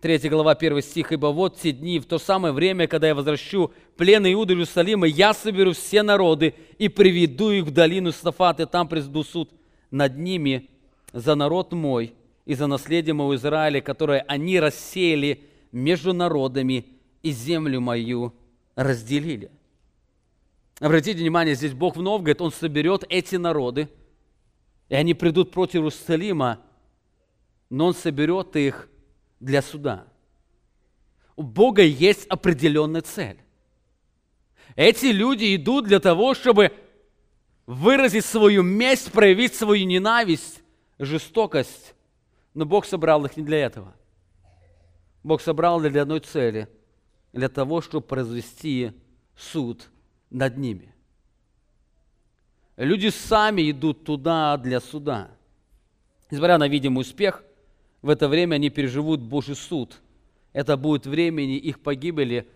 Третья 0.00 0.30
глава, 0.30 0.52
1 0.52 0.80
стих. 0.80 1.12
«Ибо 1.12 1.26
вот 1.26 1.60
те 1.60 1.72
дни, 1.72 1.98
в 1.98 2.06
то 2.06 2.18
самое 2.18 2.54
время, 2.54 2.86
когда 2.86 3.08
я 3.08 3.14
возвращу 3.14 3.72
плен 3.98 4.24
Иуды 4.32 4.54
Иерусалима, 4.54 5.06
я 5.06 5.34
соберу 5.34 5.72
все 5.72 6.02
народы 6.02 6.54
и 6.78 6.88
приведу 6.88 7.50
их 7.50 7.64
в 7.64 7.72
долину 7.72 8.10
Сафат, 8.10 8.60
и 8.60 8.64
там 8.64 8.88
произведу 8.88 9.22
суд 9.22 9.50
над 9.90 10.16
ними 10.16 10.70
за 11.12 11.34
народ 11.34 11.74
мой 11.74 12.14
и 12.46 12.54
за 12.54 12.66
наследие 12.66 13.12
моего 13.12 13.36
Израиля, 13.36 13.82
которое 13.82 14.24
они 14.26 14.58
рассеяли 14.58 15.42
между 15.72 16.14
народами 16.14 16.86
и 17.22 17.32
землю 17.32 17.82
мою 17.82 18.32
разделили». 18.76 19.50
Обратите 20.80 21.18
внимание, 21.18 21.54
здесь 21.54 21.72
Бог 21.72 21.96
вновь 21.96 22.20
говорит, 22.20 22.40
Он 22.40 22.50
соберет 22.50 23.04
эти 23.08 23.36
народы, 23.36 23.88
и 24.88 24.94
они 24.94 25.14
придут 25.14 25.52
против 25.52 25.76
Иерусалима, 25.76 26.60
но 27.70 27.86
Он 27.86 27.94
соберет 27.94 28.56
их 28.56 28.88
для 29.38 29.62
суда. 29.62 30.06
У 31.36 31.42
Бога 31.42 31.82
есть 31.82 32.26
определенная 32.26 33.02
цель. 33.02 33.38
Эти 34.76 35.06
люди 35.06 35.54
идут 35.54 35.86
для 35.86 36.00
того, 36.00 36.34
чтобы 36.34 36.72
выразить 37.66 38.24
свою 38.24 38.62
месть, 38.62 39.12
проявить 39.12 39.54
свою 39.54 39.86
ненависть, 39.86 40.62
жестокость. 40.98 41.94
Но 42.52 42.64
Бог 42.64 42.84
собрал 42.84 43.24
их 43.24 43.36
не 43.36 43.44
для 43.44 43.64
этого. 43.64 43.94
Бог 45.22 45.40
собрал 45.40 45.82
их 45.84 45.92
для 45.92 46.02
одной 46.02 46.20
цели, 46.20 46.68
для 47.32 47.48
того, 47.48 47.80
чтобы 47.80 48.06
произвести 48.06 48.92
суд– 49.36 49.88
над 50.34 50.58
ними. 50.58 50.92
Люди 52.76 53.08
сами 53.08 53.70
идут 53.70 54.04
туда 54.04 54.56
для 54.56 54.80
суда. 54.80 55.30
Несмотря 56.30 56.58
на 56.58 56.66
видимый 56.66 57.02
успех, 57.02 57.44
в 58.02 58.08
это 58.08 58.28
время 58.28 58.56
они 58.56 58.68
переживут 58.68 59.20
Божий 59.20 59.54
суд. 59.54 60.00
Это 60.52 60.76
будет 60.76 61.06
времени 61.06 61.56
их 61.56 61.80
погибели. 61.80 62.48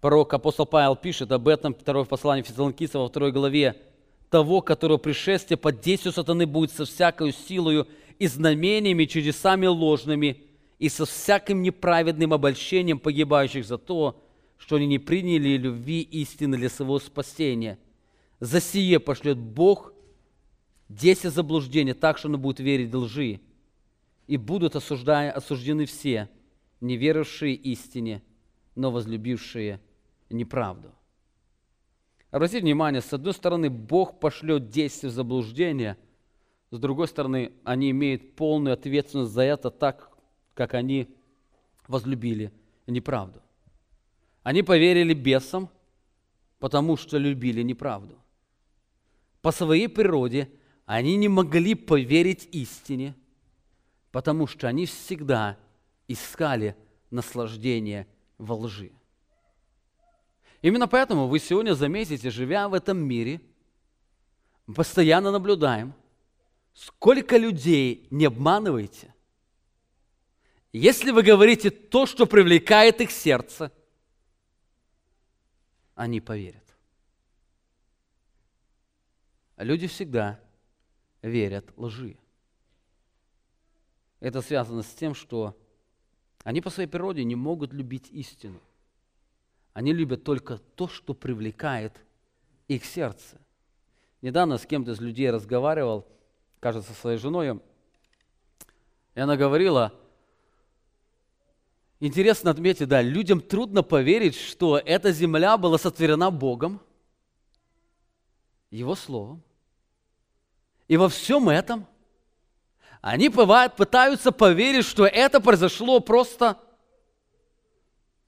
Пророк 0.00 0.34
апостол 0.34 0.66
Павел 0.66 0.96
пишет 0.96 1.32
об 1.32 1.48
этом, 1.48 1.74
второе 1.74 2.04
послание 2.04 2.44
Фессалоникийцев 2.44 2.96
во 2.96 3.08
второй 3.08 3.32
главе. 3.32 3.74
Того, 4.28 4.60
которого 4.60 4.98
пришествие 4.98 5.56
под 5.56 5.80
действием 5.80 6.14
сатаны 6.14 6.46
будет 6.46 6.72
со 6.72 6.84
всякой 6.84 7.32
силою 7.32 7.88
и 8.18 8.26
знамениями, 8.26 9.06
чудесами 9.06 9.66
ложными, 9.66 10.42
и 10.78 10.88
со 10.90 11.06
всяким 11.06 11.62
неправедным 11.62 12.34
обольщением 12.34 12.98
погибающих 12.98 13.64
за 13.64 13.78
то, 13.78 14.20
что 14.64 14.76
они 14.76 14.86
не 14.86 14.98
приняли 14.98 15.58
любви 15.58 16.00
истины 16.00 16.56
для 16.56 16.70
своего 16.70 16.98
спасения. 16.98 17.78
За 18.40 18.62
сие 18.62 18.98
пошлет 18.98 19.36
Бог 19.36 19.92
десять 20.88 21.34
заблуждений, 21.34 21.92
так 21.92 22.16
что 22.16 22.28
он 22.28 22.40
будет 22.40 22.60
верить 22.60 22.94
лжи. 22.94 23.42
И 24.26 24.38
будут 24.38 24.74
осуждены 24.74 25.84
все, 25.84 26.30
не 26.80 26.96
верившие 26.96 27.54
истине, 27.54 28.22
но 28.74 28.90
возлюбившие 28.90 29.82
неправду. 30.30 30.94
Обратите 32.30 32.62
внимание, 32.62 33.02
с 33.02 33.12
одной 33.12 33.34
стороны, 33.34 33.68
Бог 33.68 34.18
пошлет 34.18 34.70
10 34.70 35.12
заблуждения, 35.12 35.98
с 36.70 36.78
другой 36.78 37.08
стороны, 37.08 37.52
они 37.64 37.90
имеют 37.90 38.34
полную 38.34 38.72
ответственность 38.72 39.32
за 39.32 39.42
это 39.42 39.70
так, 39.70 40.10
как 40.54 40.72
они 40.72 41.14
возлюбили 41.86 42.50
неправду. 42.86 43.42
Они 44.44 44.62
поверили 44.62 45.14
бесам, 45.14 45.70
потому 46.58 46.98
что 46.98 47.16
любили 47.16 47.62
неправду. 47.62 48.18
По 49.40 49.50
своей 49.50 49.88
природе 49.88 50.50
они 50.84 51.16
не 51.16 51.28
могли 51.28 51.74
поверить 51.74 52.46
истине, 52.52 53.14
потому 54.12 54.46
что 54.46 54.68
они 54.68 54.84
всегда 54.84 55.58
искали 56.08 56.76
наслаждение 57.10 58.06
во 58.36 58.54
лжи. 58.54 58.92
Именно 60.60 60.88
поэтому 60.88 61.26
вы 61.26 61.38
сегодня 61.38 61.72
заметите, 61.72 62.30
живя 62.30 62.68
в 62.68 62.74
этом 62.74 62.98
мире, 62.98 63.40
мы 64.66 64.74
постоянно 64.74 65.30
наблюдаем, 65.30 65.94
сколько 66.74 67.38
людей 67.38 68.06
не 68.10 68.26
обманываете. 68.26 69.14
Если 70.70 71.12
вы 71.12 71.22
говорите 71.22 71.70
то, 71.70 72.04
что 72.04 72.26
привлекает 72.26 73.00
их 73.00 73.10
сердце– 73.10 73.72
они 75.94 76.20
поверят. 76.20 76.64
Люди 79.56 79.86
всегда 79.86 80.40
верят 81.22 81.72
лжи. 81.76 82.16
Это 84.20 84.40
связано 84.40 84.82
с 84.82 84.92
тем, 84.94 85.14
что 85.14 85.56
они 86.42 86.60
по 86.60 86.70
своей 86.70 86.88
природе 86.88 87.24
не 87.24 87.36
могут 87.36 87.72
любить 87.72 88.08
истину. 88.10 88.60
Они 89.72 89.92
любят 89.92 90.24
только 90.24 90.58
то, 90.58 90.88
что 90.88 91.14
привлекает 91.14 92.00
их 92.68 92.84
сердце. 92.84 93.40
Недавно 94.22 94.58
с 94.58 94.66
кем-то 94.66 94.92
из 94.92 95.00
людей 95.00 95.30
разговаривал, 95.30 96.06
кажется, 96.60 96.92
со 96.92 97.00
своей 97.00 97.18
женой, 97.18 97.60
и 99.14 99.20
она 99.20 99.36
говорила, 99.36 99.92
Интересно 102.00 102.50
отметить, 102.50 102.88
да, 102.88 103.00
людям 103.00 103.40
трудно 103.40 103.82
поверить, 103.82 104.36
что 104.36 104.78
эта 104.78 105.12
земля 105.12 105.56
была 105.56 105.78
сотворена 105.78 106.30
Богом, 106.30 106.80
Его 108.70 108.94
Словом. 108.94 109.42
И 110.88 110.96
во 110.96 111.08
всем 111.08 111.48
этом 111.48 111.86
они 113.00 113.28
пытаются 113.28 114.32
поверить, 114.32 114.84
что 114.84 115.06
это 115.06 115.40
произошло 115.40 116.00
просто 116.00 116.60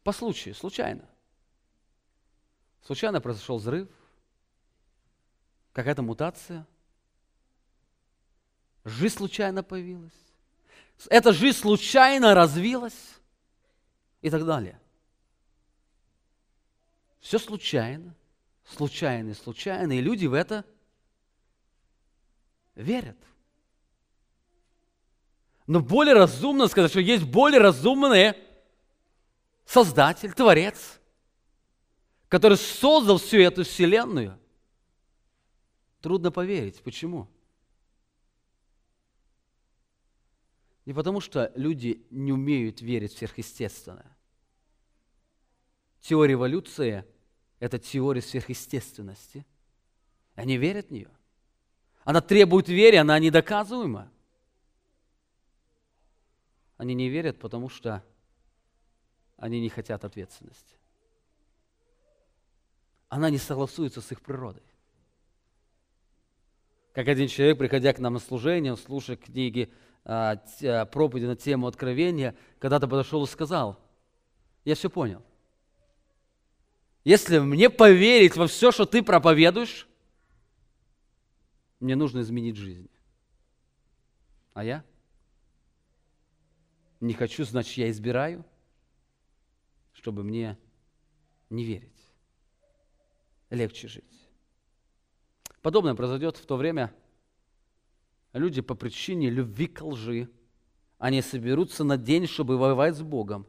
по 0.04 0.12
случаю, 0.12 0.54
случайно. 0.54 1.04
Случайно 2.84 3.20
произошел 3.20 3.58
взрыв, 3.58 3.88
какая-то 5.72 6.02
мутация, 6.02 6.64
жизнь 8.84 9.16
случайно 9.16 9.64
появилась. 9.64 10.14
эта 11.10 11.32
жизнь 11.32 11.58
случайно 11.58 12.34
развилась 12.34 13.15
и 14.22 14.30
так 14.30 14.44
далее. 14.44 14.80
Все 17.20 17.38
случайно, 17.38 18.14
случайно 18.64 19.30
и 19.30 19.34
случайно, 19.34 19.92
и 19.92 20.00
люди 20.00 20.26
в 20.26 20.34
это 20.34 20.64
верят. 22.74 23.16
Но 25.66 25.80
более 25.80 26.14
разумно 26.14 26.68
сказать, 26.68 26.90
что 26.90 27.00
есть 27.00 27.24
более 27.24 27.60
разумный 27.60 28.34
Создатель, 29.66 30.32
Творец, 30.32 31.00
который 32.28 32.56
создал 32.56 33.18
всю 33.18 33.38
эту 33.38 33.64
вселенную. 33.64 34.38
Трудно 36.00 36.30
поверить. 36.30 36.80
Почему? 36.82 37.28
Не 40.86 40.92
потому, 40.92 41.20
что 41.20 41.52
люди 41.56 42.06
не 42.10 42.32
умеют 42.32 42.80
верить 42.80 43.12
в 43.12 43.18
сверхъестественное. 43.18 44.16
Теория 46.00 46.34
эволюции– 46.34 47.04
это 47.58 47.80
теория 47.80 48.22
сверхъестественности. 48.22 49.44
Они 50.36 50.56
верят 50.56 50.86
в 50.86 50.90
нее. 50.92 51.10
Она 52.04 52.20
требует 52.20 52.68
веры, 52.68 52.98
она 52.98 53.18
недоказуема. 53.18 54.12
Они 56.76 56.94
не 56.94 57.08
верят, 57.08 57.40
потому 57.40 57.68
что 57.68 58.04
они 59.36 59.60
не 59.60 59.68
хотят 59.68 60.04
ответственности. 60.04 60.76
Она 63.08 63.28
не 63.28 63.38
согласуется 63.38 64.00
с 64.00 64.12
их 64.12 64.20
природой. 64.20 64.62
Как 66.92 67.08
один 67.08 67.26
человек, 67.26 67.58
приходя 67.58 67.92
к 67.92 67.98
нам 67.98 68.14
на 68.14 68.18
служение, 68.20 68.72
он 68.72 68.78
слушая 68.78 69.16
книги, 69.16 69.72
проповеди 70.06 71.24
на 71.24 71.36
тему 71.36 71.66
откровения, 71.66 72.36
когда-то 72.60 72.86
подошел 72.86 73.24
и 73.24 73.26
сказал, 73.26 73.78
я 74.64 74.74
все 74.74 74.88
понял. 74.88 75.22
Если 77.04 77.38
мне 77.38 77.70
поверить 77.70 78.36
во 78.36 78.46
все, 78.46 78.72
что 78.72 78.86
ты 78.86 79.02
проповедуешь, 79.02 79.88
мне 81.80 81.94
нужно 81.94 82.20
изменить 82.20 82.56
жизнь. 82.56 82.88
А 84.54 84.64
я? 84.64 84.84
Не 87.00 87.12
хочу, 87.12 87.44
значит, 87.44 87.76
я 87.76 87.90
избираю, 87.90 88.44
чтобы 89.92 90.24
мне 90.24 90.56
не 91.50 91.64
верить. 91.64 91.92
Легче 93.50 93.86
жить. 93.86 94.28
Подобное 95.62 95.94
произойдет 95.94 96.36
в 96.36 96.46
то 96.46 96.56
время, 96.56 96.92
люди 98.38 98.60
по 98.60 98.74
причине 98.74 99.30
любви 99.30 99.66
к 99.66 99.82
лжи, 99.82 100.28
они 100.98 101.22
соберутся 101.22 101.84
на 101.84 101.96
день, 101.96 102.26
чтобы 102.26 102.56
воевать 102.56 102.96
с 102.96 103.02
Богом. 103.02 103.46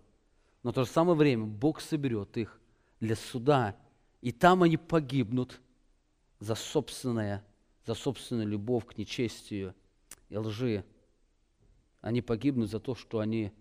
Но 0.63 0.71
в 0.71 0.73
то 0.73 0.83
же 0.83 0.89
самое 0.89 1.17
время 1.17 1.45
Бог 1.45 1.81
соберет 1.81 2.38
их 2.38 2.59
для 2.99 3.15
суда, 3.15 3.75
и 4.21 4.31
там 4.31 4.63
они 4.63 4.77
погибнут 4.77 5.61
за 6.39 6.55
собственное, 6.55 7.45
за 7.85 7.93
собственную 7.93 8.47
любовь 8.47 8.85
к 8.85 8.97
нечестию 8.97 9.73
и 10.29 10.38
лжи 10.38 10.85
они 12.01 12.21
погибнут 12.21 12.69
за 12.69 12.79
то, 12.79 12.95
что 12.95 13.19
они 13.19 13.51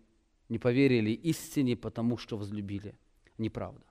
не 0.48 0.58
поверили 0.58 1.10
истине, 1.10 1.76
потому 1.76 2.16
что 2.16 2.36
возлюбили 2.36 2.94
неправду. 3.38 3.84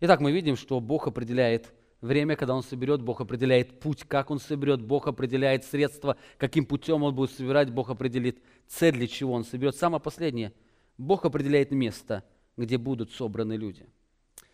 Итак, 0.00 0.20
мы 0.20 0.32
видим, 0.32 0.56
что 0.56 0.80
Бог 0.80 1.06
определяет 1.06 1.72
время, 2.00 2.36
когда 2.36 2.54
Он 2.54 2.62
соберет, 2.62 3.02
Бог 3.02 3.20
определяет 3.20 3.80
путь, 3.80 4.04
как 4.04 4.30
Он 4.30 4.38
соберет, 4.38 4.82
Бог 4.82 5.06
определяет 5.06 5.64
средства, 5.64 6.16
каким 6.38 6.64
путем 6.64 7.02
Он 7.02 7.14
будет 7.14 7.30
собирать, 7.30 7.70
Бог 7.70 7.90
определит 7.90 8.42
цель, 8.66 8.94
для 8.94 9.06
чего 9.06 9.34
Он 9.34 9.44
соберет. 9.44 9.76
Самое 9.76 10.00
последнее, 10.00 10.52
Бог 10.98 11.24
определяет 11.24 11.70
место, 11.70 12.24
где 12.56 12.78
будут 12.78 13.12
собраны 13.12 13.54
люди. 13.54 13.86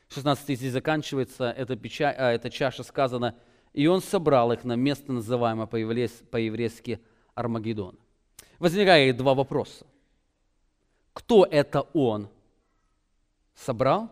16 0.08 0.58
стих 0.58 0.72
заканчивается, 0.72 1.50
эта, 1.50 1.76
печа, 1.76 2.14
а, 2.16 2.32
эта 2.32 2.50
чаша 2.50 2.82
сказана, 2.82 3.34
и 3.72 3.86
Он 3.86 4.02
собрал 4.02 4.52
их 4.52 4.64
на 4.64 4.76
место, 4.76 5.12
называемое 5.12 5.66
по-еврейски 5.66 7.00
Армагеддон 7.34 7.98
возникает 8.62 9.16
два 9.16 9.34
вопроса. 9.34 9.84
Кто 11.12 11.44
это 11.44 11.80
он 11.94 12.28
собрал? 13.56 14.08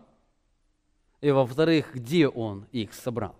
И 1.20 1.30
во-вторых, 1.30 1.94
где 1.94 2.28
он 2.28 2.66
их 2.72 2.94
собрал? 2.94 3.36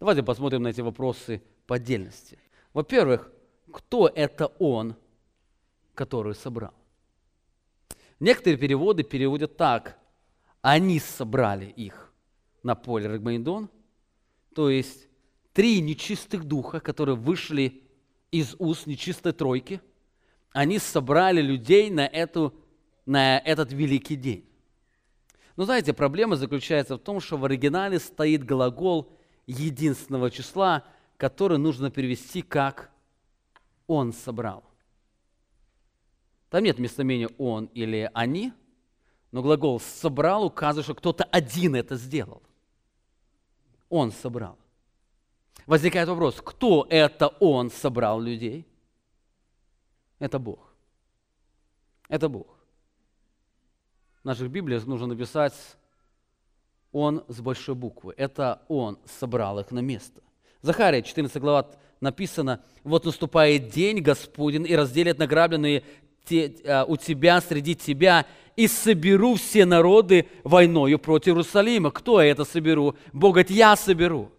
Давайте 0.00 0.22
посмотрим 0.22 0.62
на 0.62 0.68
эти 0.68 0.80
вопросы 0.80 1.42
по 1.66 1.76
отдельности. 1.76 2.38
Во-первых, 2.72 3.30
кто 3.72 4.08
это 4.08 4.46
он, 4.58 4.96
который 5.94 6.34
собрал? 6.34 6.74
Некоторые 8.18 8.58
переводы 8.58 9.02
переводят 9.02 9.56
так. 9.56 9.98
Они 10.62 10.98
собрали 10.98 11.66
их 11.66 12.12
на 12.62 12.74
поле 12.74 13.06
Рагмаидон, 13.08 13.70
то 14.54 14.68
есть 14.68 15.06
три 15.52 15.80
нечистых 15.80 16.44
духа, 16.44 16.80
которые 16.80 17.14
вышли 17.14 17.82
из 18.30 18.56
уст 18.58 18.86
нечистой 18.86 19.32
тройки– 19.32 19.80
они 20.56 20.78
собрали 20.78 21.42
людей 21.42 21.90
на, 21.90 22.06
эту, 22.06 22.54
на 23.04 23.38
этот 23.40 23.72
великий 23.72 24.16
день. 24.16 24.48
Но 25.56 25.64
знаете, 25.64 25.92
проблема 25.92 26.36
заключается 26.36 26.96
в 26.96 27.00
том, 27.00 27.20
что 27.20 27.38
в 27.38 27.44
оригинале 27.44 27.98
стоит 27.98 28.44
глагол 28.44 29.10
единственного 29.46 30.30
числа, 30.30 30.84
который 31.16 31.58
нужно 31.58 31.90
перевести 31.90 32.42
как 32.42 32.90
«он 33.86 34.12
собрал». 34.12 34.64
Там 36.50 36.62
нет 36.62 36.78
местоимения 36.78 37.30
«он» 37.38 37.66
или 37.66 38.10
«они», 38.12 38.52
но 39.32 39.42
глагол 39.42 39.80
«собрал» 39.80 40.44
указывает, 40.44 40.84
что 40.84 40.94
кто-то 40.94 41.24
один 41.24 41.74
это 41.74 41.96
сделал. 41.96 42.42
Он 43.88 44.12
собрал. 44.12 44.58
Возникает 45.64 46.08
вопрос, 46.08 46.40
кто 46.42 46.86
это 46.90 47.28
он 47.28 47.70
собрал 47.70 48.20
людей? 48.20 48.66
Это 50.18 50.38
Бог. 50.38 50.74
Это 52.08 52.28
Бог. 52.28 52.55
Наших 54.26 54.50
Библиях 54.50 54.84
нужно 54.86 55.06
написать 55.06 55.54
Он 56.90 57.22
с 57.28 57.40
большой 57.40 57.76
буквы. 57.76 58.12
Это 58.16 58.60
Он 58.66 58.98
собрал 59.20 59.60
их 59.60 59.70
на 59.70 59.78
место. 59.78 60.20
Захария, 60.62 61.02
14 61.02 61.40
глава, 61.40 61.70
написано, 62.00 62.60
«Вот 62.82 63.04
наступает 63.04 63.68
день 63.68 64.00
Господень, 64.00 64.66
и 64.66 64.74
разделят 64.74 65.18
награбленные 65.18 65.84
те, 66.24 66.52
а, 66.66 66.84
у 66.86 66.96
тебя 66.96 67.40
среди 67.40 67.76
тебя, 67.76 68.26
и 68.56 68.66
соберу 68.66 69.36
все 69.36 69.64
народы 69.64 70.26
войною 70.42 70.98
против 70.98 71.28
Иерусалима». 71.28 71.92
Кто 71.92 72.20
я 72.20 72.32
это 72.32 72.44
соберу? 72.44 72.96
Бог 73.12 73.34
говорит, 73.34 73.52
я 73.52 73.76
соберу. 73.76 74.32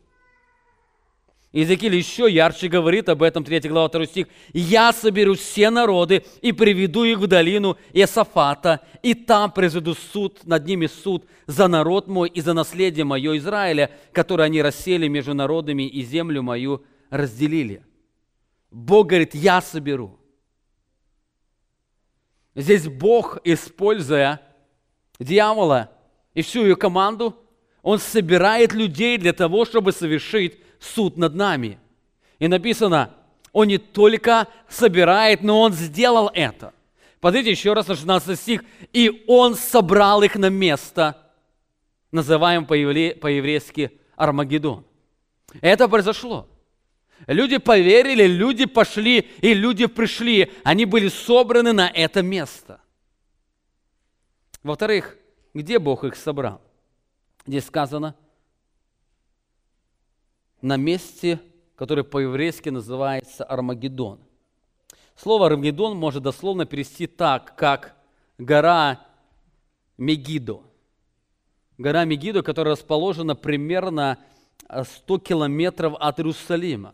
Иезекииль 1.58 1.95
еще 1.95 2.30
ярче 2.30 2.68
говорит 2.68 3.10
об 3.10 3.24
этом, 3.24 3.43
3 3.43 3.62
глава, 3.62 3.89
2 3.89 4.05
стих. 4.05 4.28
«Я 4.53 4.93
соберу 4.93 5.34
все 5.34 5.72
народы 5.72 6.24
и 6.43 6.51
приведу 6.51 7.03
их 7.03 7.18
в 7.18 7.26
долину 7.26 7.80
Иосафата, 7.93 8.86
и 9.01 9.16
там 9.16 9.51
произведу 9.51 9.95
суд, 9.95 10.45
над 10.45 10.68
ними 10.68 10.86
суд 10.86 11.26
за 11.47 11.68
народ 11.68 12.08
мой 12.08 12.30
и 12.30 12.41
за 12.41 12.53
наследие 12.53 13.05
мое 13.05 13.38
Израиля, 13.38 13.89
которое 14.12 14.43
они 14.43 14.62
рассели 14.62 15.08
между 15.08 15.34
народами 15.34 15.88
и 15.88 16.03
землю 16.03 16.43
мою 16.43 16.86
разделили». 17.10 17.84
Бог 18.70 19.08
говорит, 19.08 19.34
я 19.34 19.60
соберу. 19.60 20.20
Здесь 22.53 22.88
Бог, 22.88 23.39
используя 23.43 24.41
дьявола 25.20 25.89
и 26.36 26.43
всю 26.43 26.62
ее 26.62 26.76
команду, 26.76 27.36
он 27.82 27.97
собирает 27.97 28.74
людей 28.74 29.18
для 29.18 29.34
того, 29.34 29.66
чтобы 29.66 29.91
совершить 29.91 30.60
суд 30.80 31.17
над 31.17 31.36
нами. 31.36 31.80
И 32.39 32.47
написано, 32.47 33.13
он 33.51 33.67
не 33.67 33.78
только 33.78 34.47
собирает, 34.69 35.41
но 35.41 35.61
он 35.61 35.73
сделал 35.73 36.30
это. 36.34 36.73
Посмотрите 37.19 37.51
еще 37.51 37.73
раз 37.73 37.88
на 37.88 37.95
16 37.95 38.39
стих. 38.39 38.63
И 38.93 39.23
он 39.28 39.55
собрал 39.55 40.21
их 40.21 40.36
на 40.36 40.49
место, 40.49 41.17
называем 42.11 42.65
по-еврейски 42.65 43.99
Армагеддон. 44.15 44.86
Это 45.61 45.88
произошло. 45.88 46.47
Люди 47.25 47.57
поверили, 47.57 48.28
люди 48.28 48.65
пошли, 48.65 49.28
и 49.41 49.53
люди 49.55 49.88
пришли. 49.88 50.51
Они 50.63 50.86
были 50.86 51.07
собраны 51.07 51.73
на 51.73 51.89
это 51.89 52.21
место. 52.21 52.80
Во-вторых, 54.61 55.17
где 55.55 55.80
Бог 55.80 56.03
их 56.03 56.15
собрал? 56.15 56.61
Здесь 57.45 57.65
сказано– 57.65 58.15
на 60.62 60.78
месте, 60.78 61.39
которое 61.76 62.03
по-еврейски 62.03 62.70
называется 62.70 63.43
Армагеддон. 63.43 64.20
Слово 65.16 65.47
Армагеддон 65.47 65.97
может 65.97 66.24
дословно 66.24 66.66
перевести 66.66 67.08
так, 67.08 67.55
как 67.55 67.95
гора 68.38 69.05
Мегидо. 69.97 70.62
Гора 71.78 72.05
Мегидо, 72.05 72.43
которая 72.43 72.74
расположена 72.76 73.36
примерно 73.36 74.20
100 74.70 75.20
километров 75.20 75.95
от 75.99 76.20
Иерусалима. 76.20 76.93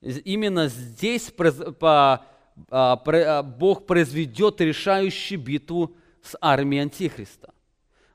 Именно 0.00 0.68
здесь 0.68 1.32
а, 1.80 2.26
а, 2.70 3.42
Бог 3.42 3.86
произведет 3.86 4.60
решающую 4.60 5.40
битву 5.40 5.94
с 6.22 6.36
армией 6.40 6.82
Антихриста. 6.82 7.52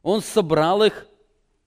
Он 0.03 0.21
собрал 0.21 0.83
их 0.83 1.07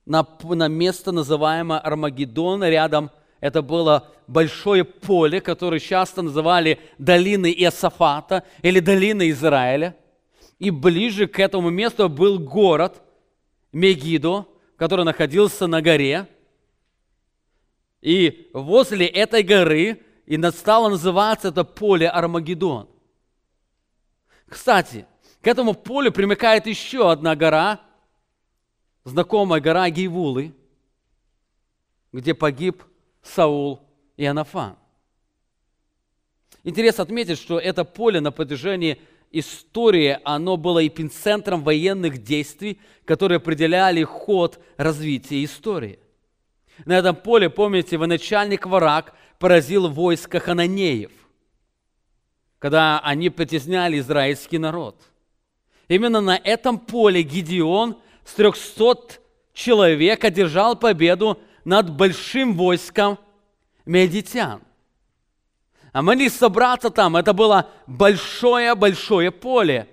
на, 0.05 0.27
на 0.43 0.67
место, 0.67 1.11
называемое 1.11 1.79
Армагеддон, 1.79 2.63
рядом 2.63 3.11
это 3.39 3.61
было 3.61 4.11
большое 4.27 4.83
поле, 4.83 5.41
которое 5.41 5.79
часто 5.79 6.21
называли 6.21 6.79
долиной 6.97 7.51
Иосафата 7.51 8.43
или 8.61 8.79
долиной 8.79 9.31
Израиля. 9.31 9.97
И 10.59 10.71
ближе 10.71 11.27
к 11.27 11.39
этому 11.39 11.69
месту 11.69 12.07
был 12.07 12.39
город 12.39 13.01
Мегидо, 13.73 14.45
который 14.77 15.03
находился 15.03 15.67
на 15.67 15.81
горе. 15.81 16.27
И 18.01 18.49
возле 18.53 19.07
этой 19.07 19.43
горы 19.43 20.01
и 20.25 20.41
стало 20.51 20.89
называться 20.89 21.49
это 21.49 21.63
поле 21.63 22.07
Армагеддон. 22.09 22.87
Кстати, 24.47 25.05
к 25.41 25.47
этому 25.47 25.73
полю 25.73 26.11
примыкает 26.11 26.67
еще 26.67 27.11
одна 27.11 27.35
гора, 27.35 27.81
знакомая 29.03 29.61
гора 29.61 29.89
Гейвулы, 29.89 30.53
где 32.11 32.33
погиб 32.33 32.83
Саул 33.21 33.81
и 34.17 34.25
Анафан. 34.25 34.77
Интересно 36.63 37.03
отметить, 37.03 37.39
что 37.39 37.59
это 37.59 37.83
поле 37.83 38.21
на 38.21 38.31
протяжении 38.31 39.01
истории, 39.31 40.19
оно 40.23 40.57
было 40.57 40.85
эпицентром 40.85 41.63
военных 41.63 42.23
действий, 42.23 42.79
которые 43.03 43.37
определяли 43.37 44.03
ход 44.03 44.63
развития 44.77 45.43
истории. 45.43 45.99
На 46.85 46.97
этом 46.97 47.15
поле, 47.15 47.49
помните, 47.49 47.97
военачальник 47.97 48.65
Варак 48.65 49.13
поразил 49.39 49.89
войско 49.89 50.39
хананеев, 50.39 51.11
когда 52.59 52.99
они 52.99 53.29
притесняли 53.29 53.99
израильский 53.99 54.57
народ. 54.57 55.01
Именно 55.89 56.21
на 56.21 56.37
этом 56.37 56.79
поле 56.79 57.23
Гедеон 57.23 57.97
с 58.25 58.33
300 58.33 59.19
человек 59.53 60.23
одержал 60.23 60.75
победу 60.75 61.39
над 61.65 61.95
большим 61.95 62.55
войском 62.55 63.17
медитян. 63.85 64.61
А 65.91 66.01
могли 66.01 66.29
собраться 66.29 66.89
там, 66.89 67.15
это 67.15 67.33
было 67.33 67.69
большое-большое 67.85 69.31
поле 69.31 69.87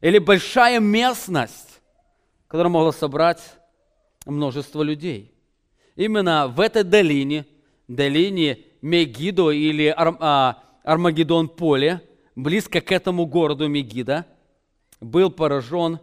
или 0.00 0.18
большая 0.18 0.78
местность, 0.78 1.80
которая 2.46 2.72
могла 2.72 2.92
собрать 2.92 3.42
множество 4.24 4.82
людей. 4.82 5.34
Именно 5.96 6.48
в 6.48 6.60
этой 6.60 6.84
долине, 6.84 7.46
долине 7.88 8.60
Мегидо 8.82 9.50
или 9.50 9.92
Ар, 9.94 10.16
а, 10.20 10.62
Армагеддон 10.84 11.48
поле, 11.48 12.00
близко 12.36 12.80
к 12.80 12.92
этому 12.92 13.26
городу 13.26 13.68
Мегида, 13.68 14.26
был 15.00 15.30
поражен 15.30 15.98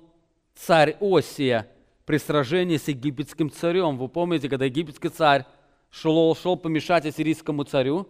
царь 0.58 0.98
Осия 1.00 1.70
при 2.06 2.18
сражении 2.18 2.78
с 2.78 2.88
египетским 2.88 3.52
царем. 3.52 3.98
Вы 3.98 4.10
помните, 4.10 4.50
когда 4.50 4.66
египетский 4.66 5.10
царь 5.10 5.46
шел, 5.90 6.36
шел 6.36 6.58
помешать 6.58 7.06
ассирийскому 7.06 7.64
царю, 7.64 8.08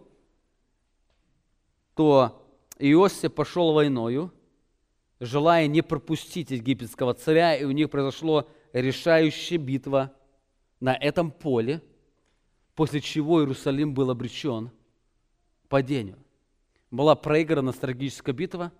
то 1.94 2.44
Иосия 2.78 3.28
пошел 3.28 3.72
войною, 3.72 4.32
желая 5.20 5.66
не 5.66 5.82
пропустить 5.82 6.50
египетского 6.50 7.14
царя, 7.14 7.56
и 7.56 7.64
у 7.64 7.72
них 7.72 7.90
произошла 7.90 8.46
решающая 8.72 9.58
битва 9.58 10.12
на 10.80 10.94
этом 10.94 11.32
поле, 11.32 11.82
после 12.74 13.00
чего 13.00 13.40
Иерусалим 13.40 13.94
был 13.94 14.10
обречен 14.10 14.70
падению. 15.68 16.18
Была 16.90 17.16
проиграна 17.16 17.72
стратегическая 17.72 18.32
битва, 18.32 18.72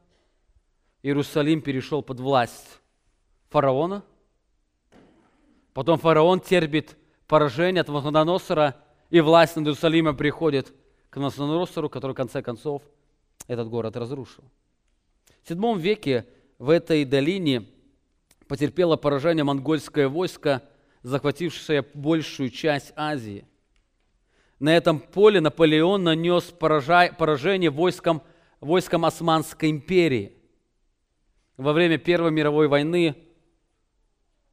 Иерусалим 1.02 1.60
перешел 1.60 2.02
под 2.02 2.20
власть 2.20 2.80
фараона, 3.49 4.05
потом 5.72 5.99
фараон 5.99 6.40
терпит 6.40 6.96
поражение 7.26 7.80
от 7.82 7.88
Навуходоносора, 7.88 8.76
и 9.11 9.20
власть 9.20 9.57
над 9.57 9.66
Иерусалимом 9.66 10.16
приходит 10.16 10.72
к 11.11 11.16
Навуходоносору, 11.16 11.88
который 11.88 12.12
в 12.12 12.16
конце 12.16 12.42
концов 12.42 12.82
этот 13.46 13.68
город 13.68 13.96
разрушил. 13.96 14.44
В 15.44 15.51
VII 15.51 15.78
веке 15.78 16.26
в 16.59 16.70
этой 16.70 17.05
долине 17.05 17.66
потерпело 18.49 18.96
поражение 18.96 19.44
монгольское 19.44 20.09
войско, 20.09 20.62
захватившее 21.03 21.86
большую 21.94 22.51
часть 22.51 22.92
Азии. 22.96 23.46
На 24.59 24.76
этом 24.76 24.99
поле 24.99 25.40
Наполеон 25.40 26.03
нанес 26.03 26.44
поражение 26.44 27.70
войскам, 27.70 28.22
войскам 28.61 29.05
Османской 29.05 29.70
империи. 29.70 30.36
Во 31.57 31.72
время 31.72 31.99
Первой 31.99 32.32
мировой 32.32 32.66
войны 32.68 33.16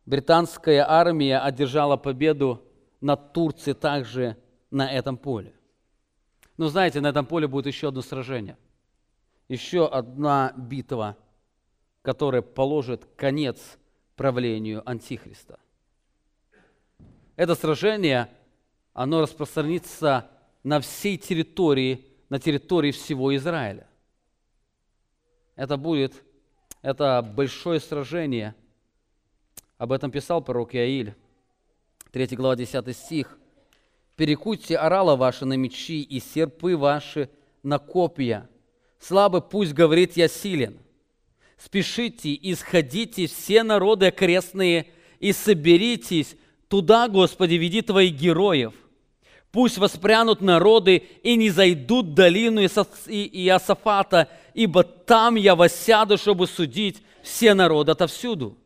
британская 0.06 0.86
армия 0.88 1.40
одержала 1.40 1.98
победу 1.98 2.64
над 3.02 3.34
Турцией 3.34 3.76
также 3.76 4.38
на 4.72 4.92
этом 4.92 5.18
поле. 5.18 5.54
Но 6.58 6.68
знаете, 6.68 7.02
на 7.02 7.08
этом 7.08 7.26
поле 7.26 7.48
будет 7.48 7.68
еще 7.68 7.90
одно 7.90 8.02
сражение 8.02 8.58
еще 9.48 9.88
одна 9.88 10.54
битва, 10.56 11.18
которая 12.02 12.42
положит 12.42 13.06
конец 13.16 13.78
правлению 14.16 14.88
Антихриста. 14.90 15.60
Это 17.36 17.56
сражение, 17.56 18.30
оно 18.94 19.22
распространится 19.22 20.30
на 20.64 20.80
всей 20.80 21.18
территории, 21.18 22.06
на 22.30 22.40
территории 22.40 22.92
всего 22.92 23.36
Израиля. 23.36 23.88
Это 25.56 25.78
будет, 25.78 26.24
это 26.82 27.22
большое 27.22 27.80
сражение. 27.80 28.56
Об 29.78 29.92
этом 29.92 30.10
писал 30.10 30.42
пророк 30.42 30.74
Иаиль, 30.74 31.16
3 32.12 32.28
глава, 32.38 32.56
10 32.56 32.96
стих. 32.96 33.38
«Перекуйте 34.16 34.78
орала 34.78 35.18
ваши 35.18 35.44
на 35.46 35.58
мечи 35.58 36.02
и 36.02 36.22
серпы 36.22 36.78
ваши 36.78 37.30
на 37.62 37.78
копья, 37.78 38.48
слабый 39.00 39.42
пусть 39.42 39.74
говорит, 39.74 40.16
я 40.16 40.30
силен. 40.30 40.78
Спешите, 41.58 42.38
исходите 42.42 43.28
все 43.28 43.64
народы 43.64 44.08
окрестные 44.08 44.88
и 45.20 45.34
соберитесь 45.34 46.38
туда, 46.70 47.10
Господи, 47.10 47.56
веди 47.56 47.82
Твоих 47.82 48.14
героев. 48.14 48.74
Пусть 49.52 49.78
воспрянут 49.78 50.40
народы 50.40 51.04
и 51.24 51.36
не 51.36 51.50
зайдут 51.50 52.08
в 52.08 52.14
долину 52.14 52.62
Иосафата, 52.62 54.30
ибо 54.54 54.84
там 54.84 55.36
я 55.36 55.56
воссяду, 55.56 56.18
чтобы 56.18 56.48
судить 56.48 57.02
все 57.22 57.54
народы 57.54 57.92
отовсюду. 57.92 58.58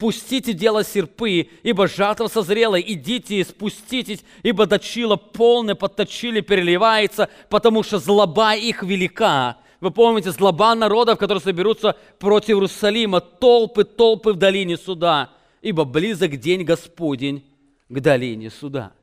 Пустите 0.00 0.54
дело 0.54 0.82
серпы, 0.82 1.50
ибо 1.62 1.86
жатва 1.86 2.28
созрела, 2.28 2.80
идите 2.80 3.34
и 3.34 3.44
спуститесь, 3.44 4.24
ибо 4.42 4.64
дочила 4.64 5.16
полное, 5.16 5.74
подточили, 5.74 6.40
переливается, 6.40 7.28
потому 7.50 7.82
что 7.82 7.98
злоба 7.98 8.54
их 8.54 8.82
велика. 8.82 9.58
Вы 9.78 9.90
помните, 9.90 10.30
злоба 10.30 10.74
народов, 10.74 11.18
которые 11.18 11.42
соберутся 11.42 11.98
против 12.18 12.48
Иерусалима, 12.48 13.20
толпы, 13.20 13.84
толпы 13.84 14.32
в 14.32 14.36
долине 14.36 14.78
суда, 14.78 15.32
ибо 15.60 15.84
близок 15.84 16.34
день 16.38 16.64
Господень 16.64 17.44
к 17.90 18.00
долине 18.00 18.48
суда. 18.48 18.94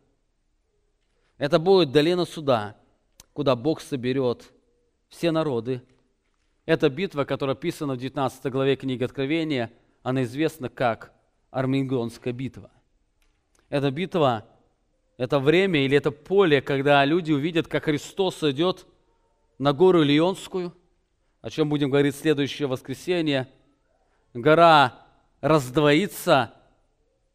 Это 1.38 1.60
будет 1.60 1.92
долина 1.92 2.26
суда, 2.26 2.76
куда 3.34 3.56
Бог 3.56 3.82
соберет 3.82 4.52
все 5.10 5.30
народы. 5.30 5.84
Это 6.66 6.90
битва, 6.90 7.24
которая 7.24 7.56
описана 7.56 7.94
в 7.94 7.98
19 7.98 8.52
главе 8.52 8.76
книги 8.76 9.04
Откровения– 9.04 9.72
она 10.08 10.24
известна 10.24 10.70
как 10.70 11.12
Армингонская 11.52 12.32
битва. 12.32 12.72
Эта 13.68 13.92
битва– 13.92 14.48
это 15.18 15.38
время 15.38 15.84
или 15.84 15.98
это 15.98 16.12
поле, 16.12 16.62
когда 16.62 17.04
люди 17.04 17.34
увидят, 17.34 17.68
как 17.68 17.84
Христос 17.84 18.42
идет 18.44 18.88
на 19.60 19.74
гору 19.74 20.04
Лионскую, 20.04 20.74
о 21.42 21.50
чем 21.50 21.68
будем 21.68 21.90
говорить 21.90 22.16
в 22.16 22.20
следующее 22.20 22.70
воскресенье. 22.70 23.50
Гора 24.34 25.06
раздвоится, 25.42 26.54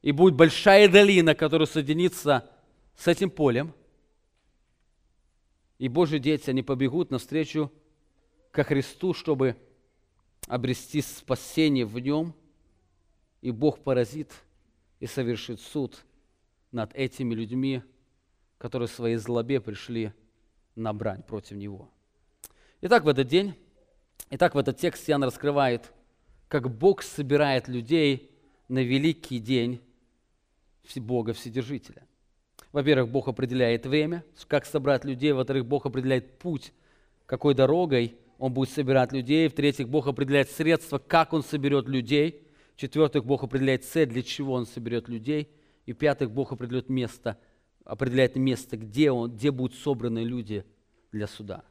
и 0.01 0.11
будет 0.11 0.35
большая 0.35 0.89
долина, 0.89 1.35
которая 1.35 1.67
соединится 1.67 2.51
с 2.97 3.07
этим 3.07 3.29
полем. 3.29 3.75
И 5.77 5.89
Божьи 5.89 6.17
дети, 6.17 6.49
они 6.49 6.63
побегут 6.63 7.11
навстречу 7.11 7.71
ко 8.51 8.65
Христу, 8.65 9.13
чтобы 9.13 9.57
обрести 10.49 11.03
спасение 11.03 11.85
в 11.85 11.99
Нем– 11.99 12.35
и 13.43 13.51
Бог 13.51 13.81
поразит 13.81 14.33
и 15.01 15.07
совершит 15.07 15.61
суд 15.61 16.03
над 16.71 16.95
этими 16.95 17.35
людьми, 17.35 17.83
которые 18.57 18.89
в 18.89 18.93
своей 18.93 19.17
злобе 19.17 19.61
пришли 19.61 20.13
на 20.75 20.95
брань 20.95 21.23
против 21.23 21.57
Него. 21.57 21.91
Итак, 22.81 23.05
в 23.05 23.09
этот 23.09 23.29
день, 23.29 23.55
итак, 24.31 24.55
в 24.55 24.59
этот 24.59 24.79
текст 24.79 25.09
Иоанн 25.11 25.25
раскрывает, 25.25 25.93
как 26.49 26.71
Бог 26.71 27.03
собирает 27.03 27.69
людей 27.69 28.31
на 28.69 28.83
великий 28.83 29.39
день 29.39 29.81
Бога 30.97 31.33
Вседержителя. 31.33 32.07
Во-первых, 32.73 33.11
Бог 33.11 33.29
определяет 33.29 33.87
время, 33.87 34.25
как 34.49 34.67
собрать 34.67 35.05
людей. 35.05 35.33
Во-вторых, 35.33 35.67
Бог 35.67 35.87
определяет 35.87 36.39
путь, 36.39 36.73
какой 37.27 37.55
дорогой 37.55 38.17
Он 38.39 38.53
будет 38.53 38.71
собирать 38.71 39.13
людей. 39.13 39.49
В-третьих, 39.49 39.89
Бог 39.89 40.07
определяет 40.07 40.51
средства, 40.51 40.99
как 40.99 41.33
Он 41.33 41.43
соберет 41.43 41.89
людей. 41.89 42.42
В-четвертых, 42.77 43.25
Бог 43.25 43.45
определяет 43.45 43.85
цель, 43.85 44.09
для 44.09 44.23
чего 44.23 44.55
Он 44.55 44.67
соберет 44.67 45.09
людей. 45.09 45.51
И 45.87 45.93
в-пятых, 45.93 46.31
Бог 46.31 46.53
определяет 46.53 46.89
место, 46.89 47.39
определяет 47.85 48.37
место, 48.37 48.77
где, 48.77 49.11
он, 49.11 49.33
где 49.33 49.51
будут 49.51 49.77
собраны 49.77 50.21
люди 50.21 50.65
для 51.11 51.27
суда. 51.27 51.65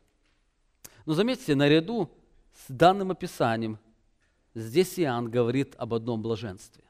Но 1.05 1.13
заметьте, 1.13 1.55
наряду 1.55 2.11
с 2.53 2.71
данным 2.71 3.11
описанием 3.11 3.79
здесь 4.53 4.99
Иоанн 4.99 5.29
говорит 5.31 5.75
об 5.77 5.93
одном 5.93 6.21
блаженстве. 6.21 6.83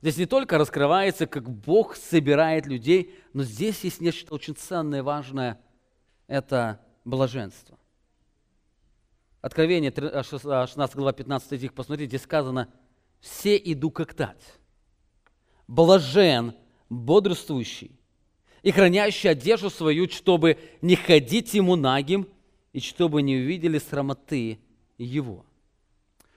Здесь 0.00 0.16
не 0.16 0.26
только 0.26 0.58
раскрывается, 0.58 1.26
как 1.26 1.50
Бог 1.50 1.96
собирает 1.96 2.66
людей, 2.66 3.14
но 3.32 3.42
здесь 3.42 3.82
есть 3.82 4.00
нечто 4.00 4.32
очень 4.32 4.54
ценное, 4.54 5.02
важное– 5.02 5.60
это 6.28 6.80
блаженство. 7.04 7.76
Откровение 9.48 9.90
16 9.90 10.94
глава 10.94 11.14
15 11.14 11.58
стих, 11.58 11.72
посмотрите, 11.72 12.10
здесь 12.10 12.24
сказано 12.24 12.68
«Все 13.18 13.56
иду 13.56 13.90
как 13.90 14.12
тать, 14.12 14.44
блажен, 15.66 16.52
бодрствующий 16.90 17.98
и 18.62 18.70
хранящий 18.72 19.30
одежду 19.30 19.70
свою, 19.70 20.06
чтобы 20.10 20.58
не 20.82 20.96
ходить 20.96 21.54
ему 21.54 21.76
нагим, 21.76 22.28
и 22.74 22.80
чтобы 22.80 23.22
не 23.22 23.36
увидели 23.36 23.78
срамоты 23.78 24.58
его». 24.98 25.46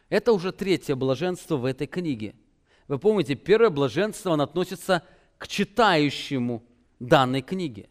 Это 0.07 0.31
уже 0.31 0.53
третье 0.53 0.95
блаженство 0.95 1.57
в 1.57 1.65
этой 1.65 1.87
книге– 1.87 2.33
вы 2.87 2.97
помните, 2.97 3.35
первое 3.35 3.69
блаженство, 3.69 4.33
оно 4.33 4.43
относится 4.43 5.03
к 5.37 5.49
читающему 5.49 6.63
данной 6.99 7.41
книги. 7.41 7.89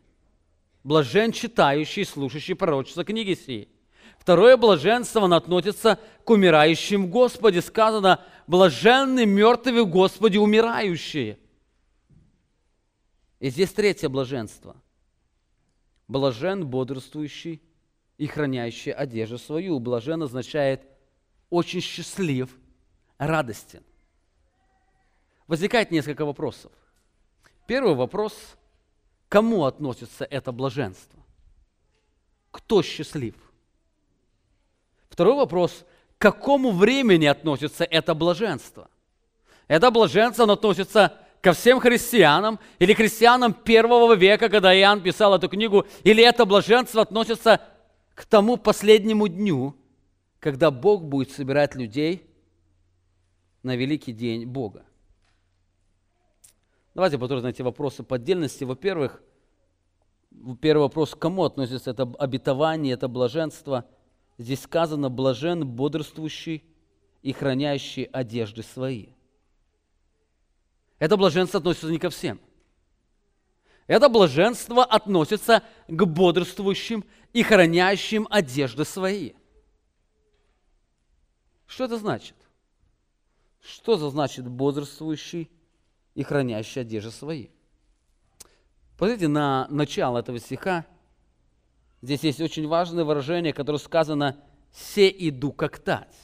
Блажен 0.82 1.32
читающий, 1.32 2.06
слушающий 2.06 2.54
пророчество 2.54 3.04
книги 3.04 3.34
сии. 3.34 3.68
Второе 4.20 4.56
блаженство, 4.56 5.24
оно 5.24 5.36
относится 5.36 5.98
к 6.24 6.30
умирающим 6.30 7.10
Господе. 7.10 7.60
Сказано, 7.60 8.24
блаженны 8.46 9.26
мертвые 9.26 9.82
в 9.82 9.90
Господе 9.90 10.38
умирающие. 10.38 11.38
И 13.40 13.50
здесь 13.50 13.72
третье 13.72 14.08
блаженство. 14.08 14.76
Блажен 16.06 16.66
бодрствующий 16.66 17.60
и 18.18 18.26
хранящий 18.28 18.92
одежду 18.92 19.38
свою. 19.38 19.80
Блажен 19.80 20.22
означает 20.22 20.82
очень 21.48 21.80
счастлив, 21.80 22.54
радостен 23.18 23.82
возникает 25.50 25.90
несколько 25.90 26.24
вопросов. 26.24 26.70
Первый 27.66 27.96
вопрос, 27.96 28.56
кому 29.28 29.64
относится 29.64 30.24
это 30.24 30.52
блаженство? 30.52 31.18
Кто 32.52 32.84
счастлив? 32.84 33.34
Второй 35.20 35.36
вопрос, 35.36 35.84
к 36.16 36.22
какому 36.22 36.70
времени 36.70 37.26
относится 37.26 37.84
это 37.84 38.14
блаженство? 38.14 38.88
Это 39.68 39.90
блаженство 39.90 40.44
оно 40.44 40.54
относится 40.54 41.12
ко 41.42 41.52
всем 41.52 41.78
христианам 41.78 42.58
или 42.78 42.94
христианам 42.94 43.52
первого 43.52 44.14
века, 44.14 44.48
когда 44.48 44.74
Иоанн 44.74 45.02
писал 45.02 45.34
эту 45.34 45.50
книгу, 45.50 45.84
или 46.04 46.24
это 46.24 46.46
блаженство 46.46 47.02
относится 47.02 47.60
к 48.14 48.24
тому 48.24 48.56
последнему 48.56 49.28
дню, 49.28 49.76
когда 50.38 50.70
Бог 50.70 51.04
будет 51.04 51.30
собирать 51.32 51.74
людей 51.74 52.26
на 53.62 53.76
великий 53.76 54.12
день 54.12 54.46
Бога. 54.46 54.86
Давайте 56.94 57.18
на 57.18 57.48
эти 57.48 57.60
вопросы 57.60 58.02
по 58.02 58.16
отдельности. 58.16 58.64
Во-первых, 58.64 59.22
первый 60.62 60.84
вопрос, 60.84 61.14
к 61.14 61.18
кому 61.18 61.44
относится 61.44 61.90
это 61.90 62.10
обетование, 62.18 62.94
это 62.94 63.06
блаженство? 63.06 63.84
Здесь 64.40 64.62
сказано, 64.62 65.10
блажен 65.10 65.66
бодрствующий 65.66 66.64
и 67.20 67.30
хранящий 67.30 68.04
одежды 68.04 68.62
свои. 68.62 69.08
Это 70.98 71.18
блаженство 71.18 71.58
относится 71.58 71.90
не 71.90 71.98
ко 71.98 72.08
всем. 72.08 72.40
Это 73.86 74.08
блаженство 74.08 74.82
относится 74.82 75.62
к 75.88 76.04
бодрствующим 76.06 77.04
и 77.34 77.42
хранящим 77.42 78.26
одежды 78.30 78.86
свои. 78.86 79.32
Что 81.66 81.84
это 81.84 81.98
значит? 81.98 82.36
Что 83.60 83.98
за 83.98 84.08
значит 84.08 84.48
бодрствующий 84.48 85.50
и 86.14 86.22
хранящий 86.22 86.80
одежды 86.80 87.10
свои. 87.10 87.48
Посмотрите 88.96 89.28
на 89.28 89.68
начало 89.68 90.16
этого 90.16 90.38
стиха. 90.38 90.86
Здесь 92.02 92.22
есть 92.22 92.40
очень 92.40 92.66
важное 92.66 93.04
выражение, 93.04 93.52
которое 93.52 93.78
сказано 93.78 94.36
«се 94.72 95.08
иду 95.08 95.52
как 95.52 95.78
тать». 95.78 96.14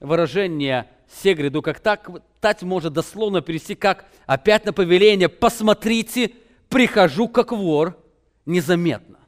Выражение 0.00 0.88
«се 1.08 1.34
гряду 1.34 1.62
как 1.62 1.80
так» 1.80 2.10
тать 2.40 2.62
может 2.62 2.92
дословно 2.92 3.40
перевести 3.42 3.74
как 3.74 4.06
опять 4.26 4.64
на 4.64 4.72
повеление 4.72 5.28
«посмотрите, 5.28 6.32
прихожу 6.68 7.28
как 7.28 7.52
вор 7.52 7.96
незаметно». 8.44 9.18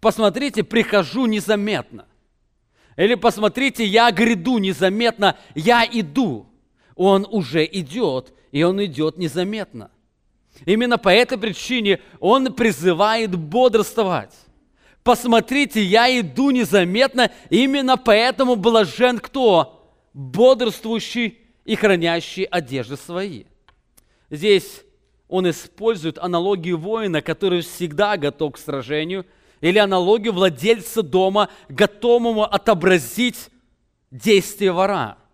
Посмотрите, 0.00 0.62
прихожу 0.62 1.26
незаметно. 1.26 2.06
Или 2.96 3.16
посмотрите, 3.16 3.84
я 3.84 4.10
гряду 4.12 4.58
незаметно, 4.58 5.36
я 5.54 5.84
иду 5.84 6.48
он 6.98 7.26
уже 7.30 7.64
идет, 7.64 8.34
и 8.50 8.64
он 8.64 8.84
идет 8.84 9.18
незаметно. 9.18 9.90
Именно 10.64 10.98
по 10.98 11.08
этой 11.08 11.38
причине 11.38 12.00
он 12.20 12.52
призывает 12.52 13.34
бодрствовать. 13.34 14.34
Посмотрите, 15.02 15.82
я 15.82 16.08
иду 16.20 16.50
незаметно, 16.50 17.30
именно 17.50 17.96
поэтому 17.96 18.56
блажен 18.56 19.18
кто? 19.18 19.94
Бодрствующий 20.12 21.38
и 21.64 21.74
хранящий 21.76 22.44
одежды 22.44 22.96
свои. 22.96 23.44
Здесь 24.30 24.82
он 25.28 25.48
использует 25.48 26.18
аналогию 26.18 26.78
воина, 26.78 27.22
который 27.22 27.62
всегда 27.62 28.16
готов 28.16 28.54
к 28.54 28.58
сражению, 28.58 29.26
или 29.60 29.78
аналогию 29.78 30.32
владельца 30.32 31.02
дома, 31.02 31.48
готовому 31.68 32.44
отобразить 32.44 33.48
действие 34.10 34.72
вора– 34.72 35.18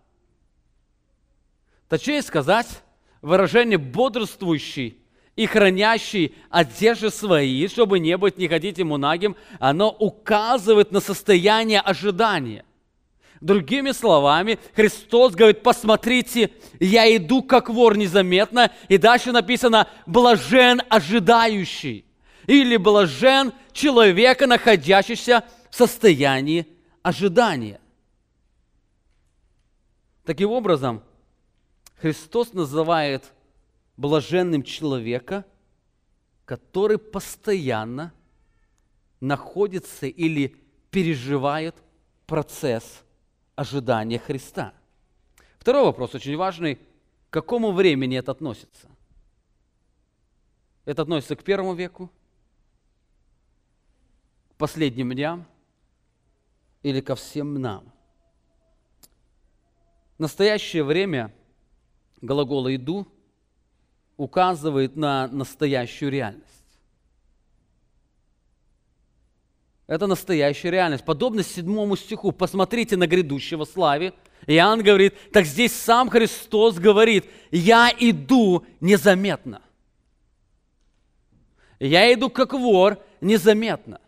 Точнее 1.87 2.21
сказать, 2.23 2.67
выражение 3.21 3.77
бодрствующий 3.77 4.97
и 5.35 5.45
хранящий 5.45 6.33
одежды 6.49 7.09
свои, 7.09 7.67
чтобы 7.67 7.99
не 7.99 8.17
быть 8.17 8.37
не 8.37 8.47
ходить 8.47 8.77
ему 8.77 8.97
нагим, 8.97 9.35
оно 9.59 9.89
указывает 9.89 10.91
на 10.91 11.01
состояние 11.01 11.81
ожидания. 11.81 12.63
Другими 13.41 13.91
словами, 13.91 14.57
Христос 14.75 15.33
говорит, 15.33 15.61
посмотрите, 15.61 16.51
я 16.79 17.13
иду 17.15 17.43
как 17.43 17.69
вор 17.69 17.97
незаметно, 17.97 18.71
и 18.87 18.97
дальше 18.97 19.33
написано, 19.33 19.89
блажен 20.05 20.81
ожидающий, 20.89 22.05
или 22.47 22.77
блажен 22.77 23.51
человека, 23.73 24.47
находящийся 24.47 25.43
в 25.69 25.75
состоянии 25.75 26.65
ожидания. 27.03 27.81
Таким 30.23 30.49
образом, 30.51 31.03
Христос 31.97 32.53
называет 32.53 33.25
блаженным 33.97 34.63
человека, 34.63 35.45
который 36.45 36.97
постоянно 36.97 38.13
находится 39.19 40.07
или 40.07 40.55
переживает 40.91 41.75
процесс 42.27 43.03
ожидания 43.55 44.19
Христа. 44.19 44.73
Второй 45.57 45.83
вопрос 45.83 46.13
очень 46.15 46.35
важный. 46.35 46.75
К 46.75 47.33
какому 47.41 47.71
времени 47.71 48.17
это 48.17 48.31
относится? 48.31 48.89
Это 50.85 51.01
относится 51.01 51.35
к 51.35 51.43
первому 51.43 51.73
веку, 51.73 52.11
к 54.51 54.55
последним 54.55 55.11
дням 55.13 55.45
или 56.83 57.01
ко 57.01 57.15
всем 57.15 57.55
нам? 57.55 57.91
В 60.17 60.21
настоящее 60.21 60.83
время– 60.83 61.33
глагола 62.21 62.73
«иду» 62.75 63.07
указывает 64.17 64.95
на 64.95 65.27
настоящую 65.27 66.11
реальность. 66.11 66.43
Это 69.87 70.07
настоящая 70.07 70.71
реальность. 70.71 71.05
Подобно 71.05 71.43
седьмому 71.43 71.95
стиху. 71.95 72.31
Посмотрите 72.31 72.97
на 72.97 73.05
грядущего 73.05 73.65
славе. 73.65 74.13
Иоанн 74.47 74.81
говорит, 74.81 75.13
так 75.31 75.45
здесь 75.45 75.73
сам 75.73 76.09
Христос 76.09 76.75
говорит, 76.75 77.25
я 77.51 77.91
иду 77.99 78.65
незаметно. 78.79 79.61
Я 81.79 82.11
иду 82.13 82.29
как 82.29 82.53
вор 82.53 82.97
незаметно. 83.21 83.99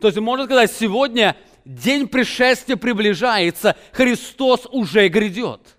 То 0.00 0.08
есть 0.08 0.18
можно 0.18 0.46
сказать, 0.46 0.72
сегодня 0.72 1.36
день 1.64 2.08
пришествия 2.08 2.76
приближается, 2.76 3.76
Христос 3.92 4.66
уже 4.66 5.08
грядет 5.08 5.76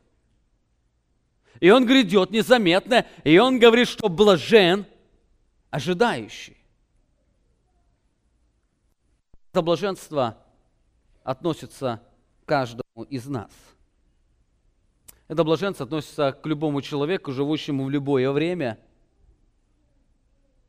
и 1.64 1.70
он 1.70 1.86
грядет 1.86 2.32
незаметно, 2.32 3.08
и 3.24 3.38
он 3.38 3.58
говорит, 3.58 3.88
что 3.88 4.10
блажен 4.10 4.86
ожидающий. 5.70 6.58
Это 9.50 9.62
блаженство 9.62 10.44
относится 11.24 12.02
к 12.44 12.50
каждому 12.50 13.04
из 13.10 13.28
нас. 13.28 13.50
Это 15.30 15.46
блаженство 15.46 15.86
относится 15.86 16.34
к 16.34 16.46
любому 16.46 16.82
человеку, 16.82 17.32
живущему 17.32 17.86
в 17.86 17.90
любое 17.90 18.30
время. 18.32 18.78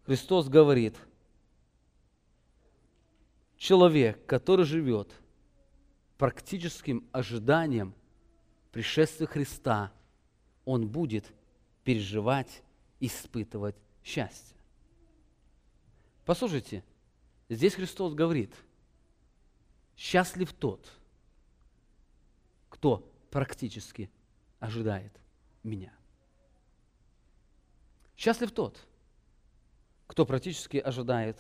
Христос 0.07 0.49
говорит, 0.49 0.97
человек, 3.57 4.25
который 4.27 4.65
живет 4.65 5.11
практическим 6.19 7.05
ожиданием 7.11 7.97
пришествия 8.71 9.27
Христа, 9.27 9.91
он 10.65 10.89
будет 10.89 11.33
переживать, 11.85 12.63
испытывать 13.01 13.77
счастье. 14.03 14.57
Послушайте, 16.25 16.83
здесь 17.49 17.75
Христос 17.75 18.15
говорит– 18.15 18.53
Счастлив 19.97 20.53
тот, 20.53 20.91
кто 22.69 23.09
практически 23.31 24.11
ожидает 24.59 25.13
меня. 25.63 25.93
Счастлив 28.17 28.51
тот, 28.51 28.79
кто 30.07 30.27
практически 30.27 30.79
ожидает 30.79 31.39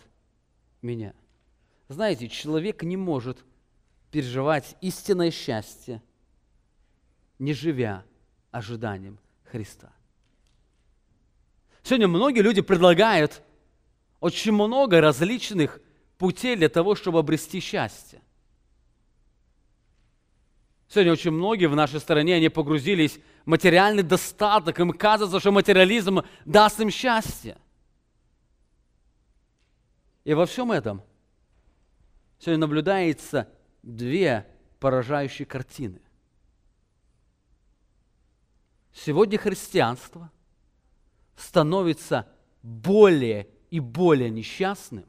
меня. 0.82 1.14
Знаете, 1.88 2.28
человек 2.28 2.82
не 2.82 2.96
может 2.96 3.44
переживать 4.10 4.76
истинное 4.80 5.30
счастье, 5.30 6.02
не 7.38 7.52
живя 7.52 8.04
ожиданием 8.54 9.18
Христа. 9.50 9.92
Сегодня 11.82 12.06
многие 12.06 12.40
люди 12.40 12.62
предлагают 12.62 13.42
очень 14.20 14.52
много 14.52 15.00
различных 15.00 15.80
путей 16.18 16.54
для 16.56 16.68
того, 16.68 16.94
чтобы 16.94 17.18
обрести 17.18 17.58
счастье. 17.58 18.22
Сегодня 20.88 21.12
очень 21.12 21.32
многие 21.32 21.66
в 21.66 21.74
нашей 21.74 21.98
стране, 21.98 22.36
они 22.36 22.48
погрузились 22.48 23.18
в 23.44 23.48
материальный 23.48 24.04
достаток. 24.04 24.78
Им 24.78 24.92
кажется, 24.92 25.40
что 25.40 25.50
материализм 25.50 26.22
даст 26.44 26.78
им 26.78 26.90
счастье. 26.90 27.58
И 30.22 30.32
во 30.32 30.46
всем 30.46 30.70
этом 30.70 31.02
сегодня 32.38 32.60
наблюдается 32.60 33.48
две 33.82 34.46
поражающие 34.78 35.44
картины. 35.44 36.03
Сегодня 38.94 39.38
христианство 39.38 40.30
становится 41.36 42.28
более 42.62 43.48
и 43.70 43.80
более 43.80 44.30
несчастным. 44.30 45.04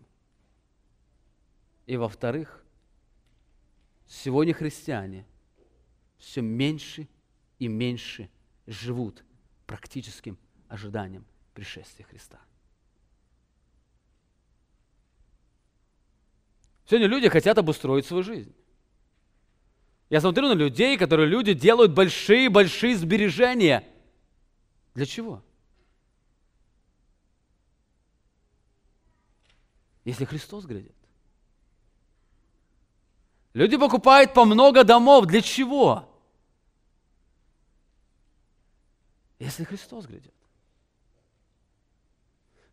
И 1.85 1.95
во-вторых, 1.95 2.65
сегодня 4.07 4.53
христиане– 4.53 5.27
все 6.17 6.41
меньше 6.41 7.07
и 7.59 7.67
меньше 7.67 8.29
живут 8.65 9.23
практическим 9.67 10.39
ожиданием 10.67 11.25
пришествия 11.53 12.05
Христа. 12.05 12.39
Сегодня 16.87 17.07
люди 17.07 17.29
хотят 17.29 17.59
обустроить 17.59 18.07
свою 18.07 18.23
жизнь. 18.23 18.55
Я 20.09 20.21
смотрю 20.21 20.47
на 20.49 20.53
людей, 20.53 20.97
которые 20.97 21.27
люди 21.27 21.53
делают 21.53 21.93
большие-большие 21.93 22.95
сбережения. 22.95 23.83
Для 24.93 25.05
чего? 25.05 25.41
Если 30.03 30.25
Христос 30.25 30.65
грядет. 30.65 30.95
Люди 33.53 33.77
покупают 33.77 34.33
по 34.33 34.45
много 34.45 34.83
домов. 34.83 35.25
Для 35.25 35.41
чего? 35.41 36.07
если 39.39 39.63
Христос 39.63 40.05
грядет. 40.05 40.33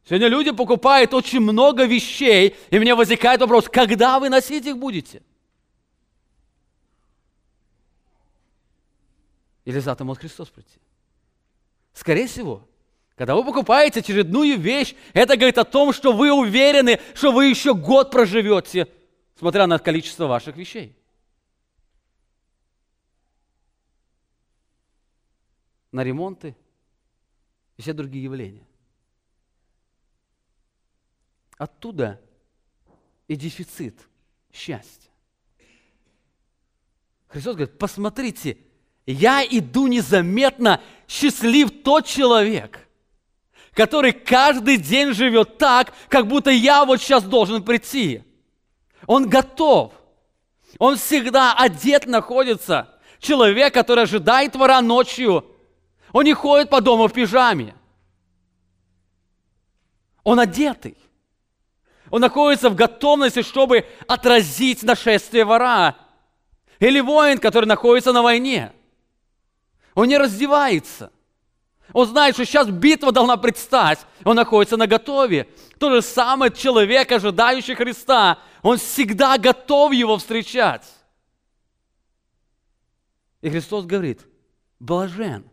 Сегодня 0.04 0.28
люди 0.28 0.50
покупают 0.50 1.14
очень 1.14 1.40
много 1.40 1.84
вещей, 1.84 2.56
и 2.70 2.78
мне 2.78 2.94
возникает 2.94 3.40
вопрос, 3.40 3.68
когда 3.68 4.18
вы 4.18 4.28
носить 4.28 4.66
их 4.66 4.76
будете? 4.76 5.22
Или 9.64 9.78
завтра 9.78 10.04
может 10.04 10.20
Христос 10.22 10.48
прийти? 10.48 10.78
Скорее 11.92 12.26
всего, 12.26 12.66
когда 13.16 13.34
вы 13.34 13.44
покупаете 13.44 14.00
очередную 14.00 14.58
вещь, 14.58 14.94
это 15.12 15.36
говорит 15.36 15.58
о 15.58 15.64
том, 15.64 15.92
что 15.92 16.12
вы 16.12 16.32
уверены, 16.32 17.00
что 17.14 17.32
вы 17.32 17.46
еще 17.46 17.74
год 17.74 18.10
проживете, 18.10 18.88
смотря 19.38 19.66
на 19.66 19.78
количество 19.78 20.26
ваших 20.26 20.56
вещей. 20.56 20.96
На 25.92 26.02
ремонты, 26.02 26.56
и 27.76 27.82
все 27.82 27.92
другие 27.92 28.24
явления. 28.24 28.66
Оттуда 31.58 32.20
и 33.28 33.36
дефицит 33.36 34.08
счастья. 34.50 35.10
Христос 37.28 37.54
говорит, 37.56 37.78
посмотрите, 37.78 38.58
я 39.06 39.44
иду 39.44 39.86
незаметно, 39.86 40.80
счастлив 41.08 41.82
тот 41.82 42.06
человек, 42.06 42.88
который 43.74 44.12
каждый 44.12 44.76
день 44.76 45.12
живет 45.12 45.58
так, 45.58 45.92
как 46.08 46.26
будто 46.26 46.50
я 46.50 46.84
вот 46.84 47.00
сейчас 47.00 47.24
должен 47.24 47.62
прийти. 47.62 48.22
Он 49.06 49.28
готов. 49.28 49.92
Он 50.78 50.96
всегда 50.96 51.54
одет 51.54 52.06
находится. 52.06 52.88
Человек, 53.18 53.74
который 53.74 54.04
ожидает 54.04 54.54
вора 54.56 54.80
ночью, 54.80 55.44
он 56.12 56.24
не 56.24 56.34
ходит 56.34 56.70
по 56.70 56.80
дому 56.80 57.08
в 57.08 57.12
пижаме. 57.12 57.74
Он 60.24 60.38
одетый. 60.38 60.96
Он 62.10 62.20
находится 62.20 62.68
в 62.68 62.74
готовности, 62.74 63.42
чтобы 63.42 63.86
отразить 64.06 64.82
нашествие 64.82 65.44
вора. 65.44 65.96
Или 66.78 67.00
воин, 67.00 67.38
который 67.38 67.66
находится 67.66 68.12
на 68.12 68.22
войне. 68.22 68.72
Он 69.94 70.08
не 70.08 70.18
раздевается. 70.18 71.12
Он 71.92 72.06
знает, 72.06 72.34
что 72.34 72.44
сейчас 72.44 72.68
битва 72.68 73.12
должна 73.12 73.36
предстать. 73.36 74.00
Он 74.24 74.36
находится 74.36 74.76
на 74.76 74.86
готове. 74.86 75.48
То 75.78 75.94
же 75.94 76.02
самое 76.02 76.50
человек, 76.52 77.12
ожидающий 77.12 77.74
Христа. 77.74 78.38
Он 78.62 78.78
всегда 78.78 79.36
готов 79.36 79.92
его 79.92 80.16
встречать. 80.16 80.86
И 83.40 83.50
Христос 83.50 83.84
говорит, 83.84 84.20
блажен 84.78 85.52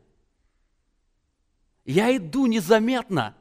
я 1.90 2.16
иду 2.16 2.46
незаметно. 2.46 3.36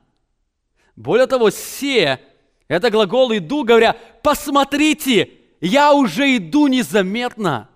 Более 0.97 1.27
того, 1.27 1.51
се– 1.51 2.19
это 2.69 2.91
глагол 2.91 3.37
«иду», 3.37 3.63
говоря, 3.63 3.93
посмотрите, 4.23 5.31
я 5.61 5.93
уже 5.93 6.37
иду 6.37 6.67
незаметно. 6.67 7.69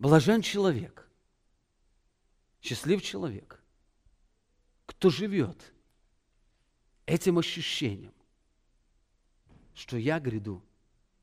Блажен 0.00 0.42
человек, 0.42 1.08
счастлив 2.62 3.02
человек, 3.02 3.62
кто 4.86 5.10
живет 5.10 5.74
этим 7.04 7.38
ощущением, 7.38 8.14
что 9.74 9.98
я 9.98 10.18
гряду 10.18 10.62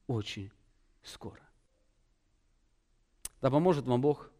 очень 0.05 0.51
скоро. 1.01 1.41
Да 3.41 3.49
поможет 3.49 3.85
вам 3.85 4.01
Бог. 4.01 4.31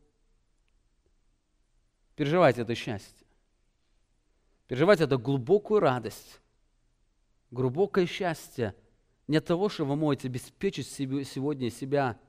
Переживайте 2.16 2.62
это 2.62 2.76
счастье 2.76 3.26
переживать 4.70 5.02
это 5.02 5.18
глубокую 5.18 5.80
радость, 5.80 6.40
глубокое 7.50 8.06
счастье 8.06 8.76
не 9.28 9.38
от 9.38 9.46
того, 9.46 9.68
что 9.68 9.84
вы 9.84 9.96
можете 9.96 10.28
обеспечить 10.28 10.88
себе, 10.88 11.26
сегодня 11.26 11.72
себя 11.72 12.20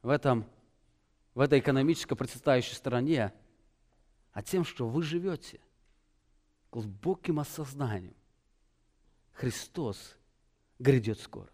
в, 0.00 0.08
этом, 0.08 0.46
в 1.34 1.40
этой 1.40 1.58
экономически 1.58 2.14
процветающей 2.14 2.74
стране, 2.74 3.34
а 4.32 4.42
тем, 4.42 4.64
что 4.64 4.88
вы 4.88 5.02
живете 5.02 5.60
глубоким 6.70 7.38
осознанием. 7.38 8.16
Христос 9.32 10.16
грядет 10.78 11.20
скоро. 11.20 11.50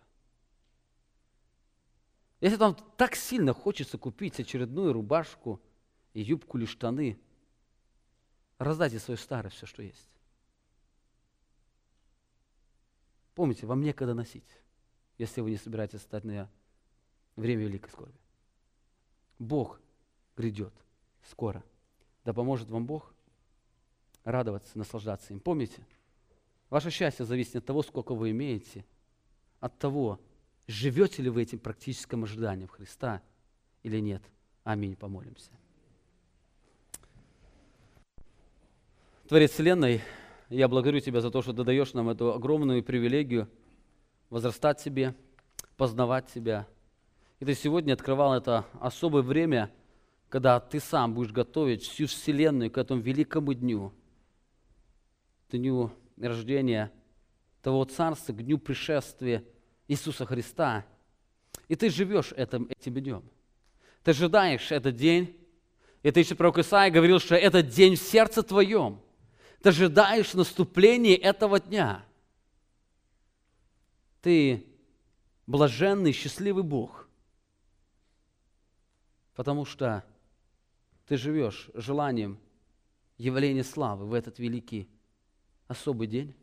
Если 2.41 2.57
вам 2.57 2.77
так 2.97 3.17
сильно 3.17 3.53
хочется 3.53 3.99
купить 3.99 4.39
очередную 4.39 4.93
рубашку 4.93 5.61
и 6.15 6.21
юбку 6.21 6.59
или 6.59 6.67
штаны– 6.67 7.21
Раздайте 8.59 8.99
свое 8.99 9.17
старое 9.17 9.51
все, 9.51 9.67
что 9.67 9.83
есть. 9.83 10.09
Помните, 13.35 13.67
вам 13.67 13.83
некогда 13.83 14.15
носить, 14.15 14.61
если 15.17 15.41
вы 15.41 15.51
не 15.51 15.57
собираетесь 15.57 16.03
стать 16.03 16.25
на 16.25 16.51
время 17.37 17.63
великой 17.63 17.91
скорби. 17.91 18.19
Бог 19.39 19.81
грядет 20.37 20.75
скоро. 21.23 21.63
Да 22.29 22.35
поможет 22.35 22.69
вам 22.69 22.85
Бог 22.85 23.15
радоваться, 24.23 24.77
наслаждаться 24.77 25.33
им. 25.33 25.41
Помните, 25.41 25.81
ваше 26.69 26.91
счастье 26.91 27.25
зависит 27.25 27.57
от 27.57 27.65
того, 27.65 27.83
сколько 27.83 28.15
вы 28.15 28.33
имеете, 28.33 28.85
от 29.61 29.79
того, 29.79 30.21
Живете 30.67 31.23
ли 31.23 31.31
вы 31.31 31.41
этим 31.41 31.59
практическим 31.59 32.25
ожиданием 32.25 32.69
Христа 32.69 33.23
или 33.83 33.99
нет? 33.99 34.23
Аминь. 34.63 34.95
Помолимся. 34.95 35.53
Творец 39.27 39.53
Вселенной, 39.53 40.03
я 40.51 40.69
благодарю 40.69 41.01
Тебя 41.01 41.23
за 41.23 41.31
то, 41.31 41.41
что 41.41 41.55
ты 41.55 41.65
даешь 41.65 41.95
нам 41.95 42.11
эту 42.11 42.35
огромную 42.35 42.85
привилегию 42.85 43.49
возрастать 44.29 44.81
себе, 44.81 45.15
познавать 45.79 46.27
Тебя. 46.27 46.69
И 47.41 47.47
Ты 47.47 47.55
сегодня 47.55 47.95
открывал 47.95 48.35
это 48.35 48.67
особое 48.83 49.23
время, 49.23 49.73
когда 50.29 50.61
Ты 50.61 50.81
сам 50.81 51.15
будешь 51.15 51.33
готовить 51.33 51.83
всю 51.83 52.07
Вселенную 52.07 52.71
к 52.71 52.79
этому 52.79 53.01
великому 53.01 53.55
дню, 53.55 53.93
дню 55.51 55.93
рождения 56.17 56.93
того 57.63 57.85
Царства, 57.85 58.33
к 58.33 58.43
дню 58.43 58.59
пришествия 58.59 59.45
Иисуса 59.87 60.27
Христа. 60.27 60.85
И 61.69 61.77
Ты 61.77 61.91
живешь 61.91 62.33
этим, 62.33 62.69
этим 62.71 62.95
днем. 62.95 63.25
Ты 64.03 64.13
ожидаешь 64.13 64.71
этот 64.71 64.97
день, 64.97 65.37
и 66.03 66.11
ты 66.11 66.21
еще 66.21 66.35
пророк 66.35 66.59
Исаия 66.59 66.93
говорил, 66.93 67.19
что 67.19 67.35
этот 67.35 67.69
день 67.69 67.97
в 67.97 68.01
сердце 68.01 68.43
твоем. 68.43 69.03
Ты 69.63 69.71
ожидаешь 69.71 70.35
наступления 70.35 71.17
этого 71.17 71.59
дня. 71.59 72.05
Ты 74.23 74.65
блаженный, 75.47 76.13
счастливый 76.13 76.63
Бог, 76.63 77.09
потому 79.35 79.65
что 79.65 80.05
ты 81.09 81.17
живешь 81.17 81.71
желанием 81.73 82.39
явления 83.17 83.65
славы 83.65 84.05
в 84.05 84.13
этот 84.13 84.39
великий 84.39 84.89
особый 85.67 86.07
день. 86.07 86.35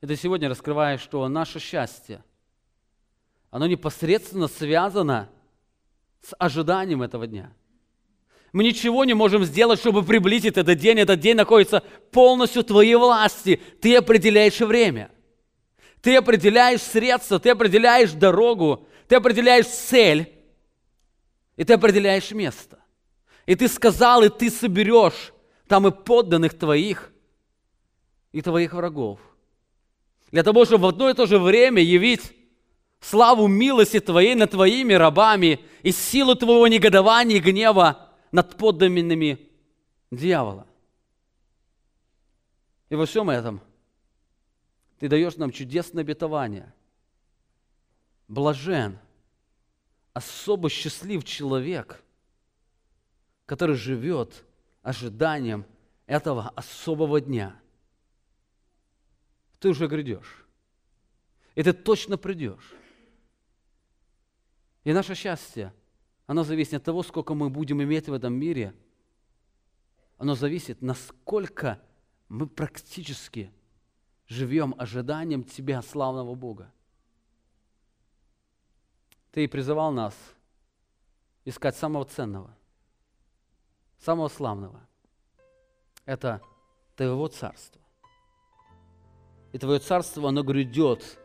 И 0.00 0.06
ты 0.06 0.14
сегодня 0.14 0.48
раскрываешь, 0.48 1.00
что 1.00 1.26
наше 1.26 1.58
счастье, 1.58 2.22
оно 3.50 3.66
непосредственно 3.66 4.46
связано 4.46 5.28
с 6.22 6.34
ожиданием 6.38 7.02
этого 7.02 7.26
дня. 7.26 7.52
Мы 8.52 8.62
ничего 8.62 9.04
не 9.04 9.14
можем 9.14 9.44
сделать, 9.44 9.80
чтобы 9.80 10.04
приблизить 10.04 10.56
этот 10.56 10.78
день. 10.78 11.00
Этот 11.00 11.20
день 11.20 11.36
находится 11.36 11.82
полностью 12.12 12.62
в 12.62 12.66
твоей 12.66 12.94
власти. 12.94 13.60
Ты 13.82 13.96
определяешь 13.96 14.60
время. 14.60 15.10
Ты 16.00 16.16
определяешь 16.16 16.82
средства, 16.82 17.40
ты 17.40 17.50
определяешь 17.50 18.12
дорогу, 18.12 18.86
ты 19.08 19.16
определяешь 19.16 19.66
цель, 19.66 20.35
и 21.56 21.64
ты 21.64 21.74
определяешь 21.74 22.30
место. 22.32 22.78
И 23.46 23.54
ты 23.54 23.68
сказал, 23.68 24.22
и 24.22 24.28
ты 24.28 24.50
соберешь 24.50 25.32
там 25.66 25.86
и 25.86 25.90
подданных 25.90 26.56
твоих, 26.58 27.12
и 28.32 28.42
твоих 28.42 28.74
врагов. 28.74 29.20
Для 30.30 30.42
того, 30.42 30.64
чтобы 30.64 30.84
в 30.84 30.88
одно 30.88 31.08
и 31.08 31.14
то 31.14 31.26
же 31.26 31.38
время 31.38 31.82
явить 31.82 32.32
славу 33.00 33.46
милости 33.46 34.00
Твоей 34.00 34.34
над 34.34 34.50
Твоими 34.50 34.92
рабами 34.92 35.60
и 35.82 35.92
силу 35.92 36.34
Твоего 36.34 36.66
негодования 36.66 37.36
и 37.36 37.40
гнева 37.40 38.10
над 38.32 38.56
подданными 38.56 39.48
дьявола. 40.10 40.66
И 42.88 42.94
во 42.94 43.06
всем 43.06 43.30
этом 43.30 43.60
Ты 44.98 45.08
даешь 45.08 45.36
нам 45.36 45.52
чудесное 45.52 46.02
обетование. 46.02 46.72
Блажен, 48.28 48.98
особо 50.16 50.70
счастлив 50.70 51.22
человек, 51.24 52.02
который 53.44 53.76
живет 53.76 54.46
ожиданием 54.80 55.66
этого 56.06 56.48
особого 56.56 57.20
дня. 57.20 57.54
Ты 59.58 59.68
уже 59.68 59.88
грядешь. 59.88 60.46
И 61.54 61.62
ты 61.62 61.74
точно 61.74 62.16
придешь. 62.16 62.72
И 64.84 64.94
наше 64.94 65.14
счастье, 65.14 65.74
оно 66.26 66.44
зависит 66.44 66.74
от 66.74 66.84
того, 66.84 67.02
сколько 67.02 67.34
мы 67.34 67.50
будем 67.50 67.82
иметь 67.82 68.08
в 68.08 68.14
этом 68.14 68.32
мире. 68.32 68.72
Оно 70.16 70.34
зависит, 70.34 70.80
насколько 70.80 71.78
мы 72.30 72.46
практически 72.46 73.52
живем 74.28 74.74
ожиданием 74.78 75.44
Тебя, 75.44 75.82
славного 75.82 76.34
Бога. 76.34 76.72
Ты 79.36 79.46
призывал 79.48 79.92
нас 79.92 80.14
искать 81.44 81.76
самого 81.76 82.06
ценного, 82.06 82.56
самого 83.98 84.28
славного. 84.28 84.80
Это 86.06 86.40
Твоего 86.96 87.28
Царства. 87.28 87.82
И 89.52 89.58
Твое 89.58 89.78
Царство, 89.78 90.30
оно 90.30 90.42
грядет 90.42 91.18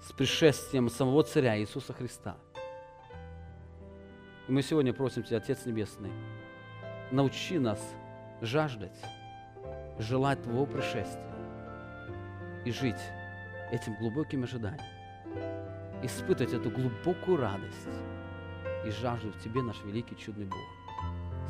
с 0.00 0.10
пришествием 0.12 0.88
самого 0.88 1.22
Царя 1.22 1.60
Иисуса 1.60 1.92
Христа– 1.92 2.38
и 4.48 4.50
мы 4.50 4.62
сегодня 4.62 4.94
просим 4.94 5.22
Тебя, 5.22 5.36
Отец 5.36 5.66
Небесный, 5.66 6.10
научи 7.10 7.58
нас 7.58 7.78
жаждать, 8.40 8.98
желать 9.98 10.42
Твоего 10.42 10.64
пришествия 10.64 11.34
и 12.64 12.70
жить 12.70 13.00
этим 13.70 13.94
глубоким 13.96 14.44
ожиданием, 14.44 14.97
испытывать 16.02 16.52
эту 16.52 16.70
глубокую 16.70 17.38
радость 17.38 17.88
и 18.86 18.90
жажду 18.90 19.30
в 19.32 19.42
Тебе, 19.42 19.62
наш 19.62 19.76
великий 19.84 20.16
чудный 20.16 20.46
Бог. 20.46 20.58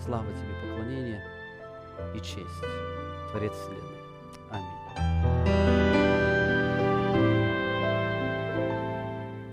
Слава 0.05 0.27
Тебе, 0.27 0.71
поклонение 0.71 1.23
и 2.15 2.19
честь, 2.19 2.65
Творец 3.31 3.53
Вселенной. 3.53 3.99
Аминь. 4.51 4.69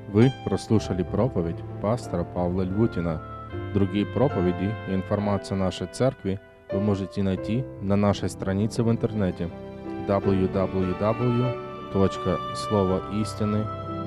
Вы 0.10 0.32
прослушали 0.46 1.04
проповедь 1.04 1.58
пастора 1.82 2.24
Павла 2.24 2.62
Львутина– 2.64 3.22
Другие 3.74 4.06
проповеди 4.06 4.74
и 4.88 4.94
информацию 4.94 5.58
о 5.58 5.66
нашей 5.66 5.88
церкви 5.88 6.40
вы 6.72 6.80
можете 6.80 7.24
найти 7.24 7.64
на 7.82 7.96
нашей 7.96 8.30
странице 8.30 8.84
в 8.84 8.90
интернете 8.90 9.50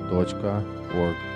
deutschka.org 0.09 1.28